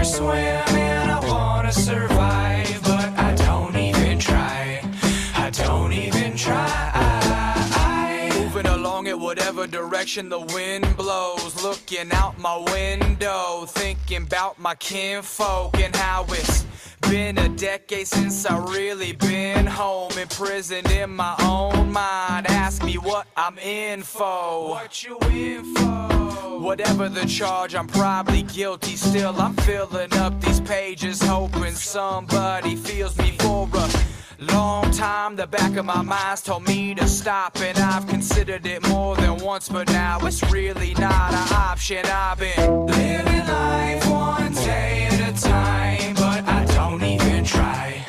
direction 10.04 10.28
the 10.28 10.54
wind 10.54 10.84
blows, 10.98 11.62
looking 11.62 12.12
out 12.12 12.38
my 12.38 12.58
window, 12.74 13.64
thinking 13.66 14.24
about 14.24 14.58
my 14.58 14.74
kinfolk 14.74 15.80
and 15.80 15.96
how 15.96 16.26
it's 16.28 16.66
been 17.10 17.38
a 17.38 17.48
decade 17.48 18.06
since 18.06 18.46
I 18.46 18.58
really 18.72 19.12
been 19.12 19.66
home, 19.66 20.12
imprisoned 20.18 20.90
in 20.90 21.10
my 21.10 21.34
own 21.40 21.92
mind. 21.92 22.46
Ask 22.48 22.84
me 22.84 22.94
what 22.94 23.26
I'm 23.36 23.58
in 23.58 24.02
for. 24.02 24.70
What 24.70 25.02
you 25.04 25.18
in 25.30 25.74
for? 25.74 26.60
Whatever 26.60 27.08
the 27.08 27.26
charge, 27.26 27.74
I'm 27.74 27.86
probably 27.86 28.42
guilty. 28.42 28.96
Still, 28.96 29.34
I'm 29.40 29.54
filling 29.54 30.12
up 30.14 30.40
these 30.40 30.60
pages, 30.60 31.20
hoping 31.22 31.74
somebody 31.74 32.76
feels 32.76 33.16
me 33.18 33.32
for 33.38 33.68
a 33.74 34.52
long 34.52 34.90
time. 34.90 35.36
The 35.36 35.46
back 35.46 35.76
of 35.76 35.84
my 35.84 36.02
mind's 36.02 36.42
told 36.42 36.66
me 36.66 36.94
to 36.94 37.06
stop, 37.06 37.58
and 37.60 37.78
I've 37.78 38.06
considered 38.06 38.66
it 38.66 38.86
more 38.88 39.16
than 39.16 39.36
once, 39.38 39.68
but 39.68 39.88
now 39.88 40.18
it's 40.26 40.42
really 40.50 40.94
not 40.94 41.32
an 41.34 41.52
option. 41.52 42.04
I've 42.06 42.38
been 42.38 42.86
living 42.86 43.46
life 43.46 44.10
one 44.10 44.52
day 44.54 45.08
at 45.10 45.36
a 45.36 45.42
time, 45.42 46.14
but 46.14 46.44
I 46.48 46.64
don't 46.90 47.02
even 47.02 47.44
try. 47.44 48.04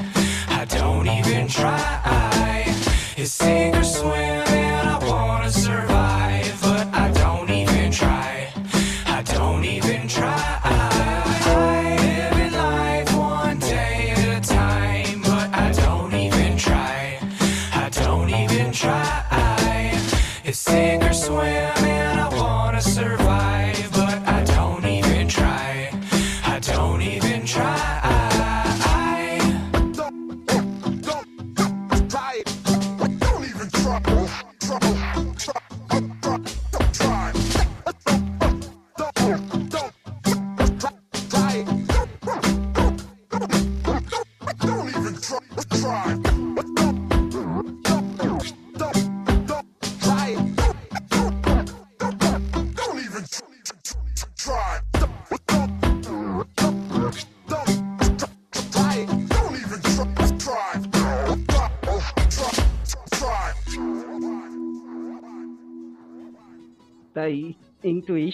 I 0.49 0.65
don't 0.65 1.07
even 1.07 1.47
try. 1.47 2.65
It's 3.15 3.31
sink 3.31 3.75
or 3.75 3.83
swim, 3.83 4.11
and 4.11 4.89
I 4.89 4.97
wanna 5.11 5.49
survive, 5.49 6.59
but 6.61 6.85
I 6.93 7.09
don't 7.21 7.49
even 7.49 7.89
try. 7.91 8.49
I 9.05 9.21
don't 9.35 9.63
even 9.63 10.07
try. 10.07 10.41
Life 12.51 13.11
one 13.15 13.59
day 13.59 14.13
at 14.17 14.29
a 14.39 14.41
time, 14.55 15.21
but 15.21 15.47
I 15.65 15.71
don't 15.83 16.13
even 16.13 16.57
try. 16.57 17.19
I 17.83 17.89
don't 17.89 18.29
even 18.41 18.71
try. 18.73 19.09
It's 20.43 20.59
sink 20.59 21.03
or 21.03 21.13
swim, 21.13 21.74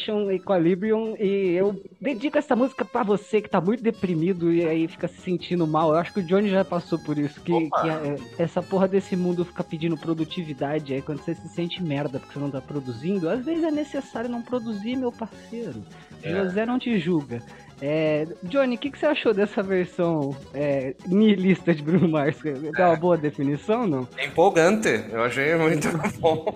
Intuition, 0.02 0.32
Equilibrium, 0.32 1.16
e 1.20 1.54
eu 1.54 1.80
dedico 2.00 2.38
essa 2.38 2.56
música 2.56 2.84
pra 2.84 3.04
você 3.04 3.42
que 3.42 3.50
tá 3.50 3.62
muito 3.62 3.84
deprimido 3.84 4.52
e 4.52 4.66
aí 4.66 4.88
fica 4.88 5.08
se 5.08 5.22
sentindo 5.22 5.68
mal. 5.68 5.92
Eu 5.92 5.98
acho 5.98 6.14
que 6.14 6.20
o 6.20 6.24
Johnny 6.24 6.50
já 6.50 6.66
passou 6.66 6.98
por 7.00 7.18
isso, 7.18 7.40
que, 7.42 7.52
que 7.52 7.90
é, 7.90 8.18
essa 8.38 8.62
porra 8.62 8.88
desse 8.88 9.16
mundo 9.16 9.46
fica 9.46 9.64
pedindo 9.64 9.98
produtividade, 9.98 10.94
aí 10.94 11.02
quando 11.02 11.22
você 11.22 11.36
se 11.36 11.48
sente 11.50 11.84
merda 11.84 12.20
porque 12.20 12.34
você 12.34 12.40
não 12.40 12.52
tá 12.52 12.62
produzindo, 12.62 13.30
às 13.30 13.46
vezes 13.46 13.64
é 13.64 13.72
necessário 13.72 14.30
não 14.30 14.42
produzir, 14.42 14.96
meu 14.96 15.12
parceiro. 15.12 15.84
É. 16.24 16.32
José 16.32 16.66
não 16.66 16.80
te 16.80 16.98
julga. 17.00 17.42
É, 17.82 18.28
Johnny, 18.44 18.76
o 18.76 18.78
que, 18.78 18.92
que 18.92 19.00
você 19.00 19.08
achou 19.08 19.34
dessa 19.34 19.64
versão 19.64 20.36
é, 20.54 20.94
nihilista 21.08 21.74
de 21.74 21.82
Bruno 21.82 22.08
Mars? 22.08 22.38
Dá 22.78 22.90
uma 22.90 22.96
boa 22.96 23.18
definição, 23.18 23.88
não? 23.88 24.08
É 24.18 24.28
empolgante, 24.28 25.04
eu 25.12 25.24
achei 25.24 25.56
muito 25.56 25.88
bom. 26.22 26.56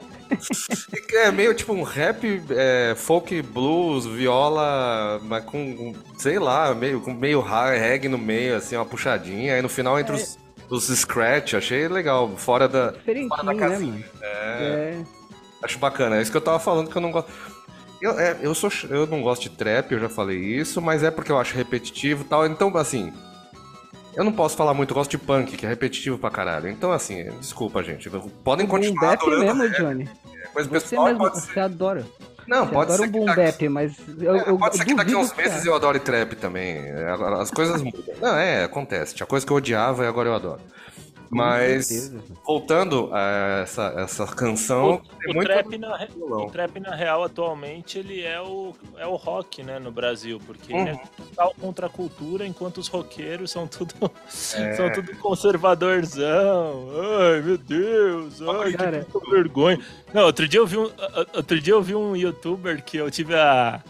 é 1.13 1.31
meio 1.31 1.53
tipo 1.55 1.73
um 1.73 1.81
rap, 1.81 2.43
é, 2.51 2.93
folk, 2.95 3.41
blues, 3.41 4.05
viola, 4.05 5.19
mas 5.23 5.43
com, 5.45 5.95
sei 6.17 6.37
lá, 6.37 6.75
meio, 6.75 7.01
com 7.01 7.11
meio 7.11 7.41
reggae 7.41 8.07
no 8.07 8.19
meio, 8.19 8.55
assim, 8.55 8.75
uma 8.75 8.85
puxadinha, 8.85 9.55
aí 9.55 9.61
no 9.63 9.69
final 9.69 9.99
entre 9.99 10.15
os, 10.15 10.37
os 10.69 10.87
scratch, 10.87 11.55
achei 11.55 11.87
legal, 11.87 12.29
fora 12.37 12.67
da, 12.67 12.93
fora 12.93 13.43
da 13.43 13.53
né, 13.53 13.59
casinha. 13.59 13.91
mano? 13.93 14.03
É, 14.21 14.95
É. 14.95 15.03
acho 15.63 15.79
bacana, 15.79 16.17
é 16.17 16.21
isso 16.21 16.29
que 16.29 16.37
eu 16.37 16.41
tava 16.41 16.59
falando 16.59 16.89
que 16.89 16.95
eu 16.95 17.01
não 17.01 17.11
gosto. 17.11 17.31
Eu, 18.05 18.19
é, 18.19 18.37
eu, 18.41 18.53
sou, 18.53 18.69
eu 18.89 19.07
não 19.07 19.21
gosto 19.21 19.43
de 19.43 19.49
trap, 19.49 19.91
eu 19.91 19.99
já 19.99 20.07
falei 20.09 20.37
isso, 20.37 20.81
mas 20.81 21.01
é 21.03 21.09
porque 21.09 21.31
eu 21.31 21.39
acho 21.39 21.55
repetitivo 21.55 22.21
e 22.23 22.25
tal. 22.25 22.45
Então, 22.45 22.75
assim, 22.77 23.11
eu 24.15 24.23
não 24.23 24.31
posso 24.31 24.55
falar 24.55 24.73
muito, 24.73 24.91
eu 24.91 24.95
gosto 24.95 25.11
de 25.11 25.17
punk, 25.17 25.57
que 25.57 25.65
é 25.65 25.69
repetitivo 25.69 26.17
pra 26.17 26.29
caralho. 26.29 26.69
Então, 26.69 26.91
assim, 26.91 27.29
desculpa, 27.39 27.81
gente. 27.83 28.09
Podem 28.43 28.65
Boom 28.65 28.71
continuar 28.79 29.11
bap 29.11 29.23
adorando 29.23 29.55
mesmo, 29.55 29.63
rap, 29.63 29.77
Johnny. 29.81 30.09
Mas 30.53 30.65
o 30.67 30.69
Você 30.69 30.79
pessoal 30.81 31.05
mesmo, 31.05 31.19
você 31.29 31.59
adora. 31.59 32.05
Não, 32.47 32.65
Você 32.67 32.71
pode 32.73 32.91
adora 32.93 32.97
ser 32.97 33.03
um 33.03 33.11
que 33.11 33.19
boom 33.19 33.25
bap, 33.35 33.69
mas 33.69 33.93
eu, 34.19 34.35
É, 34.35 34.49
eu 34.49 34.57
pode 34.59 34.77
ser 34.77 34.85
que 34.85 34.93
daqui 34.93 35.13
a 35.15 35.17
uns 35.17 35.33
meses 35.35 35.61
você- 35.63 35.67
eu 35.69 35.73
adore 35.75 35.99
trap 35.99 36.35
também. 36.35 36.75
É, 36.77 37.09
As 37.41 37.49
coisas 37.49 37.81
mudam. 37.81 38.03
Não, 38.21 38.37
é, 38.37 38.63
acontece. 38.63 39.15
Tinha 39.15 39.25
coisa 39.25 39.43
que 39.43 39.51
eu 39.51 39.57
odiava 39.57 40.03
e 40.03 40.07
agora 40.07 40.29
eu 40.29 40.35
adoro. 40.35 40.61
Mas, 41.35 42.13
voltando 42.45 43.09
a 43.13 43.61
essa, 43.63 43.93
essa 43.97 44.25
canção, 44.27 45.01
O, 45.27 45.33
muito 45.33 45.47
trap 45.47 45.77
na, 45.77 46.07
o 46.17 46.49
trap, 46.49 46.79
na 46.79 46.95
real, 46.95 47.23
atualmente, 47.23 47.99
ele 47.99 48.21
é 48.21 48.39
o, 48.41 48.73
é 48.97 49.05
o 49.05 49.15
rock, 49.15 49.61
né, 49.63 49.79
no 49.79 49.91
Brasil. 49.91 50.39
Porque 50.45 50.71
ele 50.73 50.91
Uhum. 50.91 50.97
é 50.97 51.01
total 51.17 51.55
contra 51.59 51.85
a 51.87 51.89
cultura, 51.89 52.45
enquanto 52.45 52.77
os 52.77 52.87
roqueiros 52.87 53.51
são 53.51 53.67
tudo, 53.67 53.93
É. 54.55 54.73
são 54.75 54.91
tudo 54.93 55.15
conservadorzão. 55.17 56.89
Ai, 57.19 57.41
meu 57.41 57.57
Deus, 57.57 58.41
ai, 58.41 58.73
Cara. 58.73 59.05
que 59.05 59.29
vergonha. 59.31 59.79
Não, 60.13 60.23
outro 60.23 60.47
dia 60.47 60.59
eu 60.59 60.67
vi 60.67 60.77
um, 60.77 60.89
outro 61.33 61.59
dia 61.59 61.73
eu 61.73 61.81
vi 61.81 61.95
um 61.95 62.15
youtuber 62.15 62.83
que 62.83 62.97
eu 62.97 63.09
tive 63.11 63.35
a... 63.35 63.81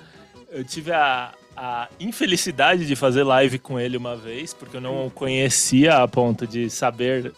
Eu 0.50 0.64
tive 0.64 0.92
a, 0.94 1.34
a 1.56 1.88
infelicidade 2.00 2.86
de 2.86 2.96
fazer 2.96 3.24
live 3.24 3.60
com 3.60 3.80
ele 3.80 3.98
uma 3.98 4.16
vez, 4.16 4.54
porque 4.54 4.78
eu 4.78 4.82
não 4.82 5.08
o 5.08 5.12
conhecia 5.12 5.98
a 5.98 6.08
ponto 6.08 6.46
de 6.46 6.70
saber 6.70 7.34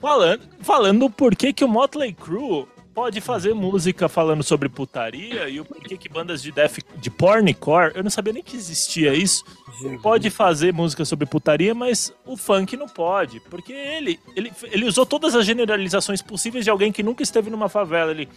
Falando, 0.00 0.42
falando 0.60 1.10
por 1.10 1.34
que, 1.34 1.52
que 1.52 1.64
o 1.64 1.68
Motley 1.68 2.12
Crue 2.12 2.66
pode 2.94 3.20
fazer 3.20 3.54
música 3.54 4.08
falando 4.08 4.42
sobre 4.42 4.68
putaria 4.68 5.48
e 5.48 5.60
o 5.60 5.64
porquê 5.64 5.96
que 5.96 6.08
bandas 6.08 6.42
de 6.42 6.50
death, 6.50 6.78
de 6.96 7.10
porncore, 7.10 7.92
eu 7.94 8.02
não 8.02 8.10
sabia 8.10 8.32
nem 8.32 8.42
que 8.42 8.56
existia 8.56 9.12
isso, 9.14 9.44
pode 10.02 10.30
fazer 10.30 10.72
música 10.72 11.04
sobre 11.04 11.26
putaria, 11.26 11.74
mas 11.74 12.12
o 12.24 12.36
funk 12.36 12.76
não 12.76 12.88
pode, 12.88 13.40
porque 13.40 13.72
ele, 13.72 14.18
ele, 14.34 14.52
ele 14.70 14.86
usou 14.86 15.04
todas 15.04 15.34
as 15.34 15.44
generalizações 15.44 16.22
possíveis 16.22 16.64
de 16.64 16.70
alguém 16.70 16.92
que 16.92 17.02
nunca 17.02 17.22
esteve 17.22 17.50
numa 17.50 17.68
favela. 17.68 18.10
Ele, 18.10 18.28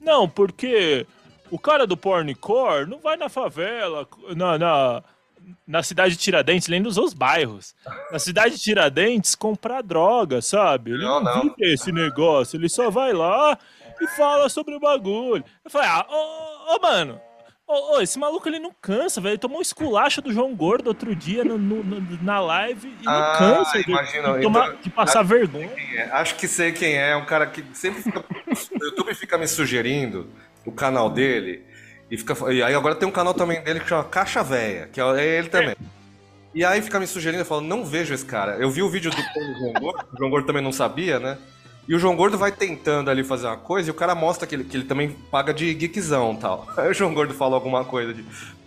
não, 0.00 0.28
porque 0.28 1.06
o 1.50 1.58
cara 1.58 1.86
do 1.86 1.96
porncore 1.96 2.86
não 2.88 2.98
vai 3.00 3.16
na 3.16 3.28
favela, 3.28 4.06
na, 4.36 4.58
na, 4.58 5.02
na 5.66 5.82
cidade 5.82 6.14
de 6.14 6.20
Tiradentes, 6.20 6.68
ele 6.68 6.76
ainda 6.76 6.88
usou 6.88 7.04
os 7.04 7.14
bairros. 7.14 7.74
Na 8.10 8.18
cidade 8.18 8.56
de 8.56 8.62
Tiradentes 8.62 9.34
comprar 9.34 9.82
droga, 9.82 10.40
sabe? 10.42 10.92
Ele 10.92 11.02
Não, 11.04 11.20
não, 11.22 11.34
não. 11.36 11.42
vive 11.42 11.72
esse 11.74 11.90
negócio, 11.92 12.56
ele 12.56 12.68
só 12.68 12.90
vai 12.90 13.12
lá 13.12 13.58
e 14.00 14.06
fala 14.08 14.48
sobre 14.48 14.74
o 14.74 14.80
bagulho. 14.80 15.44
Eu 15.64 15.70
falei, 15.70 15.88
ah, 15.88 16.06
ô, 16.08 16.76
ô, 16.76 16.80
mano, 16.80 17.20
ô, 17.66 17.96
ô, 17.96 18.00
esse 18.00 18.18
maluco 18.18 18.48
ele 18.48 18.58
não 18.60 18.72
cansa, 18.80 19.20
velho. 19.20 19.32
Ele 19.32 19.38
tomou 19.38 19.58
um 19.58 19.62
esculacho 19.62 20.22
do 20.22 20.32
João 20.32 20.54
Gordo 20.54 20.86
outro 20.88 21.14
dia 21.16 21.44
no, 21.44 21.58
no- 21.58 21.82
no- 21.82 22.22
na 22.22 22.38
live 22.40 22.96
e 23.00 23.04
não 23.04 23.12
Ah, 23.12 23.34
cansa 23.38 23.82
de, 23.82 23.90
imagina, 23.90 24.34
de 24.34 24.42
tomar- 24.42 24.68
então- 24.68 24.80
de 24.82 24.90
passar 24.90 25.22
vergonha. 25.24 25.70
É, 25.94 26.02
acho 26.12 26.36
que 26.36 26.46
sei 26.46 26.70
quem 26.72 26.96
é, 26.96 27.16
um 27.16 27.24
cara 27.26 27.46
que 27.46 27.64
sempre 27.74 28.02
fica. 28.02 28.20
o 28.80 28.84
YouTube 28.84 29.14
fica 29.14 29.36
me 29.36 29.48
sugerindo 29.48 30.30
o 30.68 30.72
canal 30.72 31.10
dele. 31.10 31.62
E, 32.10 32.16
fica, 32.16 32.34
e 32.52 32.62
aí 32.62 32.74
agora 32.74 32.94
tem 32.94 33.08
um 33.08 33.12
canal 33.12 33.34
também 33.34 33.60
dele 33.62 33.80
que 33.80 33.88
chama 33.88 34.04
Caixa 34.04 34.42
Véia, 34.42 34.88
que 34.92 35.00
é 35.00 35.38
ele 35.38 35.48
também. 35.48 35.76
E 36.54 36.64
aí 36.64 36.80
fica 36.80 36.98
me 36.98 37.06
sugerindo, 37.06 37.42
eu 37.42 37.46
falo, 37.46 37.60
não 37.60 37.84
vejo 37.84 38.14
esse 38.14 38.24
cara. 38.24 38.56
Eu 38.56 38.70
vi 38.70 38.82
o 38.82 38.88
vídeo 38.88 39.10
do 39.10 39.16
João 39.58 39.72
Gordo, 39.74 40.06
o 40.12 40.18
João 40.18 40.30
Gordo 40.30 40.46
também 40.46 40.62
não 40.62 40.72
sabia, 40.72 41.18
né? 41.18 41.38
E 41.86 41.94
o 41.94 41.98
João 41.98 42.14
Gordo 42.14 42.36
vai 42.36 42.52
tentando 42.52 43.10
ali 43.10 43.24
fazer 43.24 43.46
uma 43.46 43.56
coisa 43.56 43.88
e 43.88 43.90
o 43.90 43.94
cara 43.94 44.14
mostra 44.14 44.46
que 44.46 44.54
ele, 44.54 44.64
que 44.64 44.76
ele 44.76 44.84
também 44.84 45.10
paga 45.30 45.54
de 45.54 45.72
geekzão 45.72 46.34
e 46.34 46.36
tal. 46.36 46.66
Aí 46.76 46.90
o 46.90 46.94
João 46.94 47.14
Gordo 47.14 47.32
fala 47.32 47.54
alguma 47.54 47.84
coisa 47.84 48.12
de, 48.12 48.22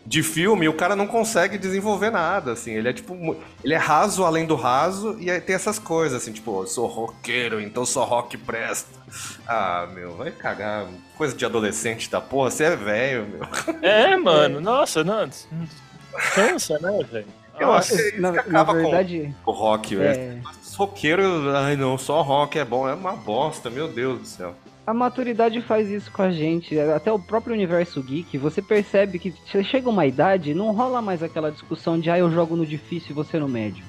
de 0.05 0.23
filme 0.23 0.67
o 0.67 0.73
cara 0.73 0.95
não 0.95 1.05
consegue 1.05 1.57
desenvolver 1.57 2.09
nada, 2.09 2.53
assim. 2.53 2.71
Ele 2.71 2.89
é 2.89 2.93
tipo. 2.93 3.35
Ele 3.63 3.73
é 3.73 3.77
raso 3.77 4.23
além 4.25 4.45
do 4.45 4.55
raso 4.55 5.15
e 5.19 5.29
aí 5.29 5.39
tem 5.39 5.55
essas 5.55 5.77
coisas, 5.77 6.21
assim, 6.21 6.31
tipo, 6.31 6.61
eu 6.63 6.67
sou 6.67 6.87
roqueiro, 6.87 7.61
então 7.61 7.85
só 7.85 8.03
rock 8.03 8.37
presta. 8.37 8.89
Ah, 9.47 9.87
meu, 9.93 10.15
vai 10.15 10.31
cagar. 10.31 10.87
Coisa 11.17 11.35
de 11.35 11.45
adolescente 11.45 12.09
da 12.09 12.19
porra, 12.19 12.49
você 12.49 12.63
é 12.65 12.75
velho, 12.75 13.27
meu. 13.27 13.47
É, 13.81 14.17
mano, 14.17 14.59
nossa, 14.59 15.03
não. 15.03 15.29
Cansa, 16.33 16.77
né, 16.79 16.99
velho? 17.11 17.27
Eu 17.59 17.71
Ah, 17.71 17.77
acho 17.77 17.95
que 17.95 18.19
na, 18.19 18.31
que 18.31 18.49
na 18.49 18.61
acaba 18.61 18.73
verdade, 18.73 19.35
com 19.43 19.51
o 19.51 19.53
rock, 19.53 19.95
velho. 19.95 20.19
é, 20.19 20.41
Os 20.63 20.73
roqueiros, 20.75 21.53
ai 21.53 21.75
não, 21.75 21.97
só 21.97 22.21
rock 22.21 22.57
é 22.57 22.65
bom, 22.65 22.87
é 22.89 22.93
uma 22.93 23.13
bosta, 23.13 23.69
meu 23.69 23.87
Deus 23.87 24.19
do 24.19 24.25
céu. 24.25 24.55
A 24.86 24.94
maturidade 24.94 25.62
faz 25.62 25.89
isso 25.89 26.12
com 26.12 26.22
a 26.24 26.32
gente. 26.32 26.78
Até 26.80 27.12
o 27.12 27.20
próprio 27.20 27.54
universo 27.54 28.02
geek, 28.02 28.38
você 28.38 28.62
percebe 28.62 29.20
que 29.20 29.34
você 29.46 29.63
chega 29.63 29.89
uma 29.89 30.06
idade, 30.06 30.54
não 30.54 30.72
rola 30.72 31.02
mais 31.02 31.22
aquela 31.24 31.52
discussão 31.52 32.00
de 32.00 32.10
ah, 32.10 32.17
eu 32.17 32.32
jogo 32.32 32.56
no 32.56 32.65
difícil 32.65 33.12
e 33.12 33.13
você 33.13 33.39
no 33.39 33.48
médio. 33.48 33.84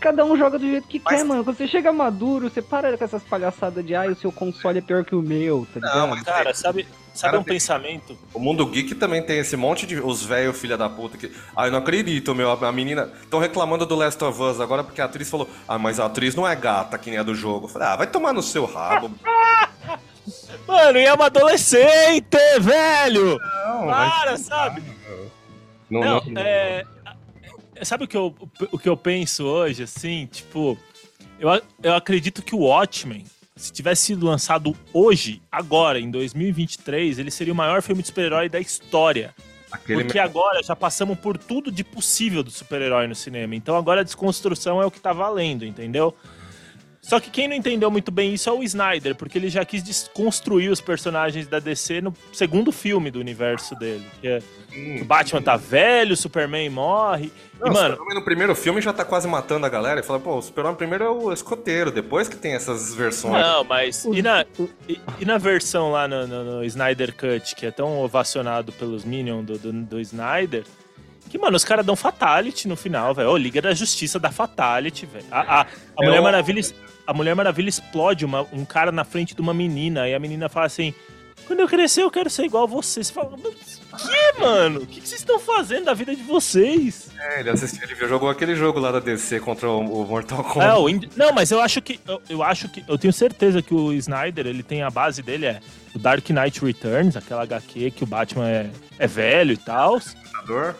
Cada 0.00 0.24
um 0.24 0.36
joga 0.36 0.58
do 0.58 0.66
jeito 0.66 0.88
que 0.88 1.00
Mas- 1.04 1.18
quer, 1.18 1.24
mano. 1.24 1.44
Quando 1.44 1.56
você 1.56 1.68
chega 1.68 1.92
maduro, 1.92 2.48
você 2.50 2.62
para 2.62 2.96
com 2.96 3.04
essas 3.04 3.22
palhaçadas 3.22 3.84
de 3.86 3.94
ah, 3.94 4.06
o 4.06 4.16
seu 4.16 4.32
console 4.32 4.78
é 4.78 4.82
pior 4.82 5.04
que 5.04 5.14
o 5.14 5.20
meu, 5.22 5.66
tá 5.72 5.78
ligado? 5.80 5.98
Não, 5.98 6.06
mas 6.08 6.22
Cara, 6.22 6.54
sabe, 6.54 6.88
sabe 7.14 7.30
Cara, 7.32 7.38
um 7.38 7.44
tem- 7.44 7.54
pensamento? 7.54 8.16
O 8.32 8.40
mundo 8.40 8.64
geek 8.66 8.94
também 8.94 9.22
tem 9.22 9.38
esse 9.38 9.54
monte 9.56 9.86
de. 9.86 10.00
Os 10.00 10.24
velhos 10.24 10.58
filha 10.58 10.76
da 10.78 10.88
puta 10.88 11.18
que. 11.18 11.30
Ai, 11.54 11.70
não 11.70 11.78
acredito, 11.78 12.34
meu. 12.34 12.50
A 12.50 12.72
menina. 12.72 13.12
Estão 13.22 13.38
reclamando 13.38 13.84
do 13.86 13.94
Last 13.94 14.22
of 14.24 14.42
Us 14.42 14.60
agora 14.60 14.82
porque 14.82 15.00
a 15.00 15.04
atriz 15.04 15.28
falou. 15.30 15.48
Ah, 15.68 15.78
mas 15.78 16.00
a 16.00 16.06
atriz 16.06 16.34
não 16.34 16.48
é 16.48 16.56
gata 16.56 16.96
que 16.98 17.10
nem 17.10 17.18
a 17.18 17.22
do 17.22 17.34
jogo. 17.34 17.66
Eu 17.66 17.70
falei, 17.70 17.86
ah, 17.88 17.96
vai 17.96 18.06
tomar 18.06 18.32
no 18.32 18.42
seu 18.42 18.64
rabo. 18.64 19.10
Mano, 20.66 20.98
e 20.98 21.04
é 21.04 21.12
uma 21.12 21.26
adolescente, 21.26 22.36
velho! 22.60 23.38
Não, 23.38 23.86
Para, 23.86 24.36
sabe? 24.36 24.82
Não, 25.90 26.00
Não, 26.00 26.22
não- 26.26 26.40
é, 26.40 26.84
é, 27.74 27.84
Sabe 27.84 28.04
o 28.04 28.08
que, 28.08 28.16
eu, 28.16 28.34
o 28.72 28.78
que 28.78 28.88
eu 28.88 28.96
penso 28.96 29.44
hoje, 29.44 29.82
assim? 29.82 30.26
Tipo, 30.26 30.76
eu, 31.38 31.48
eu 31.82 31.94
acredito 31.94 32.42
que 32.42 32.54
o 32.54 32.60
Watchmen, 32.60 33.24
se 33.54 33.72
tivesse 33.72 34.06
sido 34.06 34.26
lançado 34.26 34.74
hoje, 34.92 35.40
agora, 35.52 36.00
em 36.00 36.10
2023, 36.10 37.18
ele 37.18 37.30
seria 37.30 37.52
o 37.52 37.56
maior 37.56 37.82
filme 37.82 38.02
de 38.02 38.08
super-herói 38.08 38.48
da 38.48 38.58
história. 38.58 39.34
aquele 39.70 40.02
Porque 40.04 40.18
agora 40.18 40.62
já 40.62 40.74
passamos 40.74 41.18
por 41.18 41.38
tudo 41.38 41.70
de 41.70 41.84
possível 41.84 42.42
do 42.42 42.50
super-herói 42.50 43.06
no 43.06 43.14
cinema. 43.14 43.54
Então 43.54 43.76
agora 43.76 44.00
a 44.00 44.04
desconstrução 44.04 44.80
é 44.82 44.86
o 44.86 44.90
que 44.90 44.98
tá 45.00 45.12
valendo, 45.12 45.64
entendeu? 45.64 46.14
Só 47.08 47.20
que 47.20 47.30
quem 47.30 47.46
não 47.46 47.54
entendeu 47.54 47.88
muito 47.88 48.10
bem 48.10 48.34
isso 48.34 48.48
é 48.48 48.52
o 48.52 48.64
Snyder, 48.64 49.14
porque 49.14 49.38
ele 49.38 49.48
já 49.48 49.64
quis 49.64 49.80
desconstruir 49.82 50.70
os 50.72 50.80
personagens 50.80 51.46
da 51.46 51.60
DC 51.60 52.00
no 52.00 52.12
segundo 52.32 52.72
filme 52.72 53.12
do 53.12 53.20
universo 53.20 53.76
dele. 53.76 54.04
Que 54.20 54.26
é, 54.28 54.42
Hum. 54.76 54.98
o 55.00 55.04
Batman 55.04 55.40
tá 55.40 55.56
velho, 55.56 56.12
o 56.12 56.16
Superman 56.16 56.68
morre. 56.68 57.30
Não, 57.60 57.68
e, 57.68 57.70
o 57.70 57.72
mano, 57.72 57.90
Superman 57.94 58.18
no 58.18 58.24
primeiro 58.24 58.54
filme 58.56 58.80
já 58.82 58.92
tá 58.92 59.04
quase 59.04 59.26
matando 59.28 59.64
a 59.64 59.68
galera. 59.68 60.00
E 60.00 60.02
fala, 60.02 60.18
pô, 60.20 60.36
o 60.36 60.42
Superman 60.42 60.74
primeiro 60.74 61.04
é 61.04 61.08
o 61.08 61.32
escoteiro, 61.32 61.90
depois 61.92 62.28
que 62.28 62.36
tem 62.36 62.52
essas 62.54 62.92
versões. 62.94 63.40
Não, 63.40 63.62
mas. 63.64 64.04
E 64.04 64.20
na, 64.20 64.44
e, 64.88 65.00
e 65.20 65.24
na 65.24 65.38
versão 65.38 65.92
lá 65.92 66.06
no, 66.08 66.26
no- 66.26 66.44
no 66.56 66.64
Snyder 66.64 67.14
Cut, 67.14 67.54
que 67.54 67.64
é 67.66 67.70
tão 67.70 68.00
ovacionado 68.00 68.72
pelos 68.72 69.04
Minions 69.04 69.46
do, 69.46 69.56
do, 69.58 69.72
do 69.72 70.00
Snyder, 70.00 70.64
que, 71.30 71.38
mano, 71.38 71.56
os 71.56 71.64
caras 71.64 71.86
dão 71.86 71.96
Fatality 71.96 72.66
no 72.68 72.76
final, 72.76 73.14
velho. 73.14 73.30
Ô, 73.30 73.36
Liga 73.36 73.62
da 73.62 73.72
Justiça 73.72 74.18
da 74.18 74.30
Fatality, 74.32 75.06
velho. 75.06 75.24
A, 75.30 75.40
a, 75.40 75.60
a, 75.62 75.66
É 76.02 76.04
Mulher 76.04 76.20
o- 76.20 76.24
Maravilha, 76.24 76.60
a 77.06 77.12
Mulher 77.14 77.34
Maravilha 77.34 77.68
explode 77.68 78.24
uma- 78.24 78.46
um 78.52 78.64
cara 78.64 78.90
na 78.92 79.04
frente 79.04 79.34
de 79.34 79.40
uma 79.40 79.54
menina, 79.54 80.08
e 80.08 80.14
a 80.14 80.18
menina 80.18 80.48
fala 80.48 80.66
assim: 80.66 80.92
quando 81.46 81.60
eu 81.60 81.68
crescer, 81.68 82.02
eu 82.02 82.10
quero 82.10 82.28
ser 82.28 82.44
igual 82.44 82.64
a 82.64 82.66
você. 82.66 83.04
Você 83.04 83.12
fala, 83.12 83.32
"Mas 83.42 83.76
Que, 83.96 84.40
mano? 84.40 84.80
O 84.80 84.86
que, 84.86 85.00
que 85.00 85.08
vocês 85.08 85.20
estão 85.22 85.38
fazendo 85.38 85.84
da 85.86 85.94
vida 85.94 86.14
de 86.14 86.22
vocês? 86.22 87.08
É, 87.18 87.40
ele 87.40 87.48
assistiu, 87.48 87.82
ele 87.84 87.94
jogou 88.06 88.28
aquele 88.28 88.54
jogo 88.54 88.78
lá 88.78 88.92
da 88.92 89.00
DC 89.00 89.40
contra 89.40 89.70
o, 89.70 89.78
o 90.02 90.06
Mortal 90.06 90.44
Kombat. 90.44 90.68
É, 90.70 90.74
o 90.74 90.86
Ind- 90.88 91.08
Não, 91.16 91.32
mas 91.32 91.50
eu 91.50 91.60
acho 91.62 91.80
que. 91.80 91.98
Eu, 92.06 92.20
eu 92.28 92.42
acho 92.42 92.68
que. 92.68 92.84
Eu 92.86 92.98
tenho 92.98 93.12
certeza 93.12 93.62
que 93.62 93.72
o 93.72 93.92
Snyder, 93.94 94.46
ele 94.46 94.62
tem 94.62 94.82
a 94.82 94.90
base 94.90 95.22
dele 95.22 95.46
é 95.46 95.60
o 95.94 95.98
Dark 95.98 96.28
Knight 96.28 96.62
Returns, 96.62 97.16
aquela 97.16 97.42
HQ 97.44 97.90
que 97.92 98.04
o 98.04 98.06
Batman 98.06 98.50
é, 98.50 98.70
é 98.98 99.06
velho 99.06 99.52
e 99.52 99.56
tal. 99.56 99.98
computador. 100.00 100.76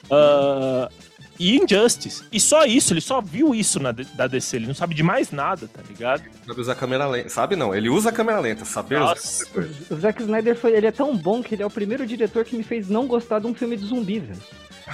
E 1.38 1.56
Injustice. 1.56 2.24
E 2.32 2.40
só 2.40 2.64
isso, 2.64 2.92
ele 2.92 3.00
só 3.00 3.20
viu 3.20 3.54
isso 3.54 3.78
na, 3.80 3.92
da 3.92 4.26
DC, 4.26 4.56
ele 4.56 4.66
não 4.66 4.74
sabe 4.74 4.94
de 4.94 5.02
mais 5.02 5.30
nada, 5.30 5.68
tá 5.68 5.80
ligado? 5.88 6.22
Sabe 6.46 6.60
usar 6.60 6.74
câmera 6.74 7.06
lenta. 7.06 7.28
Sabe 7.28 7.56
não, 7.56 7.74
ele 7.74 7.88
usa 7.88 8.08
a 8.10 8.12
câmera 8.12 8.40
lenta. 8.40 8.64
Saber 8.64 8.96
usar 8.96 9.04
Nossa. 9.10 9.46
O 9.90 9.96
Zack 9.96 10.22
Snyder 10.22 10.56
foi, 10.56 10.72
ele 10.76 10.86
é 10.86 10.92
tão 10.92 11.16
bom 11.16 11.42
que 11.42 11.54
ele 11.54 11.62
é 11.62 11.66
o 11.66 11.70
primeiro 11.70 12.06
diretor 12.06 12.44
que 12.44 12.56
me 12.56 12.62
fez 12.62 12.88
não 12.88 13.06
gostar 13.06 13.38
de 13.38 13.46
um 13.46 13.54
filme 13.54 13.76
de 13.76 13.86
zumbi, 13.86 14.18
velho. 14.20 14.40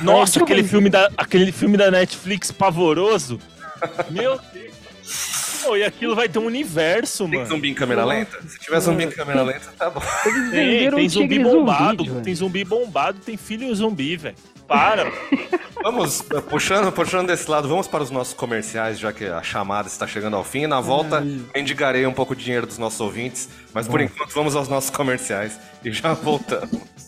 Nossa, 0.00 0.38
É, 0.38 0.42
aquele 0.42 0.64
filme, 0.64 0.88
da, 0.88 1.10
aquele 1.16 1.52
filme 1.52 1.76
da 1.76 1.90
Netflix 1.90 2.50
pavoroso. 2.50 3.38
Meu 4.10 4.38
Deus. 4.52 4.72
Pô, 5.62 5.76
e 5.76 5.84
aquilo 5.84 6.16
vai 6.16 6.28
ter 6.28 6.38
um 6.40 6.46
universo, 6.46 7.24
Tem 7.28 7.38
mano. 7.38 7.48
zumbi 7.48 7.70
em 7.70 7.74
câmera 7.74 8.04
lenta? 8.04 8.36
Se 8.48 8.58
tiver 8.58 8.80
zumbi 8.80 9.04
em 9.04 9.10
câmera 9.10 9.42
lenta, 9.42 9.72
tá 9.78 9.88
bom. 9.90 10.02
Eles 10.26 10.50
Tem, 10.50 10.90
tem 10.90 11.04
um 11.06 11.08
zumbi 11.08 11.38
bombado, 11.38 12.04
zumbi, 12.04 12.22
tem 12.22 12.34
zumbi 12.34 12.64
bombado, 12.64 13.18
tem 13.20 13.36
filho 13.36 13.72
zumbi, 13.74 14.16
velho. 14.16 14.34
Para. 14.66 15.12
Vamos, 15.82 16.22
eh, 16.30 16.40
puxando, 16.40 16.92
puxando 16.92 17.26
desse 17.26 17.50
lado, 17.50 17.68
vamos 17.68 17.88
para 17.88 18.02
os 18.02 18.10
nossos 18.10 18.34
comerciais, 18.34 18.98
já 18.98 19.12
que 19.12 19.24
a 19.24 19.42
chamada 19.42 19.88
está 19.88 20.06
chegando 20.06 20.36
ao 20.36 20.44
fim. 20.44 20.66
Na 20.66 20.80
volta, 20.80 21.20
mendigarei 21.54 22.06
um 22.06 22.12
pouco 22.12 22.36
de 22.36 22.44
dinheiro 22.44 22.66
dos 22.66 22.78
nossos 22.78 23.00
ouvintes, 23.00 23.48
mas 23.74 23.88
por 23.88 24.00
enquanto 24.00 24.32
vamos 24.32 24.54
aos 24.54 24.68
nossos 24.68 24.90
comerciais 24.90 25.58
e 25.84 25.90
já 25.90 26.14
voltamos. 26.14 27.01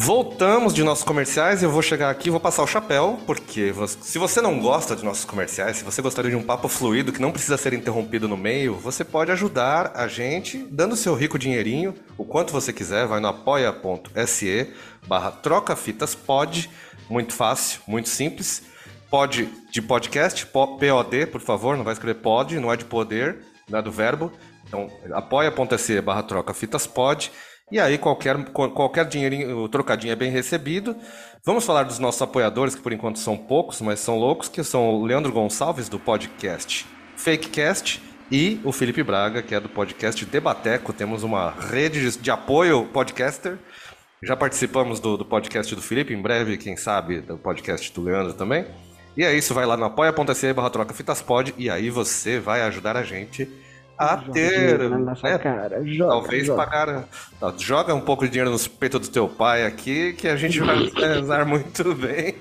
Voltamos 0.00 0.72
de 0.72 0.82
nossos 0.82 1.04
comerciais 1.04 1.62
eu 1.62 1.70
vou 1.70 1.82
chegar 1.82 2.08
aqui 2.08 2.30
vou 2.30 2.40
passar 2.40 2.62
o 2.62 2.66
chapéu, 2.66 3.18
porque 3.26 3.74
se 4.00 4.18
você 4.18 4.40
não 4.40 4.58
gosta 4.58 4.96
de 4.96 5.04
nossos 5.04 5.26
comerciais, 5.26 5.76
se 5.76 5.84
você 5.84 6.00
gostaria 6.00 6.30
de 6.30 6.36
um 6.36 6.42
papo 6.42 6.66
fluido 6.66 7.12
que 7.12 7.20
não 7.20 7.30
precisa 7.30 7.58
ser 7.58 7.74
interrompido 7.74 8.26
no 8.26 8.36
meio, 8.36 8.74
você 8.74 9.04
pode 9.04 9.30
ajudar 9.32 9.92
a 9.94 10.08
gente 10.08 10.58
dando 10.70 10.96
seu 10.96 11.14
rico 11.14 11.38
dinheirinho, 11.38 11.94
o 12.16 12.24
quanto 12.24 12.54
você 12.54 12.72
quiser, 12.72 13.06
vai 13.06 13.20
no 13.20 13.28
apoia.se 13.28 14.72
barra 15.06 15.30
trocafitaspod, 15.30 16.70
muito 17.10 17.34
fácil, 17.34 17.80
muito 17.86 18.08
simples. 18.08 18.62
Pod 19.10 19.46
de 19.70 19.82
podcast, 19.82 20.46
po- 20.46 20.78
POD, 20.78 21.26
por 21.26 21.40
favor, 21.40 21.76
não 21.76 21.84
vai 21.84 21.92
escrever 21.94 22.20
pod, 22.20 22.58
não 22.60 22.72
é 22.72 22.76
de 22.76 22.84
poder, 22.84 23.38
não 23.68 23.78
é 23.78 23.82
do 23.82 23.90
verbo. 23.92 24.30
Então, 24.66 24.90
apoia.se 25.12 26.00
barra 26.02 26.22
troca 26.22 26.52
fitas 26.52 26.86
pod. 26.86 27.30
E 27.70 27.78
aí, 27.78 27.98
qualquer, 27.98 28.36
qual- 28.46 28.70
qualquer 28.70 29.04
dinheirinho, 29.06 29.68
trocadinho 29.68 30.12
é 30.12 30.16
bem 30.16 30.30
recebido. 30.30 30.96
Vamos 31.44 31.64
falar 31.64 31.82
dos 31.82 31.98
nossos 31.98 32.20
apoiadores, 32.22 32.74
que 32.74 32.80
por 32.80 32.92
enquanto 32.92 33.18
são 33.18 33.36
poucos, 33.36 33.80
mas 33.80 34.00
são 34.00 34.18
loucos, 34.18 34.48
que 34.48 34.64
são 34.64 34.88
o 34.90 35.04
Leandro 35.04 35.32
Gonçalves, 35.32 35.88
do 35.88 35.98
podcast 35.98 36.86
Fakecast, 37.16 38.02
e 38.30 38.60
o 38.64 38.72
Felipe 38.72 39.02
Braga, 39.02 39.42
que 39.42 39.54
é 39.54 39.60
do 39.60 39.68
podcast 39.68 40.24
Debateco. 40.24 40.92
Temos 40.92 41.22
uma 41.22 41.50
rede 41.50 42.18
de 42.18 42.30
apoio 42.30 42.84
podcaster. 42.86 43.58
Já 44.22 44.36
participamos 44.36 45.00
do, 45.00 45.16
do 45.16 45.24
podcast 45.24 45.74
do 45.74 45.80
Felipe, 45.80 46.12
em 46.12 46.20
breve, 46.20 46.56
quem 46.56 46.76
sabe, 46.76 47.20
do 47.20 47.38
podcast 47.38 47.92
do 47.92 48.02
Leandro 48.02 48.34
também. 48.34 48.66
E 49.16 49.24
é 49.24 49.34
isso, 49.34 49.54
vai 49.54 49.64
lá 49.66 49.76
no 49.76 49.84
apoia.se 49.84 50.52
barra 50.52 50.70
troca 50.70 50.94
fitas 50.94 51.22
pod, 51.22 51.54
e 51.56 51.68
aí 51.70 51.90
você 51.90 52.38
vai 52.38 52.62
ajudar 52.62 52.96
a 52.96 53.02
gente 53.02 53.48
a 53.98 54.16
Joga 54.16 54.32
ter. 54.32 54.78
né, 54.90 55.38
cara. 55.38 55.84
Joga, 55.84 56.10
Talvez 56.12 56.46
joga. 56.46 56.64
pagar. 56.64 57.08
Tá, 57.40 57.52
Joga 57.58 57.94
um 57.94 58.00
pouco 58.00 58.24
de 58.24 58.30
dinheiro 58.30 58.50
nos 58.50 58.68
peitos 58.68 59.08
do 59.08 59.12
teu 59.12 59.28
pai 59.28 59.66
aqui, 59.66 60.12
que 60.12 60.28
a 60.28 60.36
gente 60.36 60.60
vai 60.60 60.76
usar 61.20 61.44
muito 61.44 61.94
bem. 61.94 62.34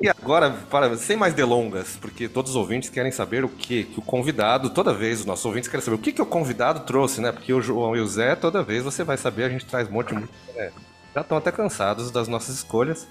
E 0.00 0.08
agora, 0.08 0.50
para, 0.70 0.96
sem 0.96 1.16
mais 1.16 1.34
delongas, 1.34 1.96
porque 2.00 2.28
todos 2.28 2.52
os 2.52 2.56
ouvintes 2.56 2.88
querem 2.88 3.12
saber 3.12 3.44
o 3.44 3.48
que, 3.48 3.84
que 3.84 3.98
o 3.98 4.02
convidado, 4.02 4.70
toda 4.70 4.92
vez 4.92 5.20
os 5.20 5.26
nossos 5.26 5.44
ouvintes 5.44 5.68
querem 5.68 5.84
saber 5.84 5.96
o 5.96 5.98
que, 5.98 6.12
que 6.12 6.22
o 6.22 6.26
convidado 6.26 6.80
trouxe, 6.80 7.20
né? 7.20 7.32
Porque 7.32 7.52
o 7.52 7.60
João 7.60 7.94
e 7.96 8.00
o 8.00 8.06
Zé, 8.06 8.34
toda 8.34 8.62
vez 8.62 8.82
você 8.84 9.04
vai 9.04 9.16
saber, 9.16 9.44
a 9.44 9.48
gente 9.48 9.66
traz 9.66 9.88
um 9.88 9.92
monte 9.92 10.14
de 10.14 10.20
né? 10.20 10.70
Já 11.14 11.20
estão 11.22 11.38
até 11.38 11.50
cansados 11.50 12.10
das 12.10 12.28
nossas 12.28 12.56
escolhas, 12.56 13.06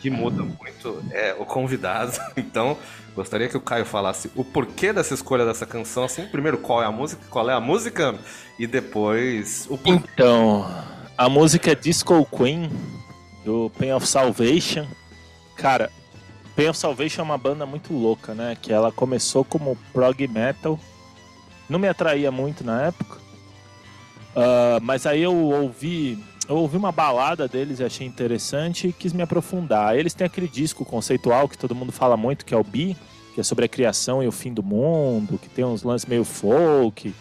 que 0.00 0.10
mudam 0.10 0.46
muito 0.58 1.02
é, 1.12 1.34
o 1.38 1.44
convidado. 1.44 2.12
Então, 2.36 2.76
gostaria 3.14 3.48
que 3.48 3.56
o 3.56 3.60
Caio 3.60 3.84
falasse 3.84 4.30
o 4.34 4.44
porquê 4.44 4.92
dessa 4.92 5.14
escolha 5.14 5.44
dessa 5.44 5.66
canção, 5.66 6.04
assim. 6.04 6.26
Primeiro, 6.26 6.58
qual 6.58 6.82
é 6.82 6.86
a 6.86 6.90
música, 6.90 7.22
qual 7.30 7.48
é 7.48 7.52
a 7.52 7.60
música, 7.60 8.18
e 8.58 8.66
depois 8.66 9.66
o 9.70 9.76
porquê. 9.76 10.02
Então, 10.12 10.66
a 11.16 11.28
música 11.28 11.72
é 11.72 11.74
Disco 11.74 12.26
Queen, 12.26 12.70
do 13.44 13.70
Pain 13.78 13.92
of 13.92 14.06
Salvation. 14.06 14.86
Cara, 15.54 15.90
Pain 16.56 16.68
of 16.68 16.78
Salvation 16.78 17.22
é 17.22 17.24
uma 17.24 17.38
banda 17.38 17.66
muito 17.66 17.92
louca, 17.92 18.34
né? 18.34 18.56
Que 18.60 18.72
ela 18.72 18.90
começou 18.90 19.44
como 19.44 19.76
prog 19.92 20.26
metal. 20.26 20.78
Não 21.68 21.78
me 21.78 21.88
atraía 21.88 22.30
muito 22.30 22.64
na 22.64 22.86
época. 22.86 23.20
Ah, 24.34 24.78
mas 24.82 25.06
aí 25.06 25.22
eu 25.22 25.34
ouvi. 25.34 26.22
Eu 26.50 26.56
ouvi 26.56 26.76
uma 26.76 26.90
balada 26.90 27.46
deles 27.46 27.78
e 27.78 27.84
achei 27.84 28.04
interessante 28.04 28.88
e 28.88 28.92
quis 28.92 29.12
me 29.12 29.22
aprofundar. 29.22 29.96
Eles 29.96 30.14
têm 30.14 30.26
aquele 30.26 30.48
disco 30.48 30.84
conceitual 30.84 31.48
que 31.48 31.56
todo 31.56 31.76
mundo 31.76 31.92
fala 31.92 32.16
muito, 32.16 32.44
que 32.44 32.52
é 32.52 32.56
o 32.56 32.64
Bi, 32.64 32.96
que 33.32 33.40
é 33.40 33.44
sobre 33.44 33.66
a 33.66 33.68
criação 33.68 34.20
e 34.20 34.26
o 34.26 34.32
fim 34.32 34.52
do 34.52 34.60
mundo, 34.60 35.38
que 35.38 35.48
tem 35.48 35.64
uns 35.64 35.84
lances 35.84 36.08
meio 36.08 36.24
folk, 36.24 37.14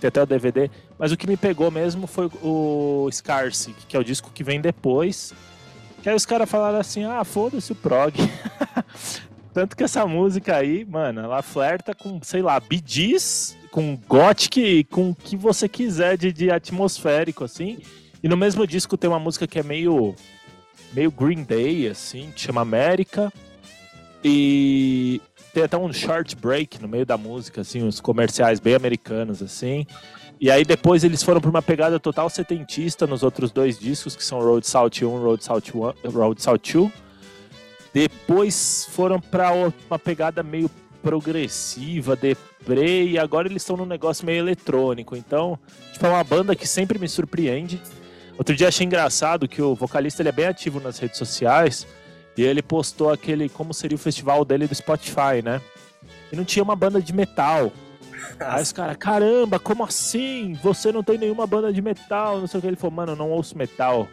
tem 0.00 0.08
até 0.08 0.20
o 0.20 0.26
DVD. 0.26 0.68
Mas 0.98 1.12
o 1.12 1.16
que 1.16 1.24
me 1.28 1.36
pegou 1.36 1.70
mesmo 1.70 2.08
foi 2.08 2.28
o 2.42 3.08
Scarce, 3.12 3.72
que 3.86 3.96
é 3.96 4.00
o 4.00 4.02
disco 4.02 4.32
que 4.34 4.42
vem 4.42 4.60
depois. 4.60 5.32
Que 6.02 6.08
aí 6.08 6.16
os 6.16 6.26
caras 6.26 6.50
falaram 6.50 6.80
assim: 6.80 7.04
ah, 7.04 7.22
foda-se 7.22 7.70
o 7.70 7.76
prog. 7.76 8.12
Tanto 9.54 9.76
que 9.76 9.84
essa 9.84 10.04
música 10.04 10.56
aí, 10.56 10.84
mano, 10.84 11.20
ela 11.20 11.42
flerta 11.42 11.94
com, 11.94 12.20
sei 12.24 12.42
lá, 12.42 12.58
bidis, 12.58 13.56
com 13.70 13.96
gothic, 14.08 14.82
com 14.90 15.10
o 15.10 15.14
que 15.14 15.36
você 15.36 15.68
quiser 15.68 16.18
de, 16.18 16.32
de 16.32 16.50
atmosférico, 16.50 17.44
assim. 17.44 17.78
E 18.24 18.28
no 18.28 18.38
mesmo 18.38 18.66
disco 18.66 18.96
tem 18.96 19.10
uma 19.10 19.18
música 19.18 19.46
que 19.46 19.58
é 19.58 19.62
meio, 19.62 20.14
meio 20.94 21.10
Green 21.10 21.42
Day, 21.42 21.88
assim, 21.88 22.32
que 22.34 22.40
chama 22.40 22.62
América. 22.62 23.30
E 24.24 25.20
tem 25.52 25.64
até 25.64 25.76
um 25.76 25.92
short 25.92 26.34
break 26.34 26.80
no 26.80 26.88
meio 26.88 27.04
da 27.04 27.18
música, 27.18 27.60
assim, 27.60 27.82
uns 27.82 28.00
comerciais 28.00 28.60
bem 28.60 28.74
americanos, 28.74 29.42
assim. 29.42 29.86
E 30.40 30.50
aí 30.50 30.64
depois 30.64 31.04
eles 31.04 31.22
foram 31.22 31.38
pra 31.38 31.50
uma 31.50 31.60
pegada 31.60 32.00
total 32.00 32.30
setentista 32.30 33.06
nos 33.06 33.22
outros 33.22 33.52
dois 33.52 33.78
discos, 33.78 34.16
que 34.16 34.24
são 34.24 34.40
Road 34.40 34.66
South 34.66 35.02
1 35.02 35.22
Road 35.22 35.44
South 35.44 35.94
1, 36.06 36.10
Road 36.10 36.42
South 36.42 36.60
2. 36.72 36.90
Depois 37.92 38.88
foram 38.90 39.20
pra 39.20 39.52
uma 39.52 39.98
pegada 39.98 40.42
meio 40.42 40.70
progressiva, 41.02 42.16
deprê, 42.16 43.04
e 43.04 43.18
agora 43.18 43.48
eles 43.48 43.60
estão 43.60 43.76
num 43.76 43.84
negócio 43.84 44.24
meio 44.24 44.38
eletrônico. 44.38 45.14
Então, 45.14 45.58
tipo, 45.92 46.06
é 46.06 46.08
uma 46.08 46.24
banda 46.24 46.56
que 46.56 46.66
sempre 46.66 46.98
me 46.98 47.06
surpreende. 47.06 47.78
Outro 48.36 48.54
dia 48.54 48.68
achei 48.68 48.84
engraçado 48.84 49.48
que 49.48 49.62
o 49.62 49.74
vocalista 49.74 50.22
ele 50.22 50.28
é 50.28 50.32
bem 50.32 50.46
ativo 50.46 50.80
nas 50.80 50.98
redes 50.98 51.18
sociais 51.18 51.86
e 52.36 52.42
ele 52.42 52.62
postou 52.62 53.10
aquele 53.10 53.48
como 53.48 53.72
seria 53.72 53.96
o 53.96 53.98
festival 53.98 54.44
dele 54.44 54.66
do 54.66 54.74
Spotify, 54.74 55.40
né? 55.42 55.60
E 56.32 56.36
não 56.36 56.44
tinha 56.44 56.62
uma 56.62 56.74
banda 56.74 57.00
de 57.00 57.12
metal. 57.12 57.72
Aí 58.40 58.62
os 58.62 58.72
caras, 58.72 58.96
caramba, 58.96 59.58
como 59.58 59.84
assim? 59.84 60.54
Você 60.62 60.90
não 60.90 61.02
tem 61.02 61.18
nenhuma 61.18 61.46
banda 61.46 61.72
de 61.72 61.80
metal? 61.80 62.40
Não 62.40 62.46
sei 62.46 62.58
o 62.58 62.60
que. 62.60 62.66
Ele 62.66 62.76
falou, 62.76 62.96
mano, 62.96 63.12
eu 63.12 63.16
não 63.16 63.30
ouço 63.30 63.56
metal. 63.56 64.08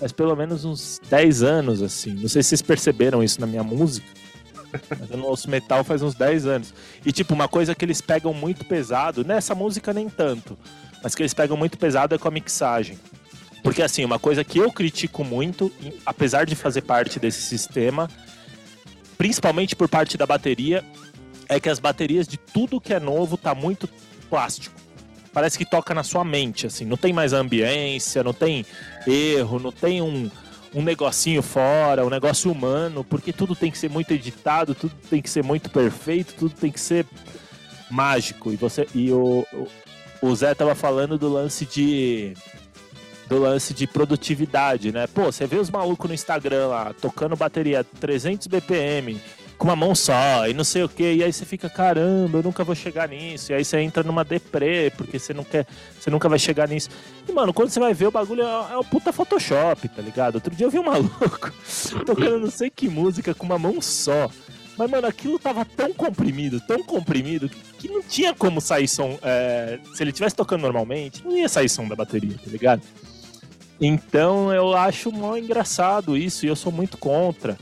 Mas 0.00 0.10
pelo 0.10 0.34
menos 0.34 0.64
uns 0.64 1.00
10 1.08 1.42
anos, 1.42 1.82
assim. 1.82 2.14
Não 2.14 2.28
sei 2.28 2.42
se 2.42 2.50
vocês 2.50 2.62
perceberam 2.62 3.22
isso 3.22 3.40
na 3.40 3.46
minha 3.46 3.62
música. 3.62 4.06
Mas 4.90 5.10
eu 5.10 5.16
não 5.16 5.26
ouço 5.26 5.48
metal 5.48 5.84
faz 5.84 6.02
uns 6.02 6.14
10 6.14 6.46
anos. 6.46 6.74
E 7.06 7.12
tipo, 7.12 7.32
uma 7.34 7.46
coisa 7.46 7.74
que 7.74 7.84
eles 7.84 8.00
pegam 8.00 8.34
muito 8.34 8.64
pesado, 8.64 9.24
nessa 9.24 9.54
música 9.54 9.92
nem 9.92 10.08
tanto, 10.08 10.58
mas 11.02 11.14
que 11.14 11.22
eles 11.22 11.34
pegam 11.34 11.56
muito 11.56 11.78
pesado 11.78 12.14
é 12.14 12.18
com 12.18 12.26
a 12.26 12.30
mixagem. 12.30 12.98
Porque 13.64 13.80
assim, 13.80 14.04
uma 14.04 14.18
coisa 14.18 14.44
que 14.44 14.58
eu 14.58 14.70
critico 14.70 15.24
muito, 15.24 15.72
apesar 16.04 16.44
de 16.44 16.54
fazer 16.54 16.82
parte 16.82 17.18
desse 17.18 17.40
sistema, 17.40 18.10
principalmente 19.16 19.74
por 19.74 19.88
parte 19.88 20.18
da 20.18 20.26
bateria, 20.26 20.84
é 21.48 21.58
que 21.58 21.70
as 21.70 21.78
baterias 21.78 22.28
de 22.28 22.36
tudo 22.36 22.78
que 22.78 22.92
é 22.92 23.00
novo 23.00 23.38
tá 23.38 23.54
muito 23.54 23.88
plástico. 24.28 24.76
Parece 25.32 25.56
que 25.56 25.64
toca 25.64 25.94
na 25.94 26.02
sua 26.02 26.22
mente, 26.22 26.66
assim. 26.66 26.84
Não 26.84 26.98
tem 26.98 27.14
mais 27.14 27.32
ambiência, 27.32 28.22
não 28.22 28.34
tem 28.34 28.66
erro, 29.06 29.58
não 29.58 29.72
tem 29.72 30.02
um, 30.02 30.30
um 30.74 30.82
negocinho 30.82 31.40
fora, 31.40 32.04
um 32.04 32.10
negócio 32.10 32.52
humano, 32.52 33.02
porque 33.02 33.32
tudo 33.32 33.56
tem 33.56 33.70
que 33.70 33.78
ser 33.78 33.88
muito 33.88 34.12
editado, 34.12 34.74
tudo 34.74 34.94
tem 35.08 35.22
que 35.22 35.30
ser 35.30 35.42
muito 35.42 35.70
perfeito, 35.70 36.34
tudo 36.34 36.54
tem 36.54 36.70
que 36.70 36.80
ser 36.80 37.06
mágico. 37.90 38.52
E 38.52 38.56
você 38.56 38.86
e 38.94 39.10
o, 39.10 39.46
o 40.20 40.36
Zé 40.36 40.54
tava 40.54 40.74
falando 40.74 41.16
do 41.16 41.30
lance 41.30 41.64
de 41.64 42.34
do 43.34 43.40
lance 43.40 43.74
de 43.74 43.86
produtividade, 43.86 44.92
né? 44.92 45.06
Pô, 45.08 45.24
você 45.24 45.46
vê 45.46 45.56
os 45.56 45.68
malucos 45.68 46.08
no 46.08 46.14
Instagram 46.14 46.68
lá 46.68 46.94
tocando 47.00 47.34
bateria 47.34 47.82
300 47.82 48.46
BPM 48.46 49.20
com 49.58 49.66
uma 49.66 49.76
mão 49.76 49.94
só 49.94 50.48
e 50.48 50.54
não 50.54 50.64
sei 50.64 50.82
o 50.82 50.88
que, 50.88 51.14
e 51.14 51.22
aí 51.22 51.32
você 51.32 51.44
fica, 51.44 51.68
caramba, 51.68 52.38
eu 52.38 52.42
nunca 52.42 52.62
vou 52.62 52.74
chegar 52.74 53.08
nisso. 53.08 53.52
E 53.52 53.54
aí 53.54 53.64
você 53.64 53.78
entra 53.78 54.02
numa 54.02 54.24
deprê, 54.24 54.92
porque 54.96 55.18
você 55.18 55.34
não 55.34 55.42
quer, 55.42 55.66
você 55.98 56.10
nunca 56.10 56.28
vai 56.28 56.38
chegar 56.38 56.68
nisso. 56.68 56.88
E 57.28 57.32
mano, 57.32 57.52
quando 57.52 57.70
você 57.70 57.80
vai 57.80 57.92
ver 57.92 58.06
o 58.06 58.10
bagulho 58.10 58.42
é, 58.42 58.72
é 58.72 58.78
um 58.78 58.84
puta 58.84 59.12
Photoshop, 59.12 59.88
tá 59.88 60.00
ligado? 60.00 60.36
Outro 60.36 60.54
dia 60.54 60.66
eu 60.66 60.70
vi 60.70 60.78
um 60.78 60.84
maluco 60.86 61.52
tocando 62.06 62.38
não 62.38 62.50
sei 62.50 62.70
que 62.70 62.88
música 62.88 63.34
com 63.34 63.46
uma 63.46 63.58
mão 63.58 63.80
só. 63.80 64.30
Mas, 64.76 64.90
mano, 64.90 65.06
aquilo 65.06 65.38
tava 65.38 65.64
tão 65.64 65.92
comprimido, 65.92 66.60
tão 66.60 66.82
comprimido, 66.82 67.48
que 67.78 67.88
não 67.88 68.02
tinha 68.02 68.34
como 68.34 68.60
sair 68.60 68.88
som. 68.88 69.16
É, 69.22 69.78
se 69.94 70.02
ele 70.02 70.10
estivesse 70.10 70.34
tocando 70.34 70.62
normalmente, 70.62 71.24
não 71.24 71.36
ia 71.36 71.48
sair 71.48 71.68
som 71.68 71.86
da 71.86 71.94
bateria, 71.94 72.34
tá 72.34 72.50
ligado? 72.50 72.82
Então 73.80 74.52
eu 74.52 74.74
acho 74.74 75.10
mó 75.10 75.36
engraçado 75.36 76.16
isso 76.16 76.44
e 76.44 76.48
eu 76.48 76.56
sou 76.56 76.72
muito 76.72 76.96
contra. 76.96 77.58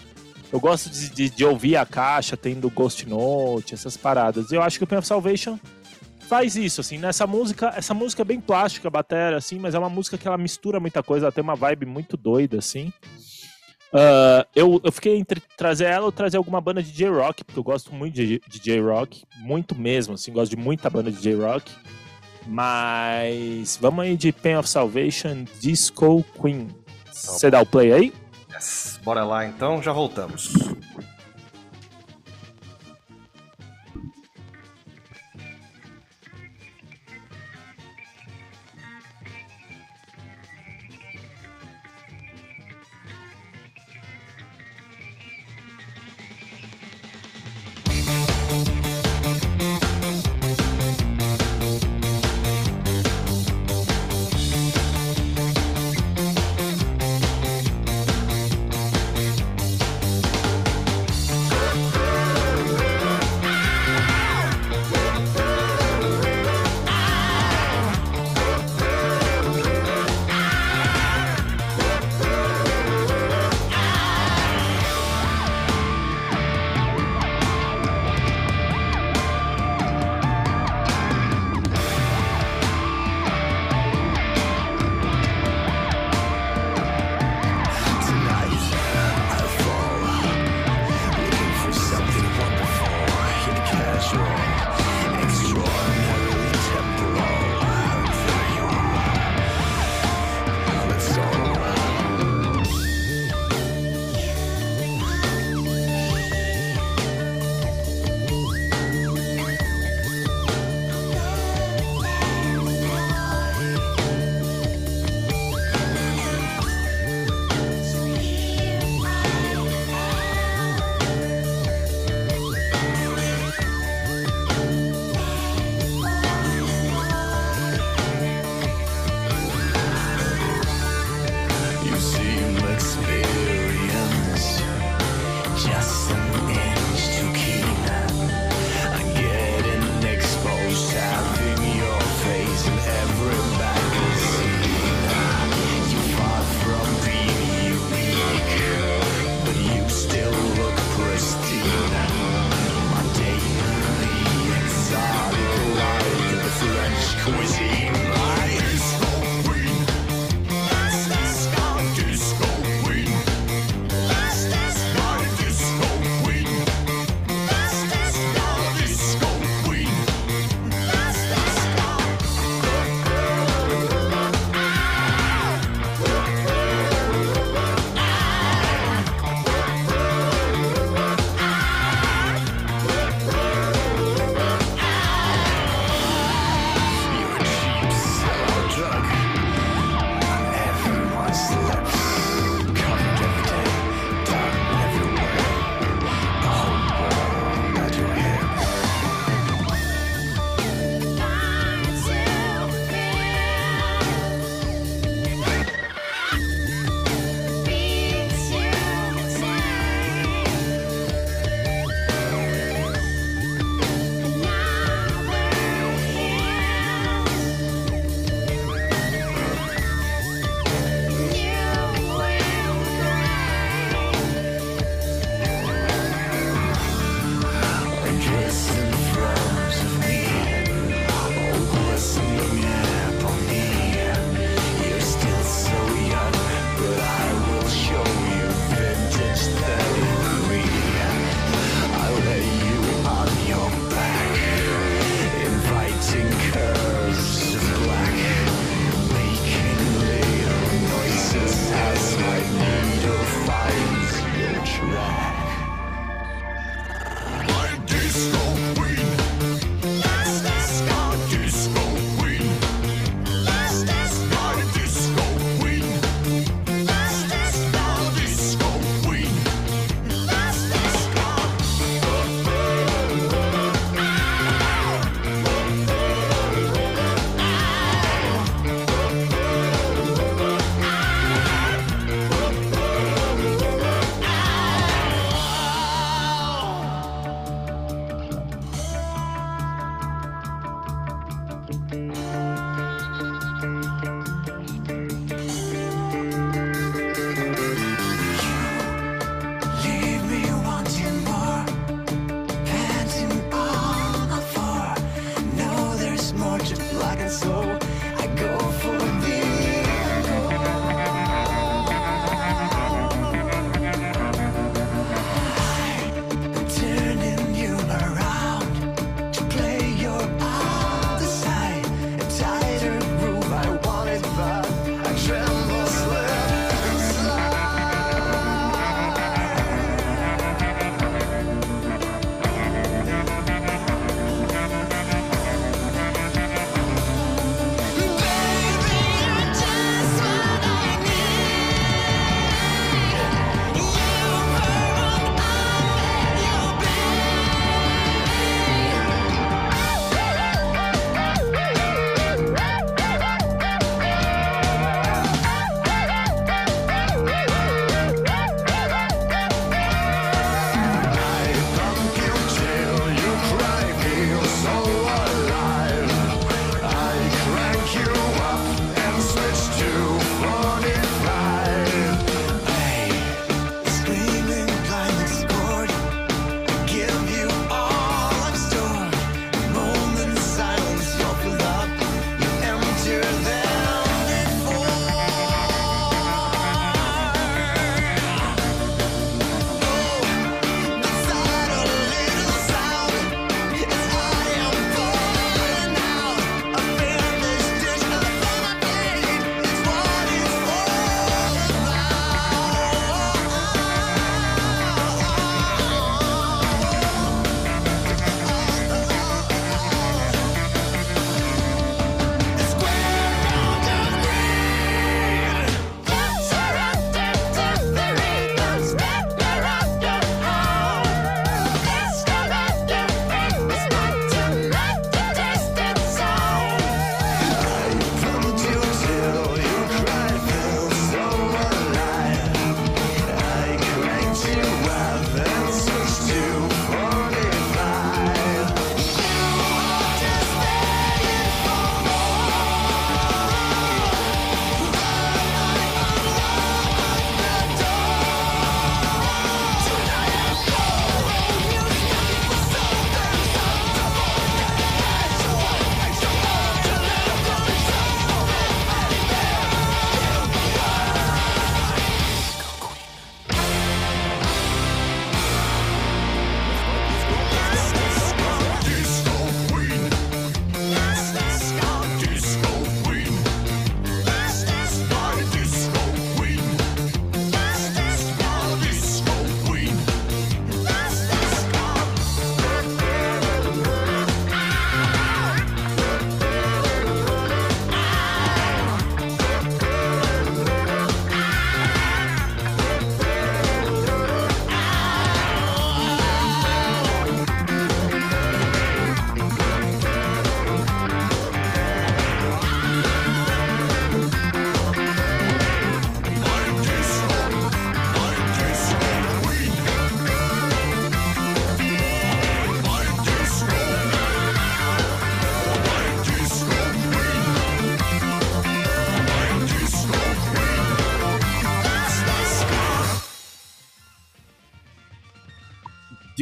Eu 0.53 0.61
gosto 0.61 0.91
de, 0.91 1.09
de, 1.09 1.31
de, 1.31 1.45
ouvir 1.45 1.77
a 1.77 1.87
caixa 1.87 2.37
tendo 2.37 2.69
Ghost 2.69 3.09
Note, 3.09 3.73
essas 3.73 3.97
paradas. 3.97 4.53
Eu 4.53 4.63
acho 4.63 4.77
que 4.77 4.85
o 4.85 4.87
Pen 4.87 4.99
of 4.99 5.09
Salvation 5.09 5.59
faz 6.33 6.57
isso, 6.57 6.81
assim, 6.81 6.99
nessa 6.99 7.27
música, 7.27 7.73
essa 7.77 7.93
música 7.93 8.23
é 8.23 8.25
bem 8.25 8.41
plástica, 8.41 8.89
a 8.89 8.91
bateria, 8.91 9.37
assim, 9.37 9.59
mas 9.59 9.75
é 9.75 9.79
uma 9.79 9.91
música 9.91 10.17
que 10.17 10.27
ela 10.27 10.39
mistura 10.39 10.81
muita 10.81 11.03
coisa, 11.03 11.27
ela 11.27 11.33
tem 11.33 11.45
uma 11.45 11.55
vibe 11.55 11.85
muito 11.85 12.17
doida, 12.17 12.59
assim. 12.59 12.93
Uh, 13.93 14.41
eu, 14.55 14.81
eu 14.83 14.91
fiquei 14.91 15.19
entre 15.19 15.43
trazer 15.59 15.85
ela 15.85 16.07
ou 16.07 16.13
trazer 16.13 16.39
alguma 16.39 16.59
banda 16.59 16.83
de 16.83 16.91
J-Rock, 16.91 17.45
porque 17.45 17.59
eu 17.59 17.63
gosto 17.63 17.95
muito 17.95 18.15
de, 18.15 18.41
de 18.49 18.59
J-Rock, 18.59 19.25
muito 19.41 19.75
mesmo, 19.75 20.15
assim, 20.15 20.33
gosto 20.33 20.51
de 20.51 20.57
muita 20.57 20.89
banda 20.89 21.13
de 21.13 21.21
J-Rock. 21.21 21.71
Mas 22.47 23.79
vamos 23.81 24.05
aí 24.05 24.17
de 24.17 24.33
Pain 24.33 24.57
of 24.57 24.69
Salvation, 24.69 25.45
Disco 25.61 26.25
Queen. 26.41 26.69
Você 27.11 27.51
dá 27.51 27.61
o 27.61 27.67
play 27.67 27.93
aí? 27.93 28.13
Yes. 28.53 29.01
Bora 29.05 29.25
lá 29.25 29.47
então, 29.47 29.83
já 29.83 29.93
voltamos. 29.93 30.53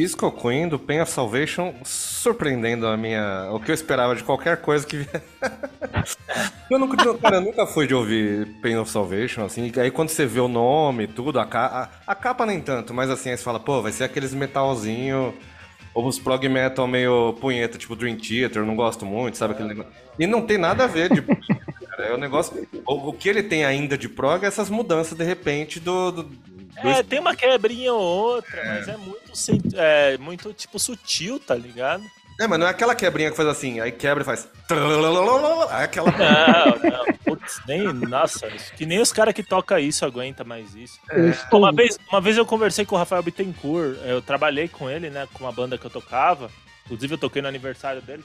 Disco 0.01 0.31
Queen 0.31 0.67
do 0.67 0.79
Pain 0.79 0.99
of 1.01 1.11
Salvation 1.11 1.75
surpreendendo 1.83 2.87
a 2.87 2.97
minha. 2.97 3.51
o 3.51 3.59
que 3.59 3.69
eu 3.69 3.75
esperava 3.75 4.15
de 4.15 4.23
qualquer 4.23 4.57
coisa 4.57 4.83
que. 4.83 5.05
eu 6.71 6.79
nunca, 6.79 7.17
cara, 7.19 7.35
eu 7.35 7.41
nunca 7.41 7.67
fui 7.67 7.85
de 7.85 7.93
ouvir 7.93 8.47
Pain 8.63 8.77
of 8.77 8.89
Salvation, 8.89 9.45
assim. 9.45 9.71
Aí 9.77 9.91
quando 9.91 10.09
você 10.09 10.25
vê 10.25 10.39
o 10.39 10.47
nome 10.47 11.05
tudo, 11.05 11.39
a, 11.39 11.45
ca... 11.45 11.91
a, 12.07 12.11
a, 12.11 12.15
capa 12.15 12.47
nem 12.47 12.59
tanto, 12.59 12.95
mas 12.95 13.11
assim, 13.11 13.29
aí 13.29 13.37
você 13.37 13.43
fala, 13.43 13.59
pô, 13.59 13.79
vai 13.79 13.91
ser 13.91 14.03
aqueles 14.03 14.33
metalzinho. 14.33 15.35
Ou 15.93 16.07
os 16.07 16.17
prog 16.17 16.47
metal 16.49 16.87
meio 16.87 17.33
punheta, 17.33 17.77
tipo 17.77 17.95
Dream 17.95 18.17
Theater, 18.17 18.63
eu 18.63 18.65
não 18.65 18.75
gosto 18.75 19.05
muito, 19.05 19.37
sabe 19.37 19.53
aquele 19.53 19.69
negócio. 19.69 19.91
E 20.17 20.25
não 20.25 20.41
tem 20.41 20.57
nada 20.57 20.85
a 20.85 20.87
ver 20.87 21.13
de. 21.13 21.21
cara, 21.85 22.05
é 22.05 22.13
o 22.13 22.17
negócio. 22.17 22.67
O, 22.87 23.09
o, 23.09 23.13
que 23.13 23.29
ele 23.29 23.43
tem 23.43 23.65
ainda 23.65 23.95
de 23.95 24.09
prog 24.09 24.43
é 24.43 24.47
essas 24.47 24.69
mudanças 24.69 25.15
de 25.15 25.23
repente 25.23 25.79
do, 25.79 26.11
do 26.11 26.23
é, 26.77 27.03
tem 27.03 27.19
uma 27.19 27.35
quebrinha 27.35 27.93
ou 27.93 28.01
outra, 28.01 28.59
é. 28.59 28.65
mas 28.65 28.87
é 28.87 28.97
muito, 28.97 29.31
é 29.75 30.17
muito, 30.17 30.53
tipo, 30.53 30.79
sutil, 30.79 31.39
tá 31.39 31.55
ligado? 31.55 32.03
É, 32.39 32.47
mas 32.47 32.59
não 32.59 32.65
é 32.65 32.69
aquela 32.71 32.95
quebrinha 32.95 33.29
que 33.29 33.37
faz 33.37 33.47
assim, 33.47 33.79
aí 33.79 33.91
quebra 33.91 34.23
e 34.23 34.25
faz. 34.25 34.49
É 35.71 35.83
aquela. 35.83 36.11
Não, 36.11 36.89
não. 36.89 37.05
Putz, 37.23 37.61
nem. 37.67 37.83
Nossa, 37.93 38.47
que 38.75 38.85
nem 38.85 38.99
os 38.99 39.13
caras 39.13 39.33
que 39.33 39.43
tocam 39.43 39.77
isso 39.77 40.03
aguenta 40.05 40.43
mais 40.43 40.73
isso. 40.73 40.99
É. 41.11 41.55
Uma, 41.55 41.71
vez, 41.71 41.99
uma 42.09 42.19
vez 42.19 42.37
eu 42.37 42.45
conversei 42.45 42.83
com 42.83 42.95
o 42.95 42.97
Rafael 42.97 43.21
Bittencourt, 43.21 43.95
eu 44.05 44.21
trabalhei 44.23 44.67
com 44.67 44.89
ele, 44.89 45.11
né, 45.11 45.27
com 45.33 45.43
uma 45.43 45.51
banda 45.51 45.77
que 45.77 45.85
eu 45.85 45.91
tocava. 45.91 46.49
Inclusive 46.85 47.13
eu 47.13 47.17
toquei 47.19 47.41
no 47.43 47.47
aniversário 47.47 48.01
dele. 48.01 48.23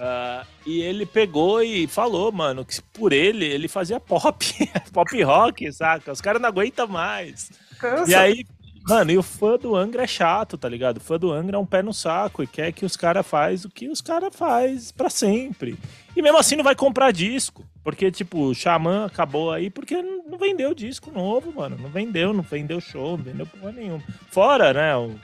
Uh, 0.00 0.46
e 0.64 0.80
ele 0.80 1.04
pegou 1.04 1.62
e 1.62 1.86
falou, 1.86 2.32
mano, 2.32 2.64
que 2.64 2.80
por 2.80 3.12
ele, 3.12 3.44
ele 3.44 3.68
fazia 3.68 4.00
pop, 4.00 4.46
pop 4.94 5.22
rock, 5.22 5.70
saca? 5.70 6.10
Os 6.10 6.22
caras 6.22 6.40
não 6.40 6.48
aguentam 6.48 6.88
mais. 6.88 7.50
Cansa. 7.78 8.10
E 8.10 8.14
aí, 8.14 8.46
mano, 8.88 9.10
e 9.10 9.18
o 9.18 9.22
fã 9.22 9.58
do 9.58 9.76
Angra 9.76 10.04
é 10.04 10.06
chato, 10.06 10.56
tá 10.56 10.70
ligado? 10.70 10.96
O 10.96 11.00
fã 11.00 11.18
do 11.18 11.30
Angra 11.30 11.58
é 11.58 11.60
um 11.60 11.66
pé 11.66 11.82
no 11.82 11.92
saco 11.92 12.42
e 12.42 12.46
quer 12.46 12.72
que 12.72 12.86
os 12.86 12.96
caras 12.96 13.26
faz 13.26 13.66
o 13.66 13.68
que 13.68 13.88
os 13.88 14.00
caras 14.00 14.34
faz 14.34 14.90
para 14.90 15.10
sempre. 15.10 15.78
E 16.16 16.22
mesmo 16.22 16.38
assim 16.38 16.56
não 16.56 16.64
vai 16.64 16.74
comprar 16.74 17.12
disco. 17.12 17.62
Porque, 17.84 18.10
tipo, 18.10 18.38
o 18.38 18.54
Xamã 18.54 19.04
acabou 19.04 19.50
aí 19.52 19.68
porque 19.68 20.00
não 20.00 20.38
vendeu 20.38 20.74
disco 20.74 21.10
novo, 21.10 21.52
mano. 21.52 21.76
Não 21.78 21.90
vendeu, 21.90 22.32
não 22.32 22.42
vendeu 22.42 22.80
show, 22.80 23.18
não 23.18 23.24
vendeu 23.24 23.46
porra 23.46 23.72
nenhuma. 23.72 24.02
Fora, 24.30 24.72
né? 24.72 24.96
O... 24.96 25.14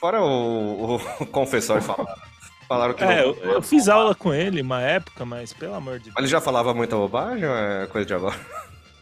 Fora 0.00 0.20
o, 0.20 0.96
o 0.96 1.26
confessor 1.30 1.80
falar. 1.80 2.31
Falaram 2.68 2.94
que 2.94 3.04
é, 3.04 3.06
não... 3.06 3.14
eu, 3.14 3.36
eu, 3.52 3.62
fiz 3.62 3.88
aula 3.88 4.14
com 4.14 4.32
ele 4.32 4.62
uma 4.62 4.80
época, 4.80 5.24
mas 5.24 5.52
pelo 5.52 5.74
amor 5.74 5.98
de 5.98 6.06
Deus. 6.06 6.16
Ele 6.16 6.26
já 6.26 6.40
falava 6.40 6.72
muita 6.72 6.96
bobagem 6.96 7.44
ou 7.44 7.54
é 7.54 7.86
coisa 7.86 8.06
de 8.06 8.14
agora? 8.14 8.38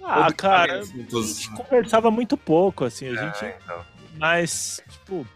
Ah, 0.05 0.33
cara, 0.33 0.81
a 0.81 0.83
gente 0.83 1.51
conversava 1.51 2.11
muito 2.11 2.37
pouco, 2.37 2.85
assim, 2.85 3.07
a 3.07 3.13
é, 3.13 3.17
gente. 3.17 3.55
então. 3.63 3.81
Mas, 4.19 4.83
tipo. 4.91 5.27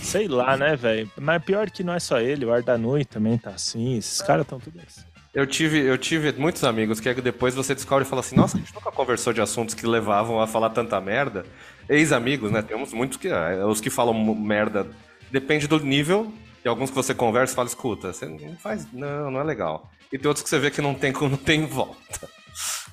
Sei 0.00 0.26
lá, 0.26 0.56
né, 0.56 0.74
velho? 0.74 1.10
Mas 1.16 1.44
pior 1.44 1.70
que 1.70 1.84
não 1.84 1.92
é 1.92 2.00
só 2.00 2.18
ele, 2.18 2.44
o 2.44 2.52
Ardanui 2.52 3.04
também 3.04 3.38
tá 3.38 3.50
assim, 3.50 3.96
esses 3.96 4.20
caras 4.22 4.42
estão 4.42 4.58
tudo 4.58 4.80
assim. 4.84 5.02
Eu 5.32 5.46
tive, 5.46 5.80
eu 5.80 5.98
tive 5.98 6.32
muitos 6.32 6.64
amigos 6.64 7.00
que 7.00 7.12
depois 7.14 7.54
você 7.54 7.74
descobre 7.74 8.04
e 8.04 8.08
fala 8.08 8.20
assim, 8.20 8.36
nossa, 8.36 8.56
a 8.56 8.60
gente 8.60 8.74
nunca 8.74 8.90
conversou 8.90 9.32
de 9.32 9.40
assuntos 9.40 9.74
que 9.74 9.86
levavam 9.86 10.40
a 10.40 10.46
falar 10.46 10.70
tanta 10.70 11.00
merda. 11.00 11.44
Ex-amigos, 11.88 12.50
né? 12.50 12.62
Temos 12.62 12.92
muitos 12.92 13.18
que. 13.18 13.28
Ah, 13.28 13.66
os 13.66 13.80
que 13.80 13.90
falam 13.90 14.14
merda. 14.34 14.86
Depende 15.30 15.66
do 15.66 15.80
nível 15.80 16.32
tem 16.64 16.70
alguns 16.70 16.88
que 16.88 16.96
você 16.96 17.14
conversa 17.14 17.52
e 17.52 17.56
fala, 17.56 17.68
escuta, 17.68 18.10
você 18.10 18.24
não 18.24 18.56
faz. 18.56 18.90
Não, 18.90 19.30
não 19.30 19.38
é 19.38 19.44
legal. 19.44 19.90
E 20.10 20.18
tem 20.18 20.26
outros 20.26 20.42
que 20.42 20.48
você 20.48 20.58
vê 20.58 20.70
que 20.70 20.80
não 20.80 20.94
tem, 20.94 21.12
não 21.12 21.36
tem 21.36 21.66
volta. 21.66 22.26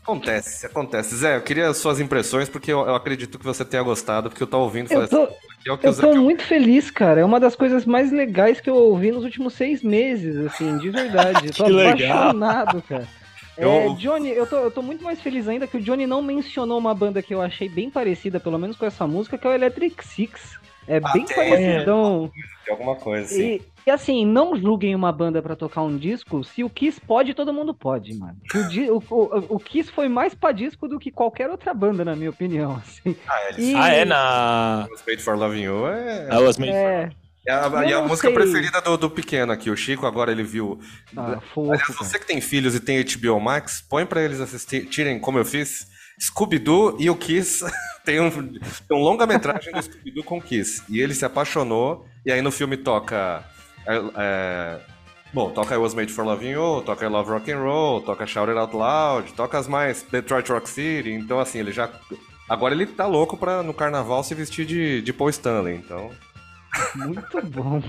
Acontece, 0.03 0.65
acontece. 0.65 1.15
Zé, 1.15 1.37
eu 1.37 1.41
queria 1.41 1.73
suas 1.73 2.01
impressões, 2.01 2.49
porque 2.49 2.73
eu, 2.73 2.85
eu 2.85 2.95
acredito 2.95 3.39
que 3.39 3.45
você 3.45 3.63
tenha 3.63 3.81
gostado, 3.81 4.29
porque 4.29 4.43
eu 4.43 4.47
tô 4.47 4.59
ouvindo 4.59 4.91
eu 4.91 5.07
tô, 5.07 5.23
assim, 5.23 5.25
é 5.25 5.87
eu 5.87 5.95
tô 5.95 6.15
muito 6.15 6.43
feliz, 6.43 6.91
cara. 6.91 7.21
É 7.21 7.23
uma 7.23 7.39
das 7.39 7.55
coisas 7.55 7.85
mais 7.85 8.11
legais 8.11 8.59
que 8.59 8.69
eu 8.69 8.75
ouvi 8.75 9.09
nos 9.09 9.23
últimos 9.23 9.53
seis 9.53 9.81
meses, 9.81 10.35
assim, 10.47 10.77
de 10.77 10.89
verdade. 10.89 11.47
Eu 11.47 11.53
tô 11.55 11.79
apaixonado, 11.79 12.81
cara. 12.81 13.07
É, 13.57 13.93
Johnny, 13.95 14.31
eu 14.31 14.45
tô, 14.47 14.57
eu 14.57 14.71
tô 14.71 14.81
muito 14.81 15.01
mais 15.01 15.21
feliz 15.21 15.47
ainda 15.47 15.65
que 15.65 15.77
o 15.77 15.81
Johnny 15.81 16.05
não 16.05 16.21
mencionou 16.21 16.77
uma 16.77 16.93
banda 16.93 17.21
que 17.21 17.33
eu 17.33 17.41
achei 17.41 17.69
bem 17.69 17.89
parecida, 17.89 18.37
pelo 18.37 18.59
menos 18.59 18.75
com 18.75 18.85
essa 18.85 19.07
música, 19.07 19.37
que 19.37 19.47
é 19.47 19.49
o 19.49 19.53
Electric 19.53 20.05
Six. 20.05 20.59
É 20.89 20.97
ah, 20.97 21.13
bem 21.13 21.25
parecidão. 21.25 22.29
É, 22.67 22.71
alguma 22.71 22.95
coisa, 22.95 23.25
assim. 23.25 23.41
E, 23.41 23.61
e, 23.87 23.91
assim, 23.91 24.25
não 24.25 24.55
julguem 24.55 24.95
uma 24.95 25.11
banda 25.11 25.41
para 25.41 25.55
tocar 25.55 25.81
um 25.81 25.97
disco. 25.97 26.43
Se 26.43 26.63
o 26.63 26.69
Kiss 26.69 26.99
pode, 26.99 27.33
todo 27.33 27.53
mundo 27.53 27.73
pode, 27.73 28.13
mano. 28.13 28.37
O, 28.89 29.15
o, 29.15 29.55
o, 29.55 29.59
Kiss 29.59 29.91
foi 29.91 30.07
mais 30.07 30.33
pra 30.33 30.51
disco 30.51 30.87
do 30.87 30.99
que 30.99 31.11
qualquer 31.11 31.49
outra 31.49 31.73
banda, 31.73 32.05
na 32.05 32.15
minha 32.15 32.29
opinião. 32.29 32.75
Assim. 32.77 33.15
Ah, 33.27 33.41
é, 33.41 33.59
e... 33.59 33.75
ah, 33.75 33.89
é 33.89 34.05
na. 34.05 34.87
Was 34.91 35.03
Made 35.07 35.21
for 35.21 35.37
Loving 35.37 35.61
You 35.61 35.87
é. 35.87 36.29
I 36.31 36.37
was 36.43 36.57
made 36.57 36.71
é... 36.71 37.07
for... 37.07 37.21
É 37.45 37.51
a, 37.51 37.85
e 37.85 37.93
a 37.93 38.01
música 38.03 38.27
sei. 38.27 38.35
preferida 38.35 38.79
do, 38.81 38.95
do, 38.97 39.09
pequeno 39.09 39.51
aqui, 39.51 39.71
o 39.71 39.75
Chico, 39.75 40.05
agora 40.05 40.31
ele 40.31 40.43
viu. 40.43 40.79
Ah, 41.17 41.39
fofo, 41.41 41.71
Aliás, 41.71 41.87
você 41.97 42.19
que 42.19 42.27
tem 42.27 42.39
filhos 42.39 42.75
e 42.75 42.79
tem 42.79 43.03
HBO 43.03 43.39
Max, 43.39 43.81
põe 43.81 44.05
para 44.05 44.21
eles 44.21 44.39
assistirem, 44.39 45.19
como 45.19 45.39
eu 45.39 45.45
fiz, 45.45 45.87
Scooby-Doo 46.21 46.97
e 46.99 47.09
o 47.09 47.15
Kiss 47.15 47.65
tem 48.05 48.21
um, 48.21 48.29
tem 48.29 48.97
um 48.97 49.01
longa-metragem 49.01 49.73
do 49.73 49.81
Scooby-Doo 49.81 50.23
com 50.23 50.39
Kiss. 50.39 50.83
E 50.87 51.01
ele 51.01 51.15
se 51.15 51.25
apaixonou, 51.25 52.05
e 52.23 52.31
aí 52.31 52.41
no 52.41 52.51
filme 52.51 52.77
toca. 52.77 53.43
É, 53.87 54.01
é, 54.15 54.79
bom, 55.33 55.49
toca 55.49 55.73
I 55.73 55.77
Was 55.77 55.95
Made 55.95 56.13
for 56.13 56.23
Loving 56.23 56.49
You, 56.49 56.83
toca 56.85 57.05
I 57.05 57.09
Love 57.09 57.31
Rock 57.31 57.51
and 57.51 57.59
Roll, 57.59 58.01
toca 58.01 58.27
Shout 58.27 58.49
It 58.51 58.59
Out 58.59 58.75
Loud, 58.75 59.33
toca 59.33 59.57
as 59.57 59.67
mais 59.67 60.03
Detroit 60.03 60.47
Rock 60.49 60.69
City. 60.69 61.09
Então, 61.11 61.39
assim, 61.39 61.59
ele 61.59 61.71
já. 61.71 61.89
Agora 62.47 62.75
ele 62.75 62.85
tá 62.85 63.07
louco 63.07 63.35
pra 63.35 63.63
no 63.63 63.73
carnaval 63.73 64.23
se 64.23 64.35
vestir 64.35 64.65
de, 64.65 65.01
de 65.01 65.11
Paul 65.11 65.29
Stanley, 65.29 65.75
então. 65.75 66.11
Muito 66.95 67.41
bom. 67.47 67.81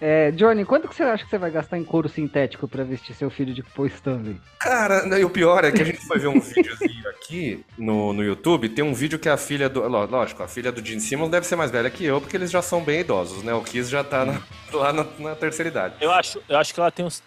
É, 0.00 0.30
Johnny, 0.30 0.64
quanto 0.64 0.88
que 0.88 0.94
você 0.94 1.02
acha 1.02 1.24
que 1.24 1.30
você 1.30 1.38
vai 1.38 1.50
gastar 1.50 1.76
em 1.76 1.84
couro 1.84 2.08
sintético 2.08 2.68
para 2.68 2.84
vestir 2.84 3.14
seu 3.14 3.28
filho 3.30 3.52
de 3.52 3.62
Paul 3.62 3.86
Stanley? 3.88 4.40
Cara, 4.60 5.18
e 5.18 5.24
o 5.24 5.30
pior 5.30 5.64
é 5.64 5.72
que 5.72 5.82
a 5.82 5.84
gente 5.84 6.06
foi 6.06 6.18
ver 6.18 6.28
um 6.28 6.38
videozinho 6.40 7.08
aqui 7.08 7.64
no, 7.76 8.12
no 8.12 8.22
YouTube, 8.22 8.68
tem 8.68 8.84
um 8.84 8.94
vídeo 8.94 9.18
que 9.18 9.28
a 9.28 9.36
filha 9.36 9.68
do... 9.68 9.86
Lógico, 9.88 10.42
a 10.42 10.48
filha 10.48 10.70
do 10.70 10.84
Gene 10.84 11.00
Simmons 11.00 11.30
deve 11.30 11.46
ser 11.46 11.56
mais 11.56 11.70
velha 11.70 11.90
que 11.90 12.04
eu, 12.04 12.20
porque 12.20 12.36
eles 12.36 12.50
já 12.50 12.62
são 12.62 12.82
bem 12.82 13.00
idosos, 13.00 13.42
né? 13.42 13.52
O 13.52 13.62
Kiss 13.62 13.90
já 13.90 14.04
tá 14.04 14.24
na, 14.24 14.40
lá 14.72 14.92
na, 14.92 15.04
na, 15.18 15.34
terceira 15.34 15.68
idade. 15.68 15.94
Eu 16.00 16.12
acho, 16.12 16.40
eu 16.48 16.56
acho 16.56 16.72
que 16.72 16.78
ela 16.78 16.90
tem 16.90 17.04
uns 17.04 17.22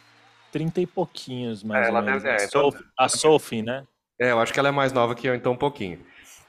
30 0.52 0.82
e 0.82 0.88
pouquinhos, 0.88 1.64
mais 1.64 1.88
é, 1.88 1.92
ou 1.92 2.02
menos. 2.02 2.24
Deve, 2.24 2.36
é, 2.36 2.42
a, 2.42 2.46
então... 2.46 2.72
Sophie, 2.72 2.86
a 2.98 3.10
Sophie, 3.10 3.62
né? 3.62 3.84
É, 4.20 4.32
eu 4.32 4.40
acho 4.40 4.54
que 4.54 4.60
ela 4.60 4.70
é 4.70 4.72
mais 4.72 4.94
nova 4.94 5.16
que 5.16 5.28
eu, 5.28 5.36
então 5.36 5.54
um 5.54 5.58
pouquinho. 5.58 6.00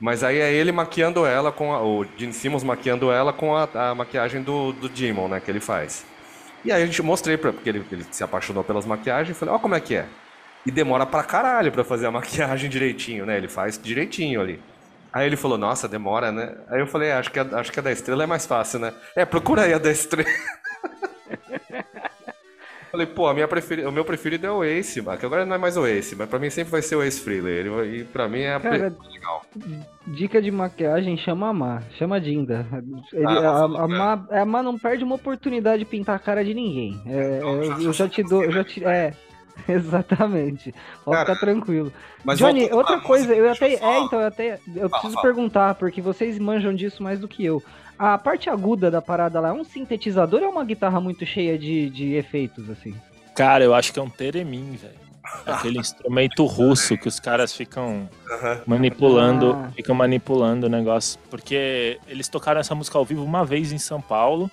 Mas 0.03 0.25
aí 0.25 0.41
é 0.41 0.53
ele 0.53 0.73
maquiando 0.73 1.25
ela 1.25 1.53
com 1.53 1.73
a, 1.73 1.81
o 1.81 2.05
Gene 2.17 2.33
Simmons 2.33 2.65
maquiando 2.65 3.13
ela 3.13 3.33
com 3.33 3.55
a, 3.55 3.69
a 3.73 3.95
maquiagem 3.95 4.43
do, 4.43 4.73
do 4.73 4.89
Demon, 4.89 5.29
né, 5.29 5.39
que 5.39 5.49
ele 5.49 5.61
faz. 5.61 6.05
E 6.65 6.73
aí 6.73 6.83
a 6.83 6.87
gente 6.87 7.01
mostrei 7.01 7.37
pra, 7.37 7.53
porque 7.53 7.69
ele, 7.69 7.87
ele 7.93 8.05
se 8.11 8.25
apaixonou 8.25 8.65
pelas 8.65 8.85
maquiagens, 8.85 9.39
falei, 9.39 9.55
ó 9.55 9.61
como 9.61 9.77
é 9.77 9.81
que 9.81 9.95
é. 9.95 10.07
E 10.67 10.73
demora 10.73 11.07
pra 11.07 11.23
caralho 11.23 11.71
pra 11.71 11.85
fazer 11.85 12.07
a 12.07 12.11
maquiagem 12.13 12.69
direitinho, 12.69 13.25
né? 13.25 13.37
Ele 13.37 13.47
faz 13.47 13.81
direitinho 13.81 14.41
ali. 14.41 14.61
Aí 15.13 15.25
ele 15.25 15.37
falou, 15.37 15.57
nossa, 15.57 15.87
demora, 15.89 16.33
né? 16.33 16.53
Aí 16.69 16.81
eu 16.81 16.87
falei, 16.89 17.13
acho 17.13 17.31
que 17.31 17.39
a, 17.39 17.43
acho 17.61 17.71
que 17.71 17.79
a 17.79 17.83
da 17.83 17.93
estrela 17.93 18.25
é 18.25 18.27
mais 18.27 18.45
fácil, 18.45 18.81
né? 18.81 18.93
É, 19.15 19.25
procura 19.25 19.63
aí 19.63 19.73
a 19.73 19.79
da 19.79 19.93
estrela. 19.93 20.29
Falei, 22.93 23.07
pô, 23.07 23.27
a 23.27 23.33
minha 23.33 23.49
preferida, 23.49 23.89
o 23.89 23.93
meu 23.93 24.05
preferido 24.05 24.47
é 24.47 24.51
o 24.51 24.63
Ace, 24.63 25.03
que 25.03 25.27
agora 25.27 25.47
não 25.47 25.55
é 25.55 25.59
mais 25.59 25.79
o 25.79 25.87
Ace, 25.87 26.15
mas 26.15 26.29
pra 26.29 26.39
mim 26.39 26.51
sempre 26.51 26.71
vai 26.71 26.83
ser 26.83 26.95
o 26.95 27.03
Ace 27.03 27.19
Frehley. 27.19 27.55
Ele, 27.55 28.01
e 28.01 28.05
pra 28.05 28.29
mim 28.29 28.41
é 28.41 28.55
a 28.55 28.61
Cara, 28.61 28.95
legal. 29.11 29.43
Dica 30.07 30.43
de 30.43 30.51
maquiagem, 30.51 31.17
chama 31.17 31.49
a 31.49 31.53
Má, 31.55 31.83
chama 31.99 32.17
a 32.17 32.19
Dinda. 32.19 32.67
Ele, 33.11 33.25
ah, 33.27 33.31
a, 33.31 33.65
a, 33.65 33.89
Má, 33.89 34.27
a 34.31 34.45
Má 34.45 34.63
não 34.63 34.79
perde 34.79 35.05
uma 35.05 35.15
oportunidade 35.15 35.79
de 35.79 35.91
pintar 35.91 36.17
a 36.17 36.19
cara 36.19 36.45
de 36.45 36.53
ninguém. 36.53 37.01
É, 37.07 37.39
então, 37.39 37.63
eu, 37.63 37.81
eu 37.81 37.93
já 37.95 38.07
te 38.07 38.23
dou, 38.23 38.45
eu 38.45 38.53
já 38.53 38.63
te, 38.63 38.85
é, 38.85 39.15
Exatamente. 39.69 40.75
Pode 41.05 41.21
ficar 41.21 41.37
tranquilo. 41.37 41.93
Johnny, 42.37 42.71
outra 42.73 43.01
coisa, 43.01 43.35
eu 43.35 43.51
até. 43.51 43.75
É, 43.75 44.01
então, 44.01 44.21
eu 44.21 44.27
até. 44.27 44.59
Eu 44.67 44.89
fala, 44.89 44.91
preciso 44.91 45.15
fala. 45.15 45.23
perguntar, 45.23 45.75
porque 45.75 46.01
vocês 46.01 46.39
manjam 46.39 46.75
disso 46.75 47.03
mais 47.03 47.19
do 47.19 47.29
que 47.29 47.45
eu 47.45 47.63
a 47.99 48.19
parte 48.19 48.51
aguda 48.51 48.91
da 48.91 49.01
parada 49.01 49.41
lá 49.41 49.49
é 49.49 49.53
um 49.53 49.65
sintetizador 49.65 50.41
ou 50.41 50.47
é 50.47 50.49
uma 50.49 50.65
guitarra 50.65 51.01
muito 51.01 51.25
cheia 51.25 51.59
de, 51.59 51.89
de 51.91 52.15
efeitos, 52.15 52.69
assim? 52.69 52.95
Cara, 53.35 53.65
eu 53.65 53.75
acho 53.75 53.93
que 53.93 53.99
é 53.99 54.03
um 54.03 54.11
teremin, 54.11 54.73
velho. 54.73 55.03
Aquele 55.47 55.79
instrumento 55.79 56.45
russo 56.45 56.99
que 56.99 57.09
os 57.09 57.21
caras 57.21 57.53
ficam 57.55 58.09
manipulando, 58.67 59.53
ah. 59.53 59.71
ficam 59.75 59.95
manipulando 59.95 60.67
o 60.67 60.69
negócio. 60.69 61.19
Porque 61.31 61.99
eles 62.09 62.29
tocaram 62.29 62.61
essa 62.61 62.75
música 62.75 62.99
ao 62.99 63.05
vivo 63.05 63.25
uma 63.25 63.45
vez 63.45 63.73
em 63.73 63.79
São 63.79 64.01
Paulo 64.01 64.51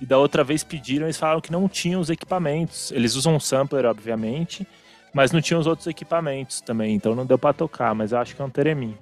e 0.00 0.06
da 0.06 0.18
outra 0.18 0.44
vez 0.44 0.62
pediram, 0.62 1.06
eles 1.06 1.16
falaram 1.16 1.40
que 1.40 1.50
não 1.50 1.68
tinham 1.68 2.00
os 2.00 2.10
equipamentos. 2.10 2.92
Eles 2.92 3.14
usam 3.14 3.34
um 3.34 3.40
sampler, 3.40 3.84
obviamente, 3.84 4.66
mas 5.12 5.32
não 5.32 5.40
tinham 5.40 5.60
os 5.60 5.66
outros 5.66 5.86
equipamentos 5.86 6.60
também, 6.60 6.94
então 6.94 7.14
não 7.14 7.26
deu 7.26 7.38
para 7.38 7.52
tocar, 7.52 7.94
mas 7.94 8.12
eu 8.12 8.18
acho 8.18 8.36
que 8.36 8.42
é 8.42 8.44
um 8.44 8.50
teremin. 8.50 8.96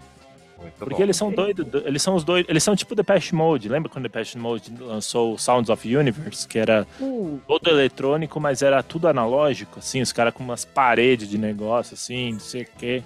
Muito 0.60 0.74
Porque 0.78 0.94
bom. 0.94 1.02
eles 1.02 1.16
são 1.16 1.30
doidos, 1.30 1.66
eles 1.84 2.02
são 2.02 2.14
os 2.14 2.24
dois, 2.24 2.44
eles 2.48 2.62
são 2.62 2.74
tipo 2.74 2.94
Depeche 2.94 3.34
Mode. 3.34 3.68
Lembra 3.68 3.90
quando 3.90 4.04
Depeche 4.04 4.38
Mode 4.38 4.72
lançou 4.80 5.36
Sounds 5.38 5.68
of 5.68 5.96
Universe, 5.96 6.46
que 6.48 6.58
era 6.58 6.86
uh. 7.00 7.40
todo 7.46 7.68
eletrônico, 7.68 8.40
mas 8.40 8.62
era 8.62 8.82
tudo 8.82 9.06
analógico, 9.08 9.78
assim, 9.78 10.00
os 10.00 10.12
caras 10.12 10.32
com 10.34 10.42
umas 10.42 10.64
paredes 10.64 11.28
de 11.28 11.38
negócio, 11.38 11.94
assim, 11.94 12.32
não 12.32 12.40
sei 12.40 12.62
o 12.62 12.66
quê. 12.78 13.02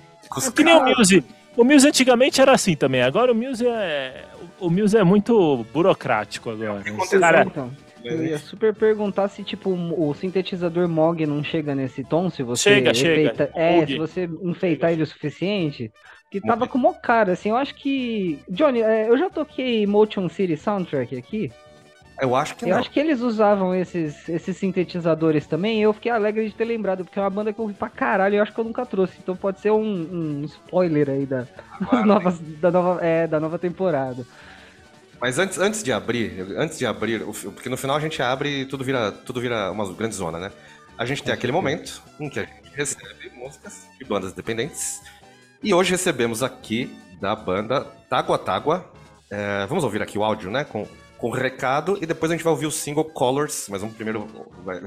É 0.47 0.51
que 0.51 0.63
nem 0.63 0.75
o 0.75 0.85
Muse, 0.85 1.25
O 1.57 1.65
Muse 1.65 1.89
antigamente 1.89 2.41
era 2.41 2.53
assim 2.53 2.77
também, 2.77 3.03
agora 3.03 3.33
o 3.33 3.35
Muse 3.35 3.67
é. 3.67 4.25
O 4.61 4.71
Muse 4.71 4.97
é 4.97 5.03
muito 5.03 5.65
burocrático 5.73 6.51
agora. 6.51 6.83
Os 6.99 7.09
cara, 7.11 7.43
Então, 7.43 7.71
eu 8.05 8.25
ia 8.25 8.39
super 8.39 8.75
perguntar 8.75 9.29
se, 9.29 9.43
tipo, 9.43 9.71
o 9.71 10.15
sintetizador 10.15 10.89
Moog 10.89 11.27
não 11.27 11.43
chega 11.43 11.75
nesse 11.75 12.05
tom, 12.05 12.31
se 12.31 12.43
você 12.43 12.75
Chega, 12.75 12.95
chega. 12.95 13.23
enfeita- 13.23 13.51
É, 13.55 13.77
Moog. 13.77 13.93
se 13.93 13.99
você 13.99 14.31
enfeitar 14.43 14.93
ele 14.93 15.03
o 15.03 15.07
suficiente. 15.07 15.91
Que 16.31 16.41
tava 16.41 16.69
com 16.69 16.79
uma 16.79 16.95
cara, 16.95 17.33
assim, 17.33 17.49
eu 17.49 17.57
acho 17.57 17.75
que. 17.75 18.39
Johnny, 18.49 18.83
é, 18.83 19.09
eu 19.09 19.19
já 19.19 19.29
toquei 19.29 19.85
Motion 19.85 20.29
City 20.29 20.57
Soundtrack 20.57 21.17
aqui. 21.17 21.53
Eu 22.21 22.37
acho 22.37 22.55
que 22.55 22.65
Eu 22.67 22.69
não. 22.69 22.77
acho 22.79 22.91
que 22.91 23.01
eles 23.01 23.21
usavam 23.21 23.75
esses, 23.75 24.29
esses 24.29 24.57
sintetizadores 24.57 25.47
também. 25.47 25.81
e 25.81 25.83
Eu 25.83 25.93
fiquei 25.93 26.13
alegre 26.13 26.47
de 26.47 26.55
ter 26.55 26.67
lembrado, 26.67 27.05
porque 27.05 27.19
é 27.19 27.23
uma 27.23 27.31
banda 27.31 27.53
que 27.53 27.59
eu 27.59 27.63
ouvi 27.63 27.75
pra 27.75 27.89
caralho 27.89 28.35
e 28.35 28.39
eu 28.39 28.43
acho 28.43 28.53
que 28.53 28.61
eu 28.61 28.65
nunca 28.65 28.85
trouxe. 28.85 29.17
Então 29.19 29.35
pode 29.35 29.59
ser 29.59 29.71
um, 29.71 29.83
um 29.83 30.45
spoiler 30.45 31.09
aí 31.09 31.27
da, 31.27 31.47
das 31.91 32.05
novas, 32.07 32.39
da, 32.39 32.71
nova, 32.71 33.05
é, 33.05 33.27
da 33.27 33.41
nova 33.41 33.59
temporada. 33.59 34.25
Mas 35.21 35.39
antes, 35.39 35.59
antes 35.59 35.83
de 35.83 35.93
abrir, 35.93 36.47
antes 36.57 36.79
de 36.79 36.87
abrir, 36.87 37.23
porque 37.25 37.69
no 37.69 37.77
final 37.77 37.97
a 37.97 38.01
gente 38.01 38.23
abre 38.23 38.61
e 38.61 38.67
tudo 38.67 38.85
vira, 38.85 39.11
tudo 39.11 39.41
vira 39.41 39.71
uma 39.71 39.91
grande 39.93 40.15
zona, 40.15 40.39
né? 40.39 40.53
A 40.97 41.05
gente 41.05 41.23
tem 41.23 41.33
aquele 41.33 41.53
momento 41.53 42.03
em 42.21 42.29
que 42.29 42.39
a 42.39 42.45
gente 42.45 42.71
recebe 42.75 43.31
músicas 43.35 43.89
de 43.99 44.05
bandas 44.05 44.33
independentes. 44.33 45.03
E 45.63 45.75
hoje 45.75 45.91
recebemos 45.91 46.43
aqui 46.43 46.91
da 47.21 47.37
banda 47.37 47.85
Tágua 48.09 48.39
Tágua. 48.39 48.91
É, 49.31 49.67
vamos 49.67 49.85
ouvir 49.85 50.01
aqui 50.01 50.19
o 50.19 50.25
áudio, 50.25 50.51
né? 50.51 50.65
Com, 50.65 50.87
com 51.19 51.29
o 51.29 51.31
recado 51.31 51.99
e 52.01 52.07
depois 52.07 52.33
a 52.33 52.35
gente 52.35 52.43
vai 52.43 52.51
ouvir 52.51 52.67
o 52.67 52.71
single 52.71 53.05
Colors. 53.05 53.67
Mas 53.69 53.83
vamos 53.83 53.95
primeiro 53.95 54.27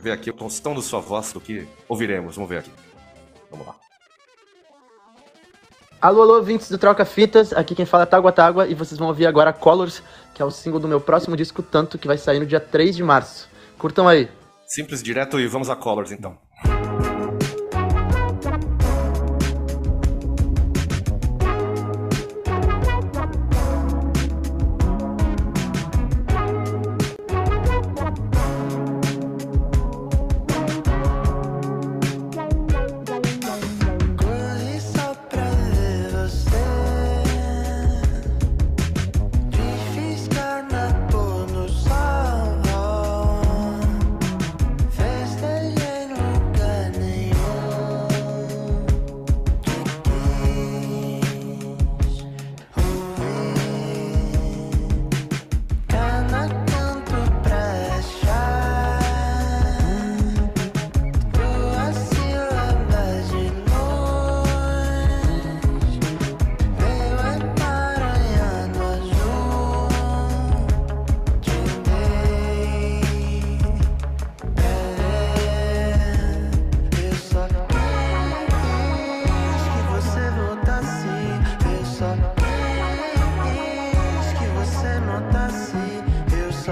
ver 0.02 0.12
aqui 0.12 0.32
o 0.32 0.34
tom 0.34 0.48
da 0.74 0.82
sua 0.82 1.00
voz 1.00 1.32
do 1.32 1.40
que 1.40 1.68
ouviremos. 1.88 2.36
Vamos 2.36 2.50
ver 2.50 2.60
aqui. 2.60 2.72
Vamos 3.52 3.68
lá. 3.68 3.76
Alô, 6.02 6.24
alô, 6.24 6.36
ouvintes 6.38 6.70
do 6.70 6.78
Troca 6.78 7.06
Fitas, 7.06 7.54
aqui 7.54 7.74
quem 7.76 7.86
fala 7.86 8.04
é 8.04 8.08
Tágua 8.08 8.32
Tágua 8.32 8.68
e 8.68 8.74
vocês 8.74 8.98
vão 8.98 9.08
ouvir 9.08 9.26
agora 9.26 9.54
Colors, 9.54 10.04
que 10.34 10.42
é 10.42 10.46
o 10.46 10.52
single 10.52 10.80
do 10.80 10.88
meu 10.88 11.00
próximo 11.00 11.38
disco 11.38 11.64
Tanto, 11.64 11.98
que 11.98 12.08
vai 12.08 12.18
sair 12.18 12.40
no 12.40 12.46
dia 12.46 12.60
3 12.60 12.96
de 12.96 13.04
março. 13.04 13.48
Curtam 13.78 14.08
aí. 14.08 14.28
Simples, 14.66 15.04
direto 15.04 15.40
e 15.40 15.48
vamos 15.48 15.70
a 15.70 15.76
Colors 15.76 16.12
então. 16.12 16.38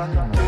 Eu 0.01 0.07
só 0.07 0.23
quis 0.31 0.40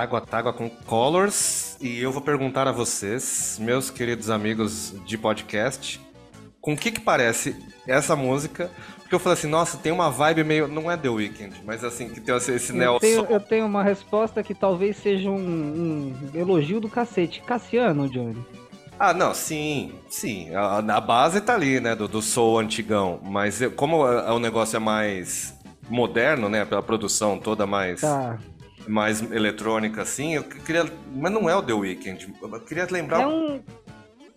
Tágua 0.00 0.20
Tágua 0.22 0.52
com 0.54 0.70
Colors. 0.70 1.76
E 1.78 2.00
eu 2.00 2.10
vou 2.10 2.22
perguntar 2.22 2.66
a 2.66 2.72
vocês, 2.72 3.58
meus 3.60 3.90
queridos 3.90 4.30
amigos 4.30 4.94
de 5.04 5.18
podcast, 5.18 6.00
com 6.58 6.72
o 6.72 6.76
que 6.76 6.90
que 6.90 7.00
parece 7.00 7.54
essa 7.86 8.16
música 8.16 8.70
Porque 9.00 9.14
eu 9.14 9.18
falei 9.18 9.34
assim, 9.38 9.46
nossa, 9.48 9.76
tem 9.76 9.92
uma 9.92 10.10
vibe 10.10 10.42
meio. 10.42 10.66
Não 10.68 10.90
é 10.90 10.96
The 10.96 11.10
Weeknd, 11.10 11.54
mas 11.66 11.84
assim, 11.84 12.08
que 12.08 12.18
tem 12.18 12.34
esse, 12.34 12.50
esse 12.52 12.72
Eu 12.72 12.76
neo 12.78 12.98
tenho, 12.98 13.26
eu 13.26 13.40
tenho 13.40 13.66
uma 13.66 13.82
resposta 13.82 14.42
que 14.42 14.54
talvez 14.54 14.96
seja 14.96 15.28
um, 15.28 15.36
um 15.36 16.30
elogio 16.32 16.80
do 16.80 16.88
cacete. 16.88 17.42
Cassiano, 17.42 18.08
Johnny. 18.08 18.42
Ah, 18.98 19.12
não, 19.12 19.34
sim, 19.34 19.92
sim. 20.08 20.54
A, 20.54 20.78
a 20.78 21.00
base 21.00 21.42
tá 21.42 21.54
ali, 21.54 21.78
né, 21.78 21.94
do, 21.94 22.08
do 22.08 22.22
soul 22.22 22.58
antigão. 22.58 23.20
Mas 23.22 23.60
eu- 23.60 23.72
como 23.72 24.06
é- 24.06 24.30
o 24.32 24.38
negócio 24.38 24.76
é 24.76 24.80
mais 24.80 25.52
moderno, 25.90 26.48
né, 26.48 26.64
pela 26.64 26.82
produção 26.82 27.38
toda 27.38 27.66
mais, 27.66 28.00
Tá. 28.00 28.38
Mais 28.90 29.22
eletrônica, 29.32 30.02
assim, 30.02 30.34
eu 30.34 30.42
queria... 30.44 30.84
Mas 31.14 31.32
não 31.32 31.48
é 31.48 31.54
o 31.56 31.62
The 31.62 31.72
Weeknd. 31.72 32.34
Eu 32.42 32.60
queria 32.60 32.86
lembrar... 32.90 33.22
É 33.22 33.26
um. 33.26 33.60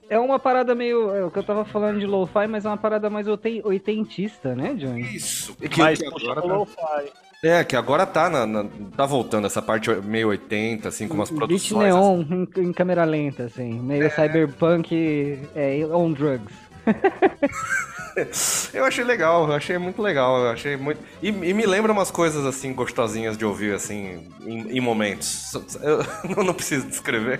É 0.10 0.20
uma 0.20 0.38
parada 0.38 0.76
meio. 0.76 1.10
É 1.16 1.24
o 1.26 1.32
que 1.32 1.40
eu 1.40 1.44
tava 1.44 1.66
falando 1.66 2.00
de 2.00 2.06
lo-fi, 2.06 2.46
mas 2.48 2.66
é 2.66 2.68
uma 2.68 2.78
parada 2.78 3.10
mais 3.10 3.28
oiten- 3.28 3.62
oitentista, 3.64 4.54
né, 4.54 4.74
Johnny? 4.76 5.02
Isso. 5.16 5.56
Que, 5.56 5.80
Mas 5.82 5.98
que 6.00 6.06
agora 6.06 6.42
pro 6.42 6.50
tá- 6.50 6.56
lo-fi. 6.56 7.12
É, 7.42 7.64
que 7.64 7.76
agora 7.76 8.06
tá, 8.06 8.30
na, 8.30 8.46
na- 8.46 8.66
tá 8.96 9.06
voltando 9.06 9.48
essa 9.48 9.62
parte 9.62 9.90
meio 9.90 10.28
80, 10.30 10.88
assim, 10.88 11.08
com 11.08 11.16
umas 11.16 11.30
Beat 11.30 11.40
produções... 11.40 11.84
neon 11.94 12.22
em, 12.22 12.48
em 12.68 12.74
câmera 12.74 13.04
lenta, 13.06 13.46
assim. 13.46 13.80
Meio 13.80 14.10
cyberpunk 14.12 15.40
é, 15.56 15.86
on 15.92 16.12
drugs. 16.12 16.54
Eu 18.74 18.86
achei 18.86 19.04
legal, 19.04 19.48
eu 19.48 19.54
achei 19.54 19.78
muito 19.78 20.02
legal, 20.02 20.40
eu 20.46 20.50
achei 20.52 20.76
muito. 20.78 21.00
E, 21.22 21.28
e 21.30 21.54
me 21.54 21.66
lembra 21.66 21.92
umas 21.92 22.10
coisas 22.12 22.46
assim 22.46 22.74
gostosinhas 22.74 23.38
de 23.38 23.46
ouvir 23.46 23.74
assim 23.74 24.28
em, 24.46 24.78
em 24.78 24.80
momentos. 24.80 25.52
Eu 25.82 26.04
não, 26.44 26.54
preciso 26.54 26.88
descrever. 26.88 27.40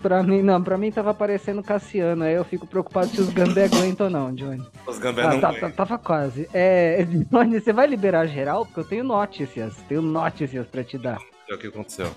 Pra 0.00 0.22
mim, 0.22 0.40
não, 0.42 0.62
pra 0.62 0.78
mim 0.78 0.90
tava 0.90 1.12
parecendo 1.12 1.62
Cassiano, 1.62 2.24
aí 2.24 2.34
eu 2.34 2.44
fico 2.44 2.66
preocupado 2.66 3.08
se 3.08 3.20
os 3.20 3.28
Gambé 3.28 3.64
aguentam 3.66 4.06
ou 4.06 4.10
não, 4.12 4.34
Johnny. 4.34 4.64
Os 4.86 4.98
Gambé 4.98 5.22
Ah, 5.22 5.28
não 5.34 5.40
tá- 5.40 5.52
tá- 5.52 5.70
tava 5.70 5.98
quase. 5.98 6.48
É, 6.54 7.04
Johnny, 7.30 7.60
você 7.60 7.72
vai 7.72 7.86
liberar 7.86 8.26
geral? 8.26 8.64
Porque 8.64 8.80
eu 8.80 8.84
tenho 8.84 9.04
notícias, 9.04 9.74
tenho 9.88 10.00
notícias 10.00 10.66
pra 10.66 10.82
te 10.82 10.96
dar. 10.96 11.18
É 11.48 11.54
o 11.54 11.58
que 11.58 11.66
aconteceu. 11.66 12.10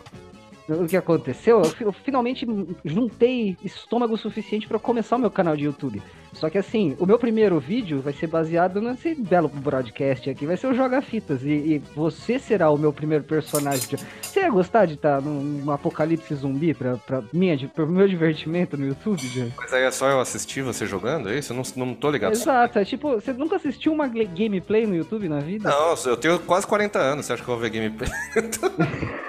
O 0.69 0.87
que 0.87 0.95
aconteceu? 0.97 1.57
Eu, 1.59 1.65
fi- 1.65 1.83
eu 1.83 1.91
finalmente 1.91 2.45
juntei 2.85 3.57
estômago 3.63 4.17
suficiente 4.17 4.67
pra 4.67 4.77
começar 4.79 5.15
o 5.15 5.19
meu 5.19 5.31
canal 5.31 5.55
de 5.57 5.65
YouTube. 5.65 6.01
Só 6.33 6.47
que 6.47 6.59
assim, 6.59 6.95
o 6.99 7.07
meu 7.07 7.17
primeiro 7.17 7.59
vídeo 7.59 8.01
vai 8.01 8.13
ser 8.13 8.27
baseado 8.27 8.79
nesse 8.79 9.15
belo 9.15 9.47
broadcast 9.49 10.29
aqui, 10.29 10.45
vai 10.45 10.55
ser 10.57 10.67
o 10.67 10.75
Joga 10.75 11.01
Fitas. 11.01 11.41
E, 11.43 11.49
e 11.49 11.81
você 11.95 12.37
será 12.37 12.69
o 12.69 12.77
meu 12.77 12.93
primeiro 12.93 13.23
personagem. 13.23 13.87
de- 13.89 13.97
Você 14.21 14.41
ia 14.41 14.49
gostar 14.51 14.85
de 14.85 14.93
estar 14.93 15.19
num, 15.21 15.41
num 15.41 15.71
apocalipse 15.71 16.35
zumbi 16.35 16.73
pra, 16.75 16.97
pra 16.97 17.23
minha, 17.33 17.57
di- 17.57 17.67
pro 17.67 17.87
meu 17.87 18.07
divertimento 18.07 18.77
no 18.77 18.85
YouTube? 18.85 19.51
Mas 19.57 19.73
aí 19.73 19.83
é 19.83 19.91
só 19.91 20.07
eu 20.07 20.19
assistir 20.19 20.61
você 20.61 20.85
jogando, 20.85 21.29
é 21.29 21.39
isso? 21.39 21.51
Eu 21.51 21.57
não, 21.57 21.63
não 21.87 21.95
tô 21.95 22.11
ligado. 22.11 22.33
Exato, 22.33 22.77
é 22.77 22.85
tipo, 22.85 23.13
você 23.15 23.33
nunca 23.33 23.55
assistiu 23.55 23.91
uma 23.91 24.07
gameplay 24.07 24.85
no 24.85 24.95
YouTube 24.95 25.27
na 25.27 25.39
vida? 25.39 25.67
Não, 25.69 25.95
eu 26.05 26.15
tenho 26.17 26.37
quase 26.39 26.67
40 26.67 26.99
anos, 26.99 27.25
você 27.25 27.33
acha 27.33 27.43
que 27.43 27.49
eu 27.49 27.55
vou 27.55 27.61
ver 27.61 27.71
gameplay? 27.71 28.09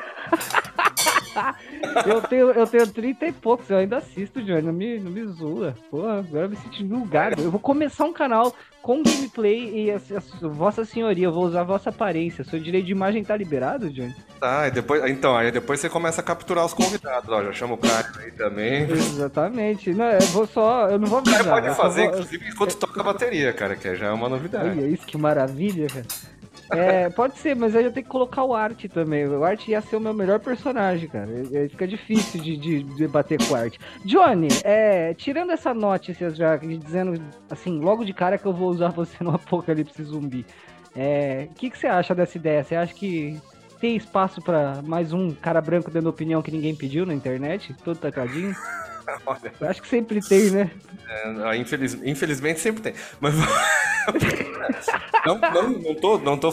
Eu 2.07 2.21
tenho, 2.23 2.51
eu 2.51 2.67
tenho 2.67 2.87
30 2.87 3.27
e 3.27 3.33
poucos, 3.33 3.69
eu 3.71 3.77
ainda 3.79 3.99
assisto, 3.99 4.43
Johnny. 4.43 4.63
Não 4.63 4.73
me, 4.73 4.99
não 4.99 5.11
me 5.11 5.25
zoa. 5.27 5.77
Porra, 5.91 6.19
agora 6.21 6.45
eu 6.47 6.51
me 6.51 6.57
senti 6.57 6.87
julgado. 6.87 7.41
Eu 7.43 7.51
vou 7.51 7.61
começar 7.61 8.05
um 8.05 8.13
canal 8.13 8.55
com 8.83 9.03
gameplay 9.03 9.87
e 9.87 9.91
a, 9.91 9.97
a- 9.97 10.49
Vossa 10.49 10.85
Senhoria, 10.85 11.27
eu 11.27 11.33
vou 11.33 11.45
usar 11.45 11.61
a 11.61 11.65
vossa 11.65 11.91
aparência. 11.91 12.43
Seu 12.45 12.59
direito 12.59 12.87
de 12.87 12.93
imagem 12.93 13.23
tá 13.23 13.37
liberado, 13.37 13.91
Johnny? 13.91 14.15
Tá, 14.41 14.69
e 14.69 14.71
depois. 14.71 15.05
Então, 15.11 15.37
aí 15.37 15.51
depois 15.53 15.81
você 15.81 15.89
começa 15.89 16.21
a 16.21 16.25
capturar 16.25 16.65
os 16.65 16.73
convidados, 16.75 17.29
ó. 17.31 17.43
Já 17.45 17.53
chama 17.53 17.75
o 17.75 17.79
cara 17.79 18.07
aí 18.19 18.31
também. 18.33 18.89
Exatamente. 18.91 19.93
Não, 19.93 20.07
eu 20.07 20.21
vou 20.29 20.47
só. 20.47 20.89
Eu 20.89 20.99
não 20.99 21.07
vou 21.09 21.19
O 21.19 21.21
avisar. 21.23 21.45
pode 21.45 21.67
eu 21.67 21.75
só 21.75 21.83
fazer, 21.83 22.03
vou- 22.05 22.11
inclusive, 22.13 22.49
enquanto 22.49 22.77
toca 22.77 23.01
a 23.01 23.05
bateria, 23.05 23.53
cara, 23.53 23.77
que 23.77 23.95
já 23.97 24.07
é 24.07 24.11
uma 24.13 24.29
novidade. 24.29 24.69
Olha 24.71 24.87
isso, 24.87 25.07
que 25.07 25.19
maravilha, 25.19 25.87
cara. 25.89 26.07
É, 26.73 27.09
pode 27.11 27.37
ser, 27.39 27.57
mas 27.57 27.75
aí 27.75 27.85
eu 27.85 27.93
tenho 27.93 28.05
que 28.05 28.11
colocar 28.11 28.45
o 28.45 28.55
Art 28.55 28.85
também. 28.87 29.27
O 29.27 29.45
Art 29.45 29.67
ia 29.69 29.81
ser 29.81 29.97
o 29.97 30.01
meu 30.01 30.15
melhor 30.15 30.39
personagem, 30.39 31.09
cara. 31.09 31.29
E- 31.51 31.57
Aí 31.57 31.69
fica 31.69 31.87
difícil 31.87 32.41
de, 32.41 32.57
de 32.57 32.85
debater 32.97 33.39
com 33.45 33.55
o 33.55 33.57
Art. 33.57 33.77
Johnny, 34.05 34.49
é, 34.65 35.13
tirando 35.15 35.51
essa 35.53 35.75
notícia 35.75 36.31
já, 36.31 36.57
dizendo 36.57 37.21
assim, 37.51 37.81
logo 37.81 38.05
de 38.05 38.13
cara 38.13 38.39
que 38.39 38.47
eu 38.47 38.53
vou 38.53 38.69
usar 38.71 38.89
você 38.91 39.23
no 39.23 39.35
apocalipse 39.35 40.03
zumbi. 40.05 40.47
É, 40.95 41.49
O 41.51 41.55
que, 41.55 41.71
que 41.71 41.79
você 41.79 41.87
acha 41.87 42.15
dessa 42.15 42.37
ideia? 42.37 42.63
Você 42.65 42.75
acha 42.77 42.95
que 42.95 43.41
tem 43.81 43.97
espaço 43.97 44.41
pra 44.43 44.81
mais 44.85 45.13
um 45.13 45.31
cara 45.33 45.61
branco 45.61 45.91
dando 45.91 46.09
opinião 46.09 46.43
que 46.43 46.51
ninguém 46.51 46.75
pediu 46.77 47.05
na 47.07 47.15
internet? 47.15 47.75
Todo 47.85 47.99
tacadinho? 47.99 48.55
Olha, 49.27 49.53
Eu 49.61 49.69
acho 49.69 49.83
que 49.83 49.89
sempre 49.89 50.21
tem, 50.21 50.51
né? 50.51 50.71
é, 51.09 51.57
infeliz- 51.57 51.99
infelizmente 52.05 52.61
sempre 52.61 52.81
tem. 52.83 52.95
Mas. 53.21 53.35
não, 55.27 55.39
não, 55.39 55.69
não 55.71 55.95
tô. 55.95 56.19
Não 56.19 56.39
tô 56.39 56.53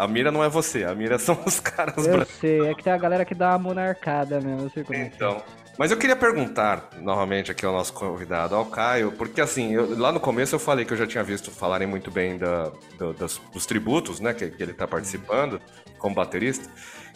a 0.00 0.06
mira 0.08 0.30
não 0.30 0.42
é 0.42 0.48
você, 0.48 0.84
a 0.84 0.94
mira 0.94 1.18
são 1.18 1.38
os 1.46 1.60
caras 1.60 2.06
Eu 2.06 2.12
brancos. 2.12 2.34
sei, 2.40 2.66
é 2.66 2.74
que 2.74 2.82
tem 2.84 2.92
a 2.92 2.96
galera 2.98 3.24
que 3.24 3.34
dá 3.34 3.50
uma 3.50 3.58
monarcada 3.58 4.40
mesmo, 4.40 4.62
eu 4.66 4.70
sei 4.70 4.84
como 4.84 4.98
é 4.98 5.04
que 5.04 5.10
é. 5.10 5.14
Então. 5.16 5.42
Mas 5.78 5.92
eu 5.92 5.96
queria 5.96 6.16
perguntar 6.16 6.88
novamente 7.00 7.52
aqui 7.52 7.64
ao 7.64 7.72
nosso 7.72 7.92
convidado, 7.92 8.52
ao 8.56 8.66
Caio, 8.66 9.12
porque 9.12 9.40
assim, 9.40 9.72
eu- 9.74 9.96
lá 9.96 10.10
no 10.10 10.18
começo 10.18 10.52
eu 10.56 10.58
falei 10.58 10.84
que 10.84 10.92
eu 10.92 10.96
já 10.96 11.06
tinha 11.06 11.22
visto 11.22 11.52
falarem 11.52 11.86
muito 11.86 12.10
bem 12.10 12.36
da- 12.36 12.72
do- 12.98 13.12
das- 13.12 13.40
dos 13.52 13.64
tributos, 13.64 14.18
né, 14.18 14.34
que, 14.34 14.48
que 14.50 14.60
ele 14.60 14.72
tá 14.72 14.88
participando 14.88 15.60
como 15.96 16.16
baterista. 16.16 16.68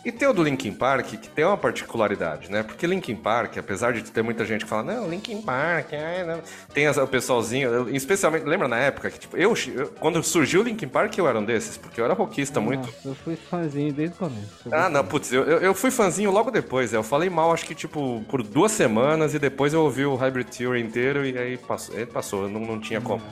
E 0.04 0.10
tem 0.10 0.26
o 0.26 0.32
do 0.32 0.42
Linkin 0.42 0.72
Park, 0.72 1.06
que 1.06 1.28
tem 1.28 1.44
uma 1.44 1.56
particularidade, 1.56 2.50
né? 2.50 2.62
Porque 2.62 2.86
Linkin 2.86 3.14
Park, 3.14 3.56
apesar 3.58 3.92
de 3.92 4.02
ter 4.02 4.22
muita 4.22 4.44
gente 4.44 4.64
que 4.64 4.70
fala, 4.70 4.82
não, 4.82 5.08
Linkin 5.08 5.40
Park, 5.42 5.92
ai, 5.92 6.24
não. 6.24 6.40
tem 6.74 6.88
o 6.88 7.06
pessoalzinho, 7.06 7.88
especialmente, 7.94 8.44
lembra 8.44 8.66
na 8.66 8.78
época 8.78 9.10
que, 9.10 9.20
tipo, 9.20 9.36
eu, 9.36 9.54
quando 10.00 10.22
surgiu 10.22 10.60
o 10.60 10.64
Linkin 10.64 10.88
Park, 10.88 11.16
eu 11.18 11.28
era 11.28 11.38
um 11.38 11.44
desses, 11.44 11.76
porque 11.76 12.00
eu 12.00 12.04
era 12.04 12.14
rockista 12.14 12.60
muito. 12.60 12.86
Nossa, 12.86 13.08
eu 13.08 13.14
fui 13.14 13.36
fãzinho 13.36 13.92
desde 13.92 14.16
o 14.16 14.18
começo. 14.18 14.68
Ah, 14.72 14.88
não, 14.88 15.04
putz, 15.04 15.32
eu, 15.32 15.44
eu 15.44 15.74
fui 15.74 15.90
fãzinho 15.90 16.30
logo 16.30 16.50
depois. 16.50 16.92
Eu 16.92 17.02
falei 17.02 17.30
mal, 17.30 17.52
acho 17.52 17.64
que, 17.64 17.74
tipo, 17.74 18.24
por 18.28 18.42
duas 18.42 18.72
semanas 18.72 19.34
e 19.34 19.38
depois 19.38 19.72
eu 19.72 19.82
ouvi 19.82 20.04
o 20.04 20.16
Hybrid 20.16 20.48
Theory 20.48 20.80
inteiro 20.80 21.24
e 21.24 21.38
aí 21.38 21.56
passou. 21.56 21.94
Passou, 22.06 22.48
não, 22.48 22.60
não 22.60 22.80
tinha 22.80 23.00
como. 23.00 23.22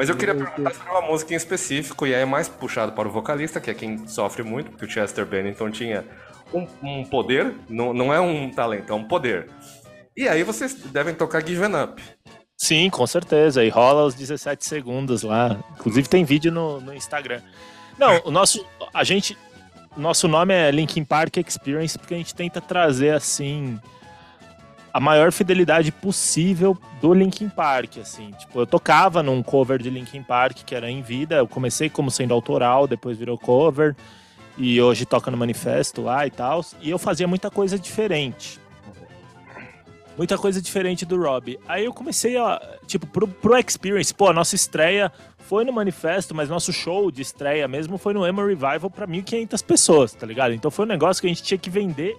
Mas 0.00 0.08
eu 0.08 0.16
queria 0.16 0.34
perguntar 0.34 0.72
sobre 0.72 0.90
uma 0.92 1.02
música 1.02 1.34
em 1.34 1.36
específico, 1.36 2.06
e 2.06 2.14
aí 2.14 2.22
é 2.22 2.24
mais 2.24 2.48
puxado 2.48 2.92
para 2.92 3.06
o 3.06 3.12
vocalista, 3.12 3.60
que 3.60 3.70
é 3.70 3.74
quem 3.74 4.08
sofre 4.08 4.42
muito, 4.42 4.70
porque 4.70 4.86
o 4.86 4.88
Chester 4.88 5.26
Bennington 5.26 5.70
tinha 5.70 6.06
um, 6.54 6.66
um 6.82 7.04
poder, 7.04 7.54
não, 7.68 7.92
não 7.92 8.10
é 8.10 8.18
um 8.18 8.50
talento, 8.50 8.90
é 8.90 8.96
um 8.96 9.04
poder. 9.04 9.50
E 10.16 10.26
aí 10.26 10.42
vocês 10.42 10.72
devem 10.72 11.14
tocar 11.14 11.46
Given 11.46 11.76
Up. 11.84 12.02
Sim, 12.56 12.88
com 12.88 13.06
certeza. 13.06 13.62
E 13.62 13.68
rola 13.68 14.06
os 14.06 14.14
17 14.14 14.64
segundos 14.64 15.22
lá. 15.22 15.62
Inclusive 15.78 16.08
tem 16.08 16.24
vídeo 16.24 16.50
no, 16.50 16.80
no 16.80 16.94
Instagram. 16.94 17.42
Não, 17.98 18.22
o 18.24 18.30
nosso. 18.30 18.66
A 18.94 19.04
gente. 19.04 19.36
Nosso 19.98 20.26
nome 20.26 20.54
é 20.54 20.70
Linkin 20.70 21.04
Park 21.04 21.36
Experience, 21.46 21.98
porque 21.98 22.14
a 22.14 22.16
gente 22.16 22.34
tenta 22.34 22.58
trazer 22.58 23.10
assim. 23.10 23.78
A 24.92 25.00
maior 25.00 25.30
fidelidade 25.32 25.92
possível 25.92 26.76
do 27.00 27.14
Linkin 27.14 27.48
Park, 27.48 27.98
assim. 27.98 28.30
Tipo, 28.32 28.60
eu 28.60 28.66
tocava 28.66 29.22
num 29.22 29.42
cover 29.42 29.80
de 29.80 29.90
Linkin 29.90 30.22
Park 30.22 30.58
que 30.64 30.74
era 30.74 30.90
em 30.90 31.02
vida. 31.02 31.36
Eu 31.36 31.46
comecei 31.46 31.88
como 31.88 32.10
sendo 32.10 32.34
autoral, 32.34 32.86
depois 32.86 33.16
virou 33.16 33.38
cover. 33.38 33.94
E 34.58 34.80
hoje 34.80 35.06
toca 35.06 35.30
no 35.30 35.36
manifesto 35.36 36.02
lá 36.02 36.26
e 36.26 36.30
tal. 36.30 36.64
E 36.80 36.90
eu 36.90 36.98
fazia 36.98 37.26
muita 37.28 37.50
coisa 37.50 37.78
diferente 37.78 38.60
muita 40.20 40.36
coisa 40.36 40.60
diferente 40.60 41.06
do 41.06 41.18
Rob. 41.18 41.58
Aí 41.66 41.86
eu 41.86 41.94
comecei 41.94 42.36
a, 42.36 42.60
tipo, 42.86 43.06
pro, 43.06 43.26
pro 43.26 43.56
Experience, 43.56 44.12
pô, 44.12 44.28
a 44.28 44.34
nossa 44.34 44.54
estreia 44.54 45.10
foi 45.38 45.64
no 45.64 45.72
Manifesto, 45.72 46.34
mas 46.34 46.48
nosso 46.48 46.72
show 46.74 47.10
de 47.10 47.22
estreia 47.22 47.66
mesmo 47.66 47.96
foi 47.96 48.12
no 48.12 48.26
Emo 48.26 48.46
Revival 48.46 48.90
pra 48.90 49.06
1.500 49.06 49.64
pessoas, 49.64 50.12
tá 50.12 50.26
ligado? 50.26 50.52
Então 50.52 50.70
foi 50.70 50.84
um 50.84 50.88
negócio 50.88 51.22
que 51.22 51.26
a 51.26 51.30
gente 51.30 51.42
tinha 51.42 51.56
que 51.56 51.70
vender 51.70 52.18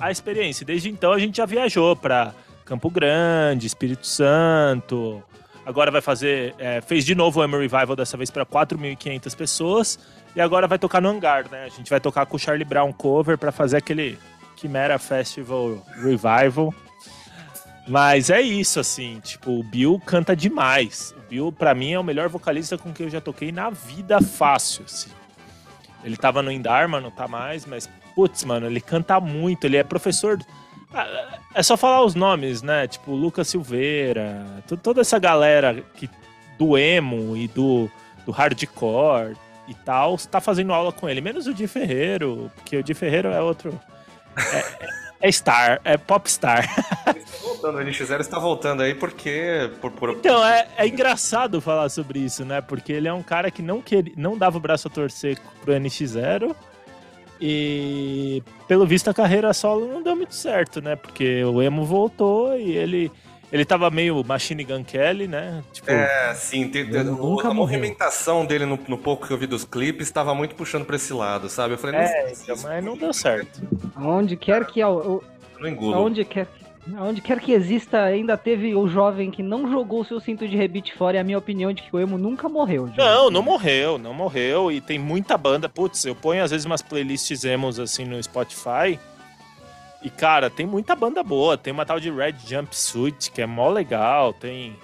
a 0.00 0.10
experiência. 0.10 0.64
Desde 0.64 0.88
então 0.88 1.12
a 1.12 1.18
gente 1.18 1.36
já 1.36 1.46
viajou 1.46 1.94
pra 1.96 2.34
Campo 2.64 2.90
Grande, 2.90 3.66
Espírito 3.66 4.06
Santo. 4.06 5.22
Agora 5.64 5.90
vai 5.90 6.00
fazer, 6.00 6.54
é, 6.58 6.80
fez 6.80 7.04
de 7.04 7.14
novo 7.14 7.40
o 7.40 7.44
Emo 7.44 7.58
Revival 7.58 7.94
dessa 7.94 8.16
vez 8.16 8.30
pra 8.30 8.46
4.500 8.46 9.36
pessoas 9.36 9.98
e 10.34 10.40
agora 10.40 10.66
vai 10.66 10.78
tocar 10.78 11.00
no 11.00 11.08
Hangar, 11.08 11.50
né? 11.50 11.64
A 11.64 11.68
gente 11.68 11.90
vai 11.90 12.00
tocar 12.00 12.24
com 12.26 12.36
o 12.36 12.38
Charlie 12.38 12.64
Brown 12.64 12.92
cover 12.92 13.36
pra 13.36 13.52
fazer 13.52 13.76
aquele 13.76 14.18
Chimera 14.56 14.98
Festival 14.98 15.84
Revival. 15.96 16.74
Mas 17.86 18.28
é 18.28 18.40
isso, 18.40 18.78
assim, 18.78 19.18
tipo, 19.20 19.50
o 19.50 19.62
Bill 19.62 20.00
canta 20.04 20.36
demais. 20.36 21.14
O 21.16 21.28
Bill, 21.28 21.50
pra 21.50 21.74
mim, 21.74 21.92
é 21.92 21.98
o 21.98 22.04
melhor 22.04 22.28
vocalista 22.28 22.76
com 22.76 22.92
quem 22.92 23.06
eu 23.06 23.10
já 23.10 23.20
toquei 23.20 23.50
na 23.50 23.70
vida 23.70 24.20
fácil, 24.20 24.84
assim. 24.84 25.10
Ele 26.04 26.16
tava 26.16 26.42
no 26.42 26.52
Indharma, 26.52 27.00
não 27.00 27.10
tá 27.10 27.26
mais, 27.26 27.64
mas, 27.64 27.88
putz, 28.18 28.42
mano, 28.42 28.66
ele 28.66 28.80
canta 28.80 29.20
muito, 29.20 29.64
ele 29.64 29.76
é 29.76 29.84
professor... 29.84 30.36
Ah, 30.92 31.38
É 31.54 31.62
só 31.62 31.76
falar 31.76 32.02
os 32.04 32.16
nomes, 32.16 32.62
né? 32.62 32.88
Tipo, 32.88 33.12
Lucas 33.12 33.46
Silveira, 33.46 34.44
to- 34.66 34.76
toda 34.76 35.02
essa 35.02 35.20
galera 35.20 35.84
que, 35.94 36.10
do 36.58 36.76
emo 36.76 37.36
e 37.36 37.46
do, 37.46 37.88
do 38.26 38.32
hardcore 38.32 39.36
e 39.68 39.74
tal, 39.74 40.16
tá 40.16 40.40
fazendo 40.40 40.72
aula 40.72 40.90
com 40.90 41.08
ele. 41.08 41.20
Menos 41.20 41.46
o 41.46 41.54
Di 41.54 41.68
Ferreiro, 41.68 42.50
porque 42.56 42.76
o 42.78 42.82
Di 42.82 42.92
Ferreiro 42.92 43.28
é 43.28 43.40
outro... 43.40 43.78
É, 44.36 44.58
é- 44.58 44.88
é 45.20 45.32
star, 45.32 45.80
é 45.84 45.96
popstar. 45.96 46.64
voltando, 47.42 47.78
o 47.78 47.80
NX0 47.82 48.20
está 48.20 48.38
voltando 48.38 48.82
aí 48.82 48.94
porque. 48.94 49.68
Por, 49.80 49.90
por... 49.90 50.10
Então, 50.10 50.44
é, 50.44 50.68
é 50.76 50.86
engraçado 50.86 51.60
falar 51.60 51.88
sobre 51.88 52.20
isso, 52.20 52.44
né? 52.44 52.60
Porque 52.60 52.92
ele 52.92 53.08
é 53.08 53.12
um 53.12 53.22
cara 53.22 53.50
que 53.50 53.60
não, 53.60 53.80
queria, 53.82 54.12
não 54.16 54.38
dava 54.38 54.58
o 54.58 54.60
braço 54.60 54.86
a 54.86 54.90
torcer 54.90 55.36
pro 55.60 55.72
NX0. 55.74 56.54
E 57.40 58.42
pelo 58.66 58.86
visto 58.86 59.08
a 59.08 59.14
carreira 59.14 59.52
solo 59.52 59.86
não 59.86 60.02
deu 60.02 60.16
muito 60.16 60.34
certo, 60.34 60.80
né? 60.80 60.96
Porque 60.96 61.42
o 61.44 61.62
Emo 61.62 61.84
voltou 61.84 62.56
e 62.58 62.76
ele. 62.76 63.10
Ele 63.50 63.64
tava 63.64 63.90
meio 63.90 64.22
Machine 64.22 64.62
Gun 64.62 64.84
Kelly, 64.84 65.26
né? 65.26 65.64
Tipo, 65.72 65.90
É, 65.90 66.34
sim, 66.34 66.68
tem, 66.68 66.84
tem- 66.90 67.02
nunca 67.02 67.48
a 67.48 67.54
morreu. 67.54 67.78
movimentação 67.78 68.44
dele 68.44 68.66
no, 68.66 68.78
no 68.86 68.98
pouco 68.98 69.26
que 69.26 69.32
eu 69.32 69.38
vi 69.38 69.46
dos 69.46 69.64
clipes 69.64 70.06
estava 70.06 70.34
muito 70.34 70.54
puxando 70.54 70.84
pra 70.84 70.96
esse 70.96 71.14
lado, 71.14 71.48
sabe? 71.48 71.72
Eu 71.72 71.78
falei, 71.78 71.96
não, 71.96 72.02
é, 72.04 72.34
sei 72.34 72.54
se- 72.54 72.62
mas 72.66 72.84
não 72.84 72.94
deu 72.94 73.10
certo. 73.10 73.62
Aonde 73.96 74.36
quer 74.36 74.66
que. 74.66 74.84
o- 74.84 75.22
não 75.58 75.66
engulo. 75.66 75.94
Aonde 75.94 76.26
quer, 76.26 76.46
aonde 76.96 77.20
quer 77.20 77.40
que 77.40 77.52
exista, 77.52 78.02
ainda 78.02 78.36
teve 78.36 78.74
o 78.74 78.88
jovem 78.88 79.30
que 79.30 79.42
não 79.42 79.70
jogou 79.70 80.00
o 80.00 80.04
seu 80.04 80.20
cinto 80.20 80.46
de 80.46 80.56
rebite 80.56 80.94
fora, 80.94 81.16
e 81.16 81.20
a 81.20 81.24
minha 81.24 81.38
opinião 81.38 81.72
de 81.72 81.82
que 81.82 81.94
o 81.94 81.98
emo 81.98 82.16
nunca 82.16 82.48
morreu. 82.48 82.86
gente. 82.86 82.98
Não, 82.98 83.30
não 83.30 83.42
morreu, 83.42 83.98
não 83.98 84.14
morreu. 84.14 84.70
E 84.70 84.80
tem 84.80 84.98
muita 84.98 85.36
banda. 85.36 85.68
Putz, 85.68 86.04
eu 86.04 86.14
ponho 86.14 86.42
às 86.42 86.50
vezes 86.50 86.64
umas 86.66 86.82
playlists 86.82 87.44
emos 87.44 87.78
assim 87.78 88.04
no 88.04 88.22
Spotify. 88.22 88.98
E, 90.02 90.08
cara, 90.10 90.48
tem 90.48 90.64
muita 90.64 90.94
banda 90.94 91.22
boa. 91.22 91.58
Tem 91.58 91.72
uma 91.72 91.84
tal 91.84 91.98
de 91.98 92.10
Red 92.10 92.36
Jumpsuit, 92.46 93.30
que 93.30 93.42
é 93.42 93.46
mó 93.46 93.68
legal. 93.68 94.32
Tem, 94.32 94.76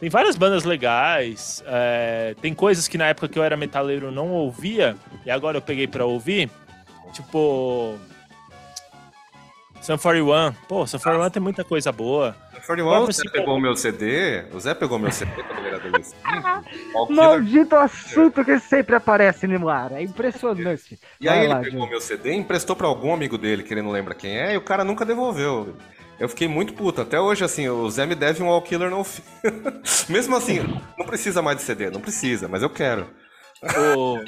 tem 0.00 0.08
várias 0.08 0.36
bandas 0.36 0.64
legais. 0.64 1.62
é, 1.66 2.34
tem 2.40 2.54
coisas 2.54 2.88
que 2.88 2.96
na 2.96 3.06
época 3.06 3.28
que 3.28 3.38
eu 3.38 3.44
era 3.44 3.56
metaleiro 3.56 4.10
não 4.10 4.30
ouvia. 4.30 4.96
E 5.24 5.30
agora 5.30 5.58
eu 5.58 5.62
peguei 5.62 5.86
pra 5.86 6.04
ouvir. 6.06 6.50
Tipo. 7.12 7.96
Sun 9.86 9.96
41. 9.98 10.52
Pô, 10.66 10.84
Sun 10.84 10.98
41 10.98 11.30
tem 11.30 11.40
muita 11.40 11.62
coisa 11.62 11.92
boa. 11.92 12.34
O 12.52 12.66
41, 12.66 13.04
o 13.04 13.12
Zé 13.12 13.22
pegou 13.30 13.56
o 13.56 13.60
meu 13.60 13.76
CD, 13.76 14.44
o 14.52 14.58
Zé 14.58 14.74
pegou 14.74 14.98
meu 14.98 15.12
CD 15.12 15.30
quando 15.44 15.58
ele 15.60 15.68
era 15.68 15.76
adolescente. 15.76 16.16
Maldito 17.14 17.76
assunto 17.76 18.44
que 18.44 18.58
sempre 18.58 18.96
aparece 18.96 19.46
no 19.46 19.68
ar. 19.68 19.92
É 19.92 20.02
impressionante. 20.02 20.98
E 21.20 21.28
aí 21.28 21.36
Vai 21.36 21.44
ele 21.44 21.54
lá, 21.54 21.60
pegou 21.60 21.78
Júlio. 21.78 21.90
meu 21.90 22.00
CD, 22.00 22.32
emprestou 22.34 22.74
pra 22.74 22.88
algum 22.88 23.14
amigo 23.14 23.38
dele, 23.38 23.62
que 23.62 23.72
ele 23.72 23.82
não 23.82 23.92
lembra 23.92 24.12
quem 24.12 24.36
é, 24.36 24.54
e 24.54 24.56
o 24.56 24.60
cara 24.62 24.82
nunca 24.82 25.04
devolveu. 25.04 25.76
Eu 26.18 26.28
fiquei 26.28 26.48
muito 26.48 26.72
puto. 26.72 27.02
Até 27.02 27.20
hoje, 27.20 27.44
assim, 27.44 27.68
o 27.68 27.88
Zé 27.88 28.06
me 28.06 28.16
deve 28.16 28.42
um 28.42 28.48
All 28.48 28.62
Killer 28.62 28.90
no 28.90 29.04
fim. 29.04 29.22
Mesmo 30.12 30.34
assim, 30.34 30.64
não 30.98 31.06
precisa 31.06 31.40
mais 31.40 31.58
de 31.58 31.62
CD, 31.62 31.90
não 31.90 32.00
precisa, 32.00 32.48
mas 32.48 32.60
eu 32.60 32.70
quero. 32.70 33.06
O, 33.96 34.18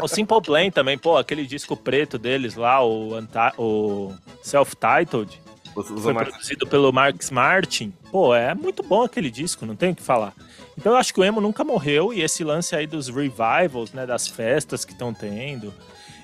o 0.00 0.08
Simple 0.08 0.40
Plan 0.42 0.70
também, 0.70 0.96
pô, 0.98 1.16
aquele 1.16 1.46
disco 1.46 1.76
preto 1.76 2.18
deles 2.18 2.54
lá, 2.54 2.84
o, 2.84 3.14
Anta- 3.14 3.52
o 3.58 4.12
Self-Titled, 4.42 5.40
foi 5.74 6.12
produzido 6.14 6.66
pelo 6.66 6.92
Marx 6.92 7.30
Martin. 7.30 7.92
Pô, 8.10 8.34
é 8.34 8.54
muito 8.54 8.82
bom 8.82 9.02
aquele 9.02 9.30
disco, 9.30 9.64
não 9.64 9.74
tem 9.74 9.92
o 9.92 9.94
que 9.94 10.02
falar. 10.02 10.34
Então 10.76 10.92
eu 10.92 10.98
acho 10.98 11.12
que 11.14 11.20
o 11.20 11.24
emo 11.24 11.40
nunca 11.40 11.64
morreu 11.64 12.12
e 12.12 12.22
esse 12.22 12.44
lance 12.44 12.74
aí 12.76 12.86
dos 12.86 13.08
revivals, 13.08 13.92
né, 13.92 14.04
das 14.06 14.28
festas 14.28 14.84
que 14.84 14.92
estão 14.92 15.14
tendo. 15.14 15.72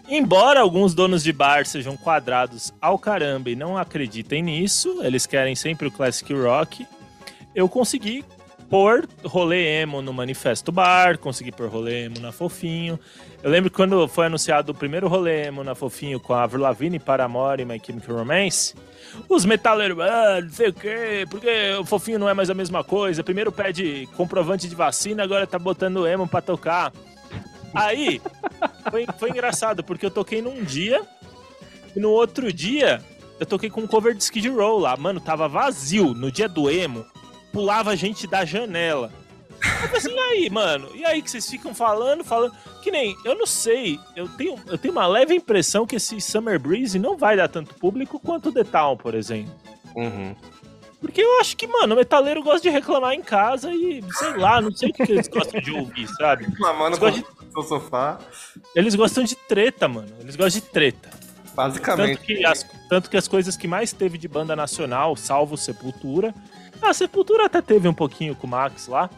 Embora 0.09 0.61
alguns 0.61 0.95
donos 0.95 1.23
de 1.23 1.33
bar 1.33 1.67
sejam 1.67 1.97
quadrados 1.97 2.73
ao 2.81 2.99
caramba 2.99 3.51
e 3.51 3.57
não 3.57 3.77
acreditem 3.77 4.43
nisso, 4.43 5.01
eles 5.03 5.27
querem 5.27 5.55
sempre 5.55 5.89
o 5.89 5.91
classic 5.91 6.33
rock. 6.33 6.87
Eu 7.55 7.69
consegui 7.69 8.25
pôr 8.69 9.09
rolê 9.25 9.81
emo 9.83 10.03
no 10.03 10.13
Manifesto 10.13 10.71
Bar, 10.71 11.19
consegui 11.19 11.51
pôr 11.51 11.69
rolê 11.69 12.05
emo 12.05 12.21
na 12.21 12.33
Fofinho. 12.33 12.99
Eu 13.43 13.51
lembro 13.51 13.71
quando 13.71 14.07
foi 14.09 14.27
anunciado 14.27 14.73
o 14.73 14.75
primeiro 14.75 15.09
rolê 15.09 15.47
emo 15.47 15.65
na 15.65 15.75
Fofinho 15.75 16.21
com 16.21 16.35
a 16.35 16.43
Avril 16.43 16.63
Lavigne, 16.63 16.99
Paramore 16.99 17.63
e 17.63 17.65
My 17.65 17.81
Chemical 17.85 18.17
Romance, 18.17 18.75
os 19.29 19.45
metaleiros, 19.45 19.99
ah, 20.01 20.41
não 20.43 20.51
sei 20.51 20.69
o 20.69 20.73
quê, 20.73 21.25
porque 21.31 21.49
o 21.81 21.85
Fofinho 21.85 22.19
não 22.19 22.29
é 22.29 22.35
mais 22.35 22.51
a 22.51 22.55
mesma 22.55 22.85
coisa. 22.85 23.25
Primeiro 23.25 23.53
pede 23.53 24.09
comprovante 24.17 24.69
de 24.69 24.75
vacina, 24.75 25.23
agora 25.23 25.47
tá 25.47 25.59
botando 25.59 26.07
emo 26.07 26.29
pra 26.29 26.41
tocar. 26.41 26.93
Aí, 27.75 28.21
foi, 28.91 29.07
foi 29.19 29.31
engraçado, 29.31 29.85
porque 29.85 30.07
eu 30.07 30.11
toquei 30.11 30.43
num 30.43 30.65
dia 30.65 31.03
e 31.95 32.01
no 32.01 32.11
outro 32.11 32.53
dia 32.53 33.03
eu 33.39 33.47
toquei 33.47 33.71
com 33.71 33.83
um 33.83 33.87
cover 33.87 34.15
de 34.15 34.23
Skid 34.23 34.49
Row 34.49 34.79
lá. 34.79 34.97
Mano, 34.97 35.21
tava 35.21 35.49
vazio 35.49 36.13
no 36.13 36.31
dia 36.31 36.49
do 36.49 36.69
emo, 36.71 37.07
pulava 37.53 37.97
gente 37.97 38.27
da 38.27 38.45
janela. 38.45 39.13
Eu 39.61 39.89
falei 39.89 39.97
assim, 39.97 40.15
e 40.15 40.19
aí, 40.19 40.51
mano? 40.51 40.89
E 40.95 41.05
aí 41.05 41.21
que 41.21 41.31
vocês 41.31 41.49
ficam 41.49 41.75
falando, 41.75 42.23
falando. 42.23 42.55
Que 42.83 42.91
nem, 42.91 43.17
eu 43.25 43.35
não 43.35 43.47
sei, 43.47 43.99
eu 44.15 44.29
tenho, 44.29 44.57
eu 44.67 44.79
tenho 44.79 44.93
uma 44.93 45.07
leve 45.07 45.35
impressão 45.35 45.85
que 45.85 45.97
esse 45.97 46.21
Summer 46.21 46.61
Breeze 46.61 46.99
não 46.99 47.17
vai 47.17 47.37
dar 47.37 47.49
tanto 47.49 47.75
público 47.75 48.21
quanto 48.21 48.51
o 48.51 48.53
The 48.53 48.65
Town, 48.65 48.97
por 48.97 49.15
exemplo. 49.15 49.53
Uhum. 49.97 50.35
Porque 51.01 51.21
eu 51.21 51.41
acho 51.41 51.57
que, 51.57 51.67
mano, 51.67 51.95
o 51.95 51.97
metaleiro 51.99 52.43
gosta 52.43 52.61
de 52.61 52.71
reclamar 52.71 53.15
em 53.15 53.23
casa 53.23 53.73
e, 53.73 54.03
sei 54.13 54.37
lá, 54.37 54.61
não 54.61 54.71
sei 54.73 54.91
o 54.91 54.93
que 54.93 55.03
eles 55.03 55.29
gostam 55.29 55.61
de 55.61 55.71
ouvir, 55.73 56.09
sabe? 56.09 56.45
Reclamando 56.45 56.99
gostam, 56.99 57.25
no 57.41 57.53
seu 57.53 57.63
sofá, 57.63 58.19
eles 58.75 58.95
gostam 58.95 59.23
de 59.25 59.37
treta, 59.37 59.87
mano. 59.89 60.09
Eles 60.21 60.35
gostam 60.35 60.61
de 60.61 60.67
treta. 60.67 61.11
basicamente. 61.55 62.17
Tanto 62.17 62.27
que, 62.27 62.45
as, 62.47 62.67
tanto 62.89 63.11
que 63.11 63.17
as 63.17 63.29
coisas 63.29 63.57
que 63.57 63.67
mais 63.67 63.93
teve 63.93 64.17
de 64.17 64.29
banda 64.29 64.55
nacional, 64.55 65.17
salvo 65.17 65.57
Sepultura. 65.57 66.33
A 66.81 66.93
Sepultura 66.93 67.47
até 67.47 67.61
teve 67.61 67.89
um 67.89 67.95
pouquinho 67.95 68.35
com 68.35 68.47
o 68.47 68.51
Max 68.51 68.87
lá. 68.87 69.11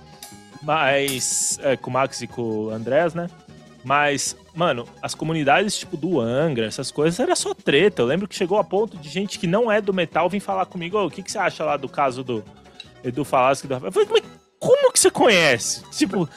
Mas. 0.63 1.59
é, 1.63 1.77
com 1.77 1.91
o 1.91 1.93
Max 1.93 2.21
e 2.23 2.27
com 2.27 2.43
o 2.43 2.71
Andrés, 2.71 3.15
né? 3.15 3.29
Mas, 3.83 4.37
mano, 4.55 4.87
as 5.01 5.15
comunidades 5.15 5.79
tipo 5.79 5.97
do 5.97 6.21
Angra, 6.21 6.67
essas 6.67 6.91
coisas, 6.91 7.19
era 7.19 7.35
só 7.35 7.55
treta. 7.55 8.03
Eu 8.03 8.07
lembro 8.07 8.29
que 8.29 8.35
chegou 8.35 8.59
a 8.59 8.65
ponto 8.65 8.97
de 8.99 9.09
gente 9.09 9.39
que 9.39 9.47
não 9.47 9.73
é 9.73 9.81
do 9.81 9.95
metal 9.95 10.29
vir 10.29 10.41
falar 10.41 10.67
comigo: 10.67 10.99
"Ô, 10.99 11.07
o 11.07 11.11
que, 11.11 11.23
que 11.23 11.33
você 11.33 11.39
acha 11.39 11.65
lá 11.65 11.77
do 11.77 11.89
caso 11.89 12.23
do 12.23 12.45
Edu 13.03 13.25
Falaschi? 13.25 13.67
do 13.67 13.75
Rafael?" 13.75 13.89
Eu 13.89 13.93
falei, 13.93 14.09
mas 14.11 14.41
como 14.59 14.93
que 14.93 15.01
você 15.01 15.11
conhece? 15.11 15.83
Tipo, 15.93 16.29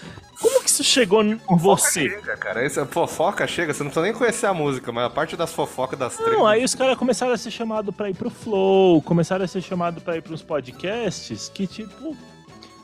isso 0.74 0.84
chegou 0.84 1.24
em 1.24 1.40
você? 1.50 2.10
Chega, 2.10 2.36
cara. 2.38 2.66
Essa 2.66 2.86
fofoca 2.86 3.46
chega, 3.46 3.74
você 3.74 3.84
não 3.84 3.90
precisa 3.90 4.06
nem 4.06 4.14
conhecer 4.14 4.48
a 4.48 4.54
música, 4.54 4.92
mas 4.92 5.06
a 5.06 5.10
parte 5.10 5.38
das 5.38 5.54
fofocas 5.54 5.98
das 5.98 6.16
tretas. 6.16 6.34
Não, 6.34 6.48
aí 6.48 6.64
os 6.64 6.74
caras 6.74 6.98
começaram 6.98 7.34
a 7.34 7.38
ser 7.38 7.52
chamados 7.52 7.94
pra 7.94 8.10
ir 8.10 8.16
pro 8.16 8.30
Flow, 8.30 9.02
começaram 9.02 9.46
a 9.46 9.48
ser 9.48 9.62
chamados 9.62 10.02
pra 10.02 10.18
ir 10.18 10.22
pros 10.22 10.42
podcasts, 10.42 11.50
que 11.50 11.68
tipo. 11.68 12.16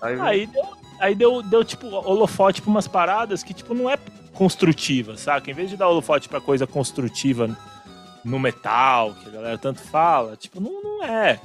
Aí, 0.01 0.19
Aí 0.19 0.45
deu, 0.47 0.63
aí 0.99 1.15
deu, 1.15 1.41
deu 1.41 1.63
tipo 1.65 1.87
holofote 1.87 2.61
pra 2.61 2.71
umas 2.71 2.87
paradas 2.87 3.43
que, 3.43 3.53
tipo, 3.53 3.73
não 3.73 3.89
é 3.89 3.97
construtiva, 4.33 5.17
saca? 5.17 5.51
Em 5.51 5.53
vez 5.53 5.69
de 5.69 5.75
dar 5.75 5.89
holofote 5.89 6.29
pra 6.29 6.39
coisa 6.39 6.65
construtiva 6.65 7.57
no 8.23 8.39
metal, 8.39 9.13
que 9.15 9.27
a 9.27 9.31
galera 9.31 9.57
tanto 9.57 9.81
fala, 9.81 10.37
tipo, 10.37 10.61
não, 10.61 10.81
não 10.81 11.03
é. 11.03 11.39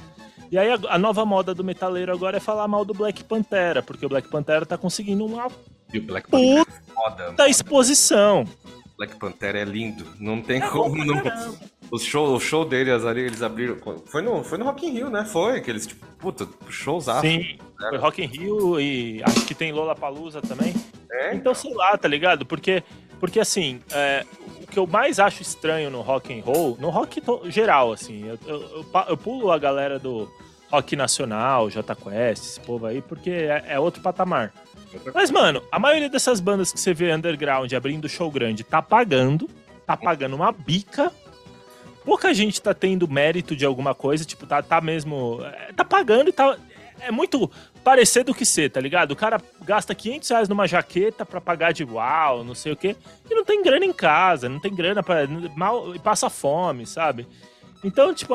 E 0.51 0.57
aí 0.57 0.71
a, 0.71 0.77
a 0.89 0.97
nova 0.97 1.25
moda 1.25 1.53
do 1.53 1.63
metaleiro 1.63 2.13
agora 2.13 2.37
é 2.37 2.39
falar 2.39 2.67
mal 2.67 2.85
do 2.85 2.93
Black 2.93 3.23
Pantera, 3.23 3.81
porque 3.81 4.05
o 4.05 4.09
Black 4.09 4.29
Pantera 4.29 4.65
tá 4.65 4.77
conseguindo 4.77 5.25
uma 5.25 5.49
E 5.95 5.99
o 5.99 6.01
Black 6.03 6.29
Panther 6.29 6.65
puta 6.65 6.71
é 6.71 6.93
foda. 6.93 7.31
da 7.31 7.47
exposição. 7.47 8.45
Black 8.97 9.15
Panther 9.17 9.55
é 9.55 9.63
lindo. 9.63 10.05
Não 10.19 10.41
tem 10.41 10.61
É 10.61 10.67
como 10.67 11.03
não. 11.03 11.21
O 11.91 11.99
show, 11.99 12.35
o 12.35 12.39
show 12.39 12.65
deles 12.65 13.05
ali, 13.05 13.21
eles 13.21 13.41
abriram. 13.41 13.77
Foi 14.07 14.21
no, 14.21 14.43
foi 14.43 14.57
no 14.57 14.65
Rock 14.65 14.85
in 14.85 14.91
Rio, 14.91 15.09
né? 15.09 15.23
Foi. 15.23 15.57
Aqueles, 15.57 15.85
tipo, 15.85 16.05
puta, 16.17 16.47
showzaço. 16.69 17.21
Sim, 17.21 17.57
foi 17.77 17.97
Rock 17.97 18.23
in 18.23 18.27
Rio 18.27 18.79
e 18.79 19.21
acho 19.23 19.45
que 19.45 19.53
tem 19.53 19.71
Lollapalooza 19.71 20.41
também. 20.41 20.73
É, 21.11 21.35
Então, 21.35 21.53
sei 21.53 21.73
lá, 21.73 21.97
tá 21.97 22.07
ligado? 22.07 22.45
Porque, 22.45 22.83
porque 23.19 23.39
assim, 23.39 23.79
é, 23.91 24.25
o 24.63 24.67
que 24.67 24.79
eu 24.79 24.87
mais 24.87 25.19
acho 25.19 25.41
estranho 25.41 25.89
no 25.89 26.01
rock 26.01 26.37
and 26.37 26.43
roll, 26.43 26.75
no 26.79 26.89
rock 26.89 27.21
geral, 27.45 27.93
assim, 27.93 28.27
eu, 28.27 28.39
eu, 28.47 28.61
eu 28.61 28.85
eu 29.09 29.17
pulo 29.17 29.51
a 29.51 29.57
galera 29.57 29.99
do 29.99 30.29
rock 30.71 30.95
nacional, 30.95 31.69
J 31.69 31.95
Quest, 31.95 32.43
esse 32.43 32.59
povo 32.59 32.85
aí, 32.85 33.01
porque 33.01 33.29
é, 33.29 33.63
é 33.67 33.79
outro 33.79 34.01
patamar. 34.01 34.51
Mas, 35.13 35.31
mano, 35.31 35.61
a 35.71 35.79
maioria 35.79 36.09
dessas 36.09 36.39
bandas 36.39 36.71
que 36.71 36.79
você 36.79 36.93
vê 36.93 37.13
underground 37.13 37.71
abrindo 37.73 38.07
show 38.09 38.29
grande 38.31 38.63
tá 38.63 38.81
pagando, 38.81 39.49
tá 39.85 39.95
pagando 39.97 40.35
uma 40.35 40.51
bica. 40.51 41.11
Pouca 42.03 42.33
gente 42.33 42.61
tá 42.61 42.73
tendo 42.73 43.07
mérito 43.07 43.55
de 43.55 43.65
alguma 43.65 43.95
coisa, 43.95 44.23
tipo, 44.23 44.45
tá, 44.45 44.61
tá 44.61 44.79
mesmo. 44.79 45.39
é, 45.43 45.73
Tá 45.73 45.83
pagando 45.83 46.29
e 46.29 46.33
tá. 46.33 46.57
É 47.01 47.11
muito 47.11 47.51
parecer 47.83 48.23
do 48.23 48.33
que 48.33 48.45
ser, 48.45 48.71
tá 48.71 48.79
ligado? 48.79 49.11
O 49.11 49.15
cara 49.15 49.41
gasta 49.63 49.93
500 49.93 50.29
reais 50.29 50.49
numa 50.49 50.65
jaqueta 50.67 51.25
pra 51.25 51.41
pagar 51.41 51.73
de 51.73 51.83
uau, 51.83 52.43
não 52.43 52.55
sei 52.55 52.71
o 52.71 52.75
quê, 52.75 52.95
e 53.29 53.35
não 53.35 53.43
tem 53.43 53.61
grana 53.61 53.85
em 53.85 53.91
casa, 53.91 54.47
não 54.47 54.59
tem 54.59 54.73
grana 54.73 55.03
para 55.03 55.27
mal 55.55 55.93
e 55.93 55.99
passa 55.99 56.29
fome, 56.29 56.85
sabe? 56.85 57.27
Então, 57.83 58.13
tipo, 58.13 58.33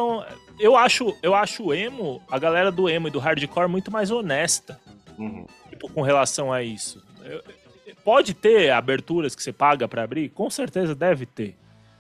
eu 0.59 0.77
acho, 0.77 1.17
eu 1.23 1.35
acho 1.35 1.65
o 1.65 1.75
emo, 1.75 2.23
a 2.31 2.39
galera 2.39 2.71
do 2.71 2.89
emo 2.89 3.09
e 3.09 3.11
do 3.11 3.19
hardcore 3.19 3.69
muito 3.69 3.91
mais 3.91 4.11
honesta, 4.11 4.79
Uhum. 5.19 5.45
Tipo, 5.81 5.89
com 5.89 6.03
relação 6.03 6.53
a 6.53 6.63
isso. 6.63 7.03
Pode 8.05 8.35
ter 8.35 8.71
aberturas 8.71 9.35
que 9.35 9.43
você 9.43 9.53
paga 9.53 9.89
pra 9.89 10.03
abrir? 10.03 10.29
Com 10.31 10.51
certeza 10.51 10.95
deve 10.95 11.25
ter. 11.27 11.57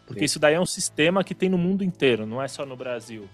Porque 0.07 0.21
Sim. 0.21 0.25
isso 0.25 0.39
daí 0.39 0.55
é 0.55 0.61
um 0.61 0.67
sistema 0.67 1.25
que 1.25 1.35
tem 1.35 1.49
no 1.49 1.59
mundo 1.59 1.83
inteiro, 1.85 2.27
não 2.27 2.43
é 2.43 2.49
só 2.49 2.67
no 2.67 2.77
Brasil. 2.77 3.29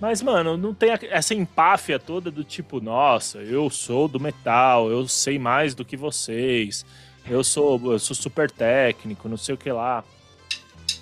Mas, 0.00 0.22
mano, 0.22 0.56
não 0.56 0.72
tem 0.72 0.90
essa 1.10 1.34
empáfia 1.34 1.98
toda 1.98 2.30
do 2.30 2.44
tipo, 2.44 2.80
nossa, 2.80 3.38
eu 3.38 3.68
sou 3.68 4.06
do 4.06 4.20
metal, 4.20 4.90
eu 4.90 5.06
sei 5.08 5.38
mais 5.38 5.74
do 5.74 5.84
que 5.84 5.96
vocês, 5.96 6.86
eu 7.28 7.42
sou, 7.42 7.92
eu 7.92 7.98
sou 7.98 8.14
super 8.14 8.50
técnico, 8.50 9.28
não 9.28 9.36
sei 9.36 9.54
o 9.54 9.58
que 9.58 9.70
lá. 9.70 10.04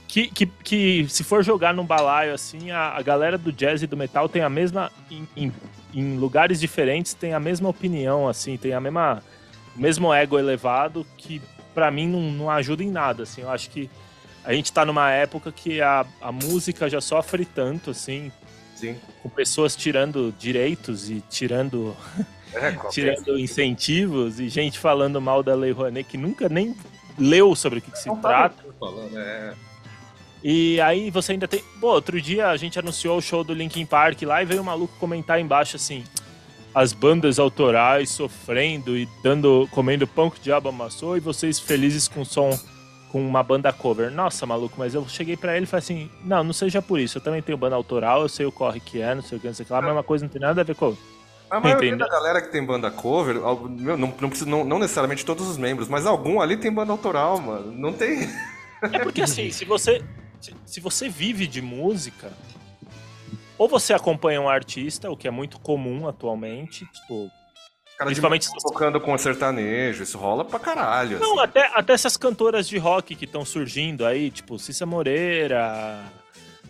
que, 0.09 0.28
que, 0.28 0.47
que 0.47 1.07
se 1.11 1.23
for 1.23 1.44
jogar 1.44 1.74
num 1.74 1.85
balaio 1.85 2.32
assim, 2.32 2.70
a, 2.70 2.97
a 2.97 3.03
galera 3.03 3.36
do 3.36 3.53
jazz 3.53 3.82
e 3.82 3.86
do 3.86 3.97
metal 3.97 4.28
tem 4.28 4.43
a 4.43 4.48
mesma. 4.48 4.90
Em 6.01 6.16
lugares 6.16 6.60
diferentes 6.60 7.14
tem 7.14 7.32
a 7.32 7.40
mesma 7.40 7.68
opinião, 7.68 8.28
assim, 8.28 8.56
tem 8.56 8.73
a 8.73 8.81
mesma. 8.81 9.23
O 9.77 9.81
mesmo 9.81 10.12
ego 10.12 10.39
elevado 10.39 11.06
que 11.16 11.40
pra 11.74 11.90
mim 11.90 12.09
não, 12.09 12.20
não 12.32 12.51
ajuda 12.51 12.82
em 12.82 12.90
nada, 12.90 13.24
assim. 13.24 13.43
Eu 13.43 13.51
acho 13.51 13.68
que 13.70 13.90
a 14.44 14.52
gente 14.52 14.73
tá 14.73 14.85
numa 14.85 15.10
época 15.10 15.52
que 15.52 15.81
a, 15.82 16.06
a 16.20 16.32
música 16.32 16.89
já 16.89 17.01
sofre 17.01 17.44
tanto, 17.44 17.90
assim, 17.90 18.32
Sim. 18.74 18.97
com 19.23 19.28
pessoas 19.28 19.77
tirando 19.77 20.35
direitos 20.39 21.10
e 21.10 21.20
tirando, 21.28 21.94
É, 22.55 22.73
tirando 22.90 23.39
incentivos 23.39 24.40
e 24.40 24.48
gente 24.48 24.78
falando 24.78 25.20
mal 25.20 25.43
da 25.43 25.55
Lei 25.55 25.73
Rouanet 25.73 26.09
que 26.09 26.16
nunca 26.16 26.48
nem 26.48 26.74
leu 27.18 27.55
sobre 27.55 27.81
o 27.81 27.82
que, 27.82 27.90
que 27.90 27.98
se 27.98 28.09
Não 28.09 28.16
trata. 28.20 28.64
falando, 28.78 29.18
é. 29.18 29.55
E 30.48 30.81
aí 30.81 31.10
você 31.10 31.32
ainda 31.32 31.48
tem. 31.48 31.60
Pô, 31.81 31.89
outro 31.89 32.23
dia 32.23 32.51
a 32.51 32.56
gente 32.56 32.78
anunciou 32.78 33.18
o 33.18 33.20
show 33.20 33.43
do 33.43 33.52
Linkin 33.52 33.85
Park 33.85 34.23
lá 34.23 34.40
e 34.40 34.47
veio 34.47 34.60
um 34.60 34.64
maluco 34.64 34.94
comentar 34.97 35.40
embaixo 35.40 35.74
assim. 35.74 36.05
As 36.73 36.93
bandas 36.93 37.40
autorais 37.40 38.10
sofrendo 38.10 38.97
e 38.97 39.09
dando. 39.24 39.68
comendo 39.73 40.06
pão 40.06 40.31
que 40.31 40.39
o 40.39 40.40
diabo 40.40 40.68
amassou 40.68 41.16
e 41.16 41.20
vocês 41.20 41.59
felizes 41.59 42.06
com 42.06 42.24
som 42.24 42.56
com 43.10 43.27
uma 43.27 43.43
banda 43.43 43.73
cover. 43.73 44.09
Nossa, 44.12 44.47
maluco, 44.47 44.77
mas 44.78 44.94
eu 44.94 45.05
cheguei 45.09 45.36
pra 45.36 45.56
ele 45.56 45.64
e 45.64 45.66
falei 45.66 45.82
assim: 45.82 46.10
não, 46.24 46.44
não 46.44 46.52
seja 46.52 46.81
por 46.81 47.01
isso. 47.01 47.18
Eu 47.18 47.23
também 47.23 47.43
tenho 47.43 47.59
banda 47.59 47.74
autoral, 47.74 48.23
eu 48.23 48.28
sei 48.28 48.47
o 48.47 48.52
corre 48.52 48.78
que 48.78 49.02
é, 49.02 49.16
não 49.16 49.23
sei 49.23 49.39
o 49.39 49.40
que, 49.40 49.48
não 49.48 49.55
sei 49.55 49.64
o 49.64 49.66
que 49.66 49.73
lá, 49.73 49.81
a 49.81 49.82
mesma 49.82 50.05
coisa 50.05 50.27
não 50.27 50.31
tem 50.31 50.40
nada 50.40 50.60
a 50.60 50.64
ver 50.64 50.77
com. 50.77 50.97
A 51.51 51.59
maioria 51.59 51.89
Entendeu? 51.89 52.06
da 52.06 52.12
galera 52.12 52.40
que 52.40 52.52
tem 52.52 52.64
banda 52.64 52.89
cover, 52.89 53.35
não, 53.35 53.97
não, 53.97 54.14
não, 54.47 54.64
não 54.64 54.78
necessariamente 54.78 55.24
todos 55.24 55.48
os 55.48 55.56
membros, 55.56 55.89
mas 55.89 56.06
algum 56.06 56.40
ali 56.40 56.56
tem 56.56 56.70
banda 56.70 56.93
autoral, 56.93 57.40
mano. 57.40 57.73
Não 57.73 57.93
tem. 57.93 58.28
É 58.93 59.01
porque 59.01 59.23
assim, 59.23 59.51
se 59.51 59.64
você. 59.64 60.05
Se, 60.40 60.54
se 60.64 60.80
você 60.80 61.08
vive 61.08 61.46
de 61.46 61.60
música, 61.62 62.32
ou 63.58 63.68
você 63.68 63.92
acompanha 63.94 64.40
um 64.40 64.48
artista, 64.48 65.10
o 65.10 65.16
que 65.16 65.26
é 65.26 65.30
muito 65.30 65.58
comum 65.58 66.06
atualmente, 66.08 66.84
tipo. 66.86 67.30
Cara 67.96 68.08
Principalmente- 68.08 68.46
tocando 68.62 69.00
com 69.00 69.16
sertanejo, 69.16 70.02
isso 70.02 70.18
rola 70.18 70.44
pra 70.44 70.58
caralho. 70.58 71.18
Não, 71.18 71.32
assim. 71.34 71.44
até, 71.44 71.70
até 71.74 71.92
essas 71.94 72.14
cantoras 72.18 72.68
de 72.68 72.76
rock 72.76 73.14
que 73.14 73.24
estão 73.24 73.42
surgindo 73.42 74.04
aí, 74.04 74.30
tipo 74.30 74.58
Cissa 74.58 74.84
Moreira, 74.84 76.04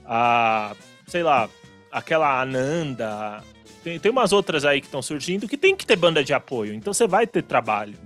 a. 0.05 0.74
sei 1.09 1.24
lá, 1.24 1.48
aquela 1.90 2.40
Ananda. 2.40 3.43
Tem, 3.82 3.98
tem 3.98 4.10
umas 4.12 4.32
outras 4.32 4.64
aí 4.64 4.80
que 4.80 4.86
estão 4.86 5.02
surgindo 5.02 5.48
que 5.48 5.56
tem 5.56 5.74
que 5.74 5.84
ter 5.84 5.97
banda 5.97 6.22
de 6.22 6.32
apoio, 6.32 6.72
então 6.74 6.93
você 6.94 7.09
vai 7.09 7.26
ter 7.26 7.43
trabalho. 7.43 7.98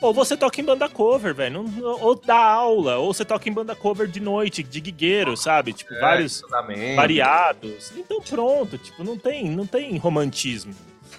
Ou 0.00 0.14
você 0.14 0.36
toca 0.36 0.60
em 0.60 0.64
banda 0.64 0.88
cover, 0.88 1.34
velho. 1.34 1.64
Ou 2.00 2.14
dá 2.14 2.38
aula, 2.38 2.96
ou 2.96 3.12
você 3.12 3.24
toca 3.24 3.48
em 3.48 3.52
banda 3.52 3.74
cover 3.76 4.06
de 4.08 4.18
noite, 4.20 4.62
de 4.62 4.80
guigueiro, 4.80 5.36
sabe? 5.36 5.72
Tipo, 5.72 5.92
É, 5.94 6.00
vários 6.00 6.40
casamento. 6.42 6.96
variados. 6.96 7.92
Então 7.96 8.20
pronto, 8.22 8.78
tipo, 8.78 9.04
não 9.04 9.18
tem, 9.18 9.50
não 9.50 9.66
tem 9.66 9.96
romantismo. 9.98 10.74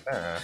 É. 0.08 0.38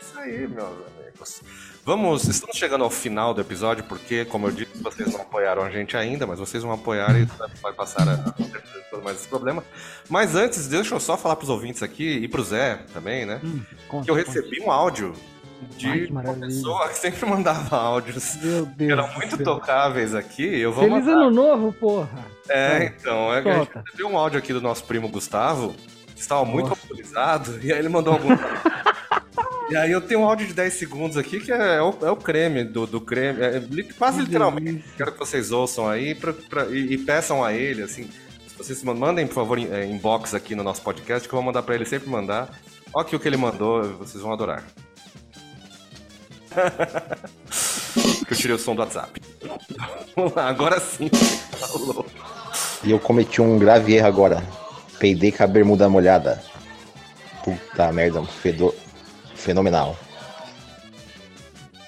Isso 0.00 0.18
aí, 0.18 0.46
meus 0.46 0.68
amigos. 0.68 1.42
Vamos, 1.84 2.24
estamos 2.28 2.56
chegando 2.56 2.84
ao 2.84 2.90
final 2.90 3.32
do 3.32 3.40
episódio, 3.40 3.82
porque, 3.84 4.24
como 4.26 4.46
eu 4.46 4.52
disse, 4.52 4.70
vocês 4.82 5.10
não 5.12 5.22
apoiaram 5.22 5.62
a 5.62 5.70
gente 5.70 5.96
ainda, 5.96 6.26
mas 6.26 6.38
vocês 6.38 6.62
vão 6.62 6.72
apoiar 6.72 7.18
e 7.18 7.24
vai 7.62 7.72
passar 7.72 8.06
a 8.06 8.12
a- 8.14 9.00
mais 9.02 9.16
esse 9.20 9.28
problema. 9.28 9.64
Mas 10.08 10.34
antes, 10.34 10.68
deixa 10.68 10.94
eu 10.94 11.00
só 11.00 11.16
falar 11.16 11.36
pros 11.36 11.48
ouvintes 11.48 11.82
aqui 11.82 12.04
e 12.04 12.28
pro 12.28 12.42
Zé 12.44 12.80
também, 12.92 13.24
né? 13.24 13.40
Hum, 13.42 13.62
conta, 13.88 14.04
Que 14.04 14.10
eu 14.10 14.16
conta. 14.16 14.26
recebi 14.32 14.60
um 14.60 14.70
áudio 14.70 15.14
de 15.76 15.86
Ai, 15.88 16.06
uma 16.06 16.22
pessoa 16.22 16.88
que 16.88 16.98
sempre 16.98 17.26
mandava 17.26 17.76
áudios 17.76 18.36
Meu 18.42 18.66
que 18.66 18.72
Deus. 18.74 18.92
eram 18.92 19.14
muito 19.14 19.36
céu. 19.36 19.44
tocáveis 19.44 20.14
aqui. 20.14 20.44
Eu 20.60 20.72
vou 20.72 20.84
Feliz 20.84 21.04
mandar. 21.04 21.12
ano 21.20 21.30
novo, 21.30 21.72
porra. 21.72 22.26
É, 22.48 22.84
então, 22.86 23.34
é 23.34 23.42
que 23.42 23.48
a 23.48 23.52
gente 23.52 23.64
Solta. 23.66 23.82
recebeu 23.86 24.08
um 24.08 24.18
áudio 24.18 24.38
aqui 24.38 24.52
do 24.52 24.60
nosso 24.60 24.84
primo 24.84 25.08
Gustavo, 25.08 25.74
que 26.14 26.20
estava 26.20 26.44
muito 26.44 26.70
alcoolizado, 26.70 27.58
e 27.62 27.72
aí 27.72 27.78
ele 27.78 27.88
mandou 27.88 28.14
algum. 28.14 28.28
e 29.70 29.76
aí 29.76 29.90
eu 29.92 30.00
tenho 30.00 30.20
um 30.20 30.24
áudio 30.24 30.46
de 30.46 30.54
10 30.54 30.72
segundos 30.74 31.16
aqui, 31.16 31.40
que 31.40 31.52
é, 31.52 31.80
o, 31.82 31.94
é 32.02 32.10
o 32.10 32.16
creme 32.16 32.64
do, 32.64 32.86
do 32.86 33.00
creme. 33.00 33.40
é, 33.42 33.60
quase 33.98 34.18
Que 34.18 34.24
literalmente. 34.24 34.64
delícia. 34.72 34.90
Quero 34.96 35.12
que 35.12 35.18
vocês 35.18 35.52
ouçam 35.52 35.88
aí 35.88 36.14
pra, 36.14 36.32
pra- 36.32 36.66
e, 36.66 36.94
e 36.94 36.98
peçam 36.98 37.44
a 37.44 37.52
ele, 37.52 37.82
assim. 37.82 38.04
se 38.46 38.56
Vocês 38.56 38.82
man- 38.82 38.94
mandem, 38.94 39.26
por 39.26 39.34
favor, 39.34 39.58
é, 39.58 39.84
inbox 39.84 40.32
aqui 40.34 40.54
no 40.54 40.62
nosso 40.62 40.80
podcast, 40.82 41.28
que 41.28 41.34
eu 41.34 41.36
vou 41.36 41.44
mandar 41.44 41.62
pra 41.62 41.74
ele 41.74 41.84
sempre 41.84 42.08
mandar. 42.08 42.48
Olha 42.94 43.04
aqui 43.06 43.14
o 43.14 43.20
que 43.20 43.28
ele 43.28 43.36
mandou, 43.36 43.82
vocês 43.98 44.22
vão 44.22 44.32
adorar. 44.32 44.64
que 48.26 48.32
eu 48.32 48.36
tirei 48.36 48.56
o 48.56 48.58
som 48.58 48.74
do 48.74 48.80
WhatsApp. 48.80 49.20
Vamos 50.14 50.34
lá, 50.34 50.48
agora 50.48 50.80
sim. 50.80 51.08
Falou. 51.58 52.06
E 52.84 52.90
eu 52.90 52.98
cometi 52.98 53.40
um 53.40 53.58
grave 53.58 53.94
erro 53.94 54.06
agora. 54.06 54.44
Peidei 54.98 55.32
com 55.32 55.42
a 55.42 55.46
bermuda 55.46 55.88
molhada. 55.88 56.42
Puta 57.44 57.92
merda, 57.92 58.20
um 58.20 58.26
fedor 58.26 58.74
fenomenal. 59.34 59.96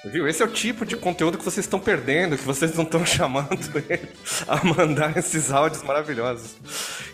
Viu? 0.05 0.27
Esse 0.27 0.43
é 0.43 0.47
o 0.47 0.49
tipo 0.49 0.87
de 0.87 0.97
conteúdo 0.97 1.37
que 1.37 1.45
vocês 1.45 1.67
estão 1.67 1.79
perdendo, 1.79 2.37
que 2.37 2.45
vocês 2.45 2.75
não 2.75 2.85
estão 2.85 3.05
chamando 3.07 3.85
ele 3.89 4.09
a 4.49 4.65
mandar 4.65 5.17
esses 5.17 5.51
áudios 5.53 5.83
maravilhosos. 5.83 6.57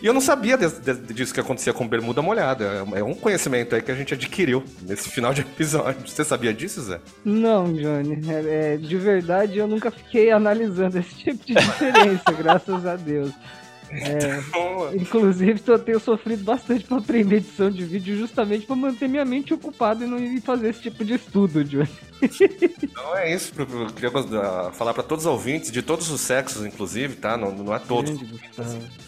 E 0.01 0.05
eu 0.05 0.13
não 0.13 0.21
sabia 0.21 0.57
des- 0.57 0.77
des- 0.79 1.07
disso 1.07 1.33
que 1.33 1.39
acontecia 1.39 1.73
com 1.73 1.87
bermuda 1.87 2.21
molhada. 2.21 2.85
É 2.95 3.03
um 3.03 3.15
conhecimento 3.15 3.73
aí 3.75 3.81
que 3.81 3.91
a 3.91 3.95
gente 3.95 4.13
adquiriu 4.13 4.63
nesse 4.83 5.09
final 5.09 5.33
de 5.33 5.41
episódio. 5.41 6.07
Você 6.07 6.23
sabia 6.23 6.53
disso, 6.53 6.81
Zé? 6.81 6.99
Não, 7.25 7.73
Johnny. 7.73 8.19
É, 8.29 8.73
é, 8.73 8.77
de 8.77 8.95
verdade, 8.97 9.57
eu 9.57 9.67
nunca 9.67 9.89
fiquei 9.89 10.31
analisando 10.31 10.99
esse 10.99 11.15
tipo 11.15 11.45
de 11.45 11.53
diferença, 11.55 12.31
graças 12.37 12.85
a 12.85 12.95
Deus. 12.95 13.31
É, 13.89 14.39
Então, 14.49 14.93
inclusive, 14.93 15.61
eu 15.65 15.79
tenho 15.79 15.99
sofrido 15.99 16.43
bastante 16.43 16.83
para 16.83 16.97
aprender 16.97 17.37
edição 17.37 17.71
de 17.71 17.85
vídeo, 17.85 18.17
justamente 18.17 18.65
para 18.65 18.75
manter 18.75 19.07
minha 19.07 19.23
mente 19.23 19.53
ocupada 19.53 20.03
e 20.03 20.07
não 20.07 20.19
ir 20.19 20.41
fazer 20.41 20.69
esse 20.69 20.81
tipo 20.81 21.05
de 21.05 21.13
estudo, 21.15 21.63
Johnny. 21.63 21.87
então 22.83 23.15
é 23.17 23.33
isso. 23.33 23.53
Eu 23.57 23.87
queria 23.93 24.11
ah, 24.41 24.71
falar 24.73 24.93
pra 24.93 25.03
todos 25.03 25.25
os 25.25 25.31
ouvintes, 25.31 25.71
de 25.71 25.81
todos 25.81 26.09
os 26.11 26.19
sexos, 26.21 26.65
inclusive, 26.65 27.15
tá? 27.15 27.37
Não, 27.37 27.51
não 27.51 27.73
é 27.73 27.79
todos. 27.79 28.11
Grande. 28.11 28.41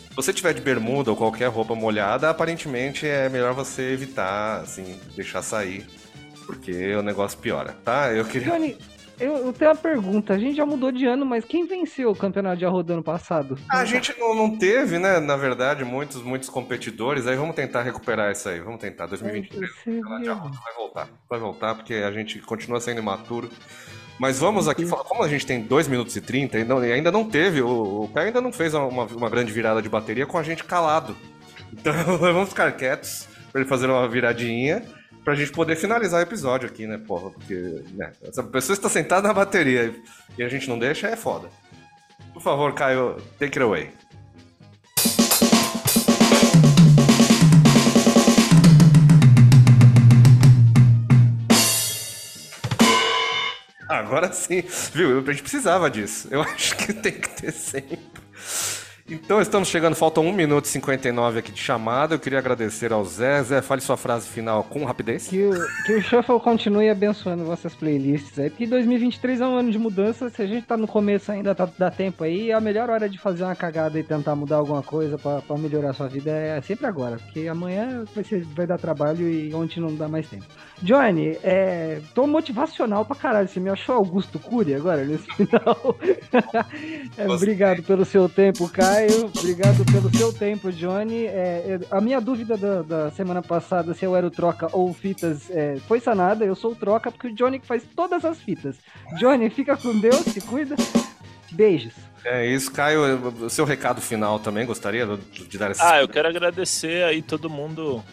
Se 0.10 0.16
você 0.16 0.34
tiver 0.34 0.54
de 0.54 0.62
bermuda 0.62 1.12
ou 1.12 1.18
qualquer 1.18 1.48
roupa 1.48 1.76
molhada, 1.76 2.30
aparentemente 2.30 3.08
é 3.08 3.30
melhor 3.30 3.54
você 3.54 3.94
evitar, 3.94 4.62
assim, 4.62 5.00
deixar 5.16 5.42
sair. 5.42 5.86
Porque 6.46 6.96
o 6.96 7.02
negócio 7.02 7.38
piora, 7.38 7.76
tá? 7.86 8.12
Eu 8.12 8.26
queria. 8.26 8.52
Johnny, 8.52 8.76
eu, 9.20 9.36
eu 9.38 9.54
tenho 9.54 9.70
uma 9.70 9.78
pergunta. 9.78 10.34
A 10.34 10.40
gente 10.40 10.56
já 10.56 10.66
mudou 10.66 10.92
de 10.92 11.06
ano, 11.06 11.26
mas 11.26 11.44
quem 11.44 11.68
venceu 11.68 12.10
o 12.10 12.16
campeonato 12.16 12.58
de 12.58 12.66
arroz 12.66 12.86
do 12.86 12.94
ano 12.94 13.04
passado? 13.04 13.60
A 13.70 13.84
gente 13.84 14.18
não, 14.18 14.34
não 14.34 14.58
teve, 14.58 14.98
né, 14.98 15.20
na 15.20 15.36
verdade, 15.36 15.84
muitos, 15.84 16.24
muitos 16.24 16.50
competidores. 16.50 17.28
Aí 17.28 17.36
vamos 17.36 17.56
tentar 17.56 17.84
recuperar 17.84 18.32
isso 18.32 18.48
aí. 18.48 18.62
Vamos 18.62 18.80
tentar. 18.80 19.08
2023. 19.08 19.70
Você 19.72 20.00
ela 20.00 20.18
viu? 20.18 20.26
já 20.26 20.34
vai 20.34 20.74
voltar. 20.76 21.10
Vai 21.30 21.40
voltar, 21.40 21.76
porque 21.76 21.96
a 21.96 22.12
gente 22.12 22.40
continua 22.40 22.80
sendo 22.80 23.00
imaturo. 23.00 23.50
Mas 24.20 24.38
vamos 24.38 24.68
aqui 24.68 24.86
falar. 24.86 25.04
Como 25.06 25.24
a 25.24 25.28
gente 25.30 25.46
tem 25.46 25.62
2 25.62 25.88
minutos 25.88 26.16
e 26.16 26.22
30 26.22 26.60
e, 26.60 26.64
não- 26.66 26.84
e 26.84 26.92
ainda 26.92 27.12
não 27.12 27.24
teve, 27.28 27.62
o, 27.62 28.04
o 28.04 28.08
Pé 28.10 28.24
ainda 28.24 28.42
não 28.42 28.52
fez 28.52 28.74
uma, 28.74 29.06
uma 29.06 29.30
grande 29.30 29.52
virada 29.52 29.82
de 29.82 29.88
bateria 29.90 30.26
com 30.26 30.38
a 30.38 30.44
gente 30.44 30.64
calado. 30.64 31.16
Então 31.72 31.94
vamos 32.18 32.50
ficar 32.50 32.72
quietos 32.74 33.28
pra 33.52 33.62
ele 33.62 33.70
fazer 33.70 33.88
uma 33.90 34.08
viradinha. 34.08 34.84
Pra 35.24 35.36
gente 35.36 35.52
poder 35.52 35.76
finalizar 35.76 36.20
o 36.20 36.24
episódio 36.24 36.68
aqui, 36.68 36.88
né, 36.88 36.98
porra? 36.98 37.30
Porque, 37.30 37.54
né, 37.94 38.12
essa 38.24 38.42
pessoa 38.42 38.74
está 38.74 38.90
sentada 38.90 39.28
na 39.28 39.34
bateria 39.34 39.94
e 40.38 40.42
a 40.44 40.48
gente 40.50 40.68
não 40.68 40.80
deixa, 40.80 41.08
é 41.08 41.16
foda. 41.16 41.50
Por 42.34 42.42
favor, 42.42 42.74
Caio, 42.74 43.18
take 43.38 43.60
it 43.60 43.62
away. 43.62 43.92
Agora 53.90 54.32
sim, 54.32 54.62
viu? 54.94 55.20
A 55.20 55.32
gente 55.32 55.42
precisava 55.42 55.90
disso. 55.90 56.28
Eu 56.30 56.42
acho 56.46 56.78
que 56.78 56.94
tem 56.94 57.14
que 57.20 57.30
ter 57.42 57.52
sempre. 57.52 58.19
Então 59.12 59.42
estamos 59.42 59.68
chegando, 59.68 59.96
faltam 59.96 60.26
1 60.28 60.34
minuto 60.34 60.66
e 60.66 60.68
59 60.68 61.40
aqui 61.40 61.52
de 61.52 61.60
chamada. 61.60 62.16
Eu 62.16 62.20
queria 62.20 62.38
agradecer 62.38 62.94
ao 62.94 63.04
Zé. 63.04 63.42
Zé, 63.44 63.62
fale 63.62 63.82
sua 63.82 63.98
frase 63.98 64.28
final 64.28 64.64
com 64.64 64.86
rapidez. 64.86 65.28
Que 65.28 65.44
o, 65.44 65.54
que 65.86 65.94
o 65.94 66.02
Shuffle 66.02 66.40
continue 66.40 66.90
abençoando 66.90 67.44
vossas 67.44 67.74
playlists 67.74 68.38
aí, 68.38 68.50
porque 68.50 68.68
2023 68.68 69.42
é 69.42 69.48
um 69.48 69.58
ano 69.58 69.72
de 69.72 69.80
mudança. 69.80 70.30
Se 70.30 70.42
a 70.42 70.46
gente 70.46 70.66
tá 70.66 70.78
no 70.78 70.88
começo 70.88 71.32
ainda, 71.32 71.56
tá, 71.56 71.68
dá 71.78 71.90
tempo 71.90 72.24
aí. 72.24 72.52
A 72.52 72.60
melhor 72.60 72.90
hora 72.90 73.10
de 73.10 73.18
fazer 73.18 73.44
uma 73.44 73.56
cagada 73.56 74.00
e 74.00 74.04
tentar 74.04 74.36
mudar 74.36 74.58
alguma 74.58 74.84
coisa 74.84 75.18
pra, 75.18 75.42
pra 75.42 75.58
melhorar 75.58 75.92
a 75.92 75.94
sua 75.94 76.08
vida 76.08 76.32
é 76.32 76.62
sempre 76.62 76.86
agora, 76.86 77.18
porque 77.18 77.48
amanhã 77.48 78.06
vai, 78.14 78.24
ser, 78.24 78.44
vai 78.56 78.68
dar 78.68 78.78
trabalho 78.78 79.28
e 79.28 79.54
ontem 79.54 79.80
não 79.80 79.96
dá 79.96 80.08
mais 80.08 80.28
tempo. 80.28 80.46
Johnny, 80.82 81.38
é, 81.44 82.00
tô 82.14 82.28
motivacional 82.28 83.04
pra 83.06 83.16
caralho. 83.16 83.48
Você 83.48 83.60
me 83.60 83.70
achou 83.70 83.96
Augusto 83.96 84.40
Cury 84.40 84.76
agora 84.76 85.04
nesse 85.04 85.28
final? 85.36 85.98
É, 87.18 87.28
obrigado 87.28 87.84
pelo 87.84 88.06
seu 88.06 88.30
tempo, 88.30 88.70
Caio. 89.00 89.32
Obrigado 89.38 89.86
pelo 89.86 90.14
seu 90.14 90.34
tempo, 90.34 90.72
Johnny. 90.72 91.26
É, 91.26 91.80
a 91.90 92.02
minha 92.02 92.20
dúvida 92.20 92.58
da, 92.58 92.82
da 92.82 93.12
semana 93.12 93.42
passada, 93.42 93.94
se 93.94 94.04
eu 94.04 94.16
era 94.16 94.28
o 94.28 94.32
troca 94.32 94.68
ou 94.74 94.94
fitas, 94.94 95.50
é, 95.50 95.78
foi 95.88 96.02
sanada. 96.02 96.44
Eu 96.44 96.56
sou 96.56 96.74
o 96.74 96.76
troca 96.76 97.10
porque 97.10 97.28
o 97.28 97.34
Johnny 97.34 97.62
faz 97.64 97.84
todas 97.96 98.26
as 98.26 98.42
fitas. 98.42 98.76
Johnny, 99.18 99.50
fica 99.50 99.78
com 99.78 99.98
Deus, 99.98 100.18
se 100.18 100.42
cuida. 100.42 100.76
Beijos. 101.52 101.94
É 102.26 102.46
isso, 102.46 102.72
Caio. 102.72 103.28
O 103.42 103.50
seu 103.50 103.64
recado 103.64 104.02
final 104.02 104.38
também 104.40 104.66
gostaria 104.66 105.08
de 105.48 105.58
dar 105.58 105.72
esse. 105.72 105.82
Ah, 105.82 106.02
eu 106.02 106.08
quero 106.10 106.28
agradecer 106.28 107.04
aí 107.04 107.22
todo 107.22 107.50
mundo. 107.50 108.04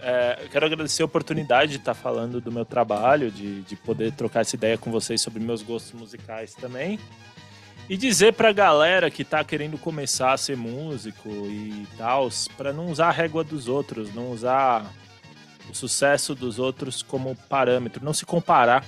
É, 0.00 0.38
eu 0.44 0.48
quero 0.48 0.64
agradecer 0.64 1.02
a 1.02 1.06
oportunidade 1.06 1.72
de 1.72 1.78
estar 1.78 1.94
falando 1.94 2.40
do 2.40 2.50
meu 2.50 2.64
trabalho, 2.64 3.30
de, 3.30 3.60
de 3.62 3.76
poder 3.76 4.12
trocar 4.12 4.40
essa 4.40 4.56
ideia 4.56 4.78
com 4.78 4.90
vocês 4.90 5.20
sobre 5.20 5.42
meus 5.42 5.62
gostos 5.62 5.92
musicais 5.92 6.54
também. 6.54 6.98
E 7.88 7.96
dizer 7.96 8.32
pra 8.32 8.52
galera 8.52 9.08
que 9.10 9.24
tá 9.24 9.44
querendo 9.44 9.78
começar 9.78 10.32
a 10.32 10.36
ser 10.36 10.56
músico 10.56 11.28
e 11.28 11.86
tal, 11.96 12.28
pra 12.56 12.72
não 12.72 12.86
usar 12.86 13.08
a 13.08 13.12
régua 13.12 13.44
dos 13.44 13.68
outros, 13.68 14.12
não 14.12 14.32
usar 14.32 14.92
o 15.70 15.74
sucesso 15.74 16.34
dos 16.34 16.58
outros 16.58 17.00
como 17.00 17.36
parâmetro, 17.48 18.04
não 18.04 18.12
se 18.12 18.26
comparar, 18.26 18.84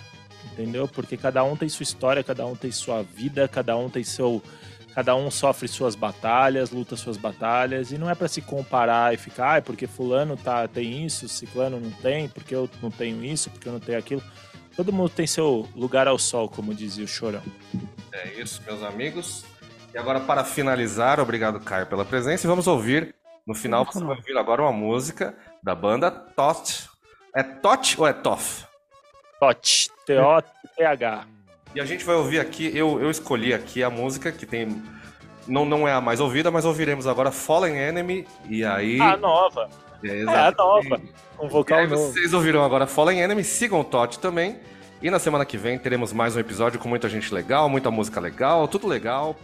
entendeu? 0.53 0.89
Porque 0.89 1.17
cada 1.17 1.45
um 1.45 1.57
tem 1.57 1.69
sua 1.69 1.85
história, 1.85 2.25
cada 2.25 2.45
um 2.45 2.57
tem 2.57 2.73
sua 2.73 3.03
vida, 3.03 3.47
cada 3.47 3.77
um 3.77 3.89
tem 3.89 4.03
seu. 4.03 4.43
Cada 4.95 5.15
um 5.15 5.31
sofre 5.31 5.69
suas 5.69 5.95
batalhas, 5.95 6.73
luta 6.73 6.97
suas 6.97 7.17
batalhas, 7.17 7.93
e 7.93 7.99
não 7.99 8.11
é 8.11 8.17
pra 8.17 8.27
se 8.27 8.43
comparar 8.43 9.15
e 9.15 9.17
ficar, 9.17 9.59
ah, 9.59 9.63
porque 9.63 9.87
fulano 9.87 10.37
tá, 10.37 10.67
tem 10.67 11.07
isso, 11.07 11.29
ciclano 11.29 11.79
não 11.79 11.91
tem, 11.93 12.29
porque 12.29 12.53
eu 12.53 12.69
não 12.83 12.91
tenho 12.91 13.25
isso, 13.25 13.49
porque 13.49 13.69
eu 13.69 13.73
não 13.75 13.79
tenho 13.79 13.97
aquilo. 13.97 14.23
Todo 14.79 14.93
mundo 14.93 15.11
tem 15.11 15.27
seu 15.27 15.69
lugar 15.75 16.07
ao 16.07 16.17
sol, 16.21 16.49
como 16.49 16.73
dizia 16.73 17.05
o 17.05 17.09
Chorão. 17.09 17.43
É 18.13 18.29
isso, 18.35 18.63
meus 18.65 18.81
amigos. 18.85 19.45
E 19.93 19.99
agora, 19.99 20.21
para 20.21 20.45
finalizar, 20.45 21.19
obrigado, 21.19 21.59
Caio, 21.59 21.85
pela 21.87 22.05
presença. 22.05 22.47
E 22.47 22.49
vamos 22.49 22.69
ouvir, 22.69 23.13
no 23.45 23.57
final, 23.57 23.85
você 23.85 23.99
vai 23.99 24.17
ouvir 24.17 24.39
agora 24.39 24.63
uma 24.63 24.71
música 24.71 25.37
da 25.65 25.75
banda 25.75 26.13
Tot. 26.13 26.89
É 27.35 27.43
Tot 27.43 28.01
ou 28.01 28.07
é 28.07 28.13
Toff? 28.13 28.67
Tot, 29.41 29.91
T-O-T-H. 30.07 31.27
E 31.75 31.81
a 31.81 31.85
gente 31.85 32.05
vai 32.05 32.15
ouvir 32.15 32.39
aqui, 32.39 32.71
eu, 32.73 33.01
eu 33.01 33.11
escolhi 33.11 33.53
aqui 33.53 33.83
a 33.83 33.91
música 33.91 34.31
que 34.31 34.47
tem. 34.47 34.81
Não, 35.49 35.65
não 35.65 35.89
é 35.89 35.93
a 35.93 36.01
mais 36.01 36.21
ouvida, 36.21 36.53
mas 36.53 36.65
ouviremos 36.65 37.09
agora 37.09 37.33
Fallen 37.33 37.77
Enemy. 37.77 38.29
E 38.49 38.65
aí. 38.65 39.01
A 39.01 39.17
nova. 39.17 39.69
É, 40.03 40.09
É 40.09 40.11
a 40.13 40.17
exatamente. 40.17 40.57
nova. 40.59 41.01
Um 41.41 41.49
vocal 41.49 41.79
aí 41.79 41.87
novo. 41.87 42.13
vocês 42.13 42.33
ouviram 42.35 42.65
agora 42.65 42.87
Fallen 42.87 43.21
Enemy, 43.21 43.45
sigam 43.45 43.81
o 43.81 43.85
Totti 43.85 44.19
também. 44.19 44.57
E 45.01 45.11
na 45.11 45.19
semana 45.21 45.45
que 45.45 45.57
vem 45.57 45.79
teremos 45.79 46.13
mais 46.13 46.35
um 46.35 46.41
episódio 46.41 46.79
com 46.81 46.89
muita 46.89 47.09
gente 47.09 47.33
legal, 47.33 47.69
muita 47.69 47.91
música 47.91 48.19
legal, 48.21 48.67
tudo 48.67 48.89
legal. 48.89 49.37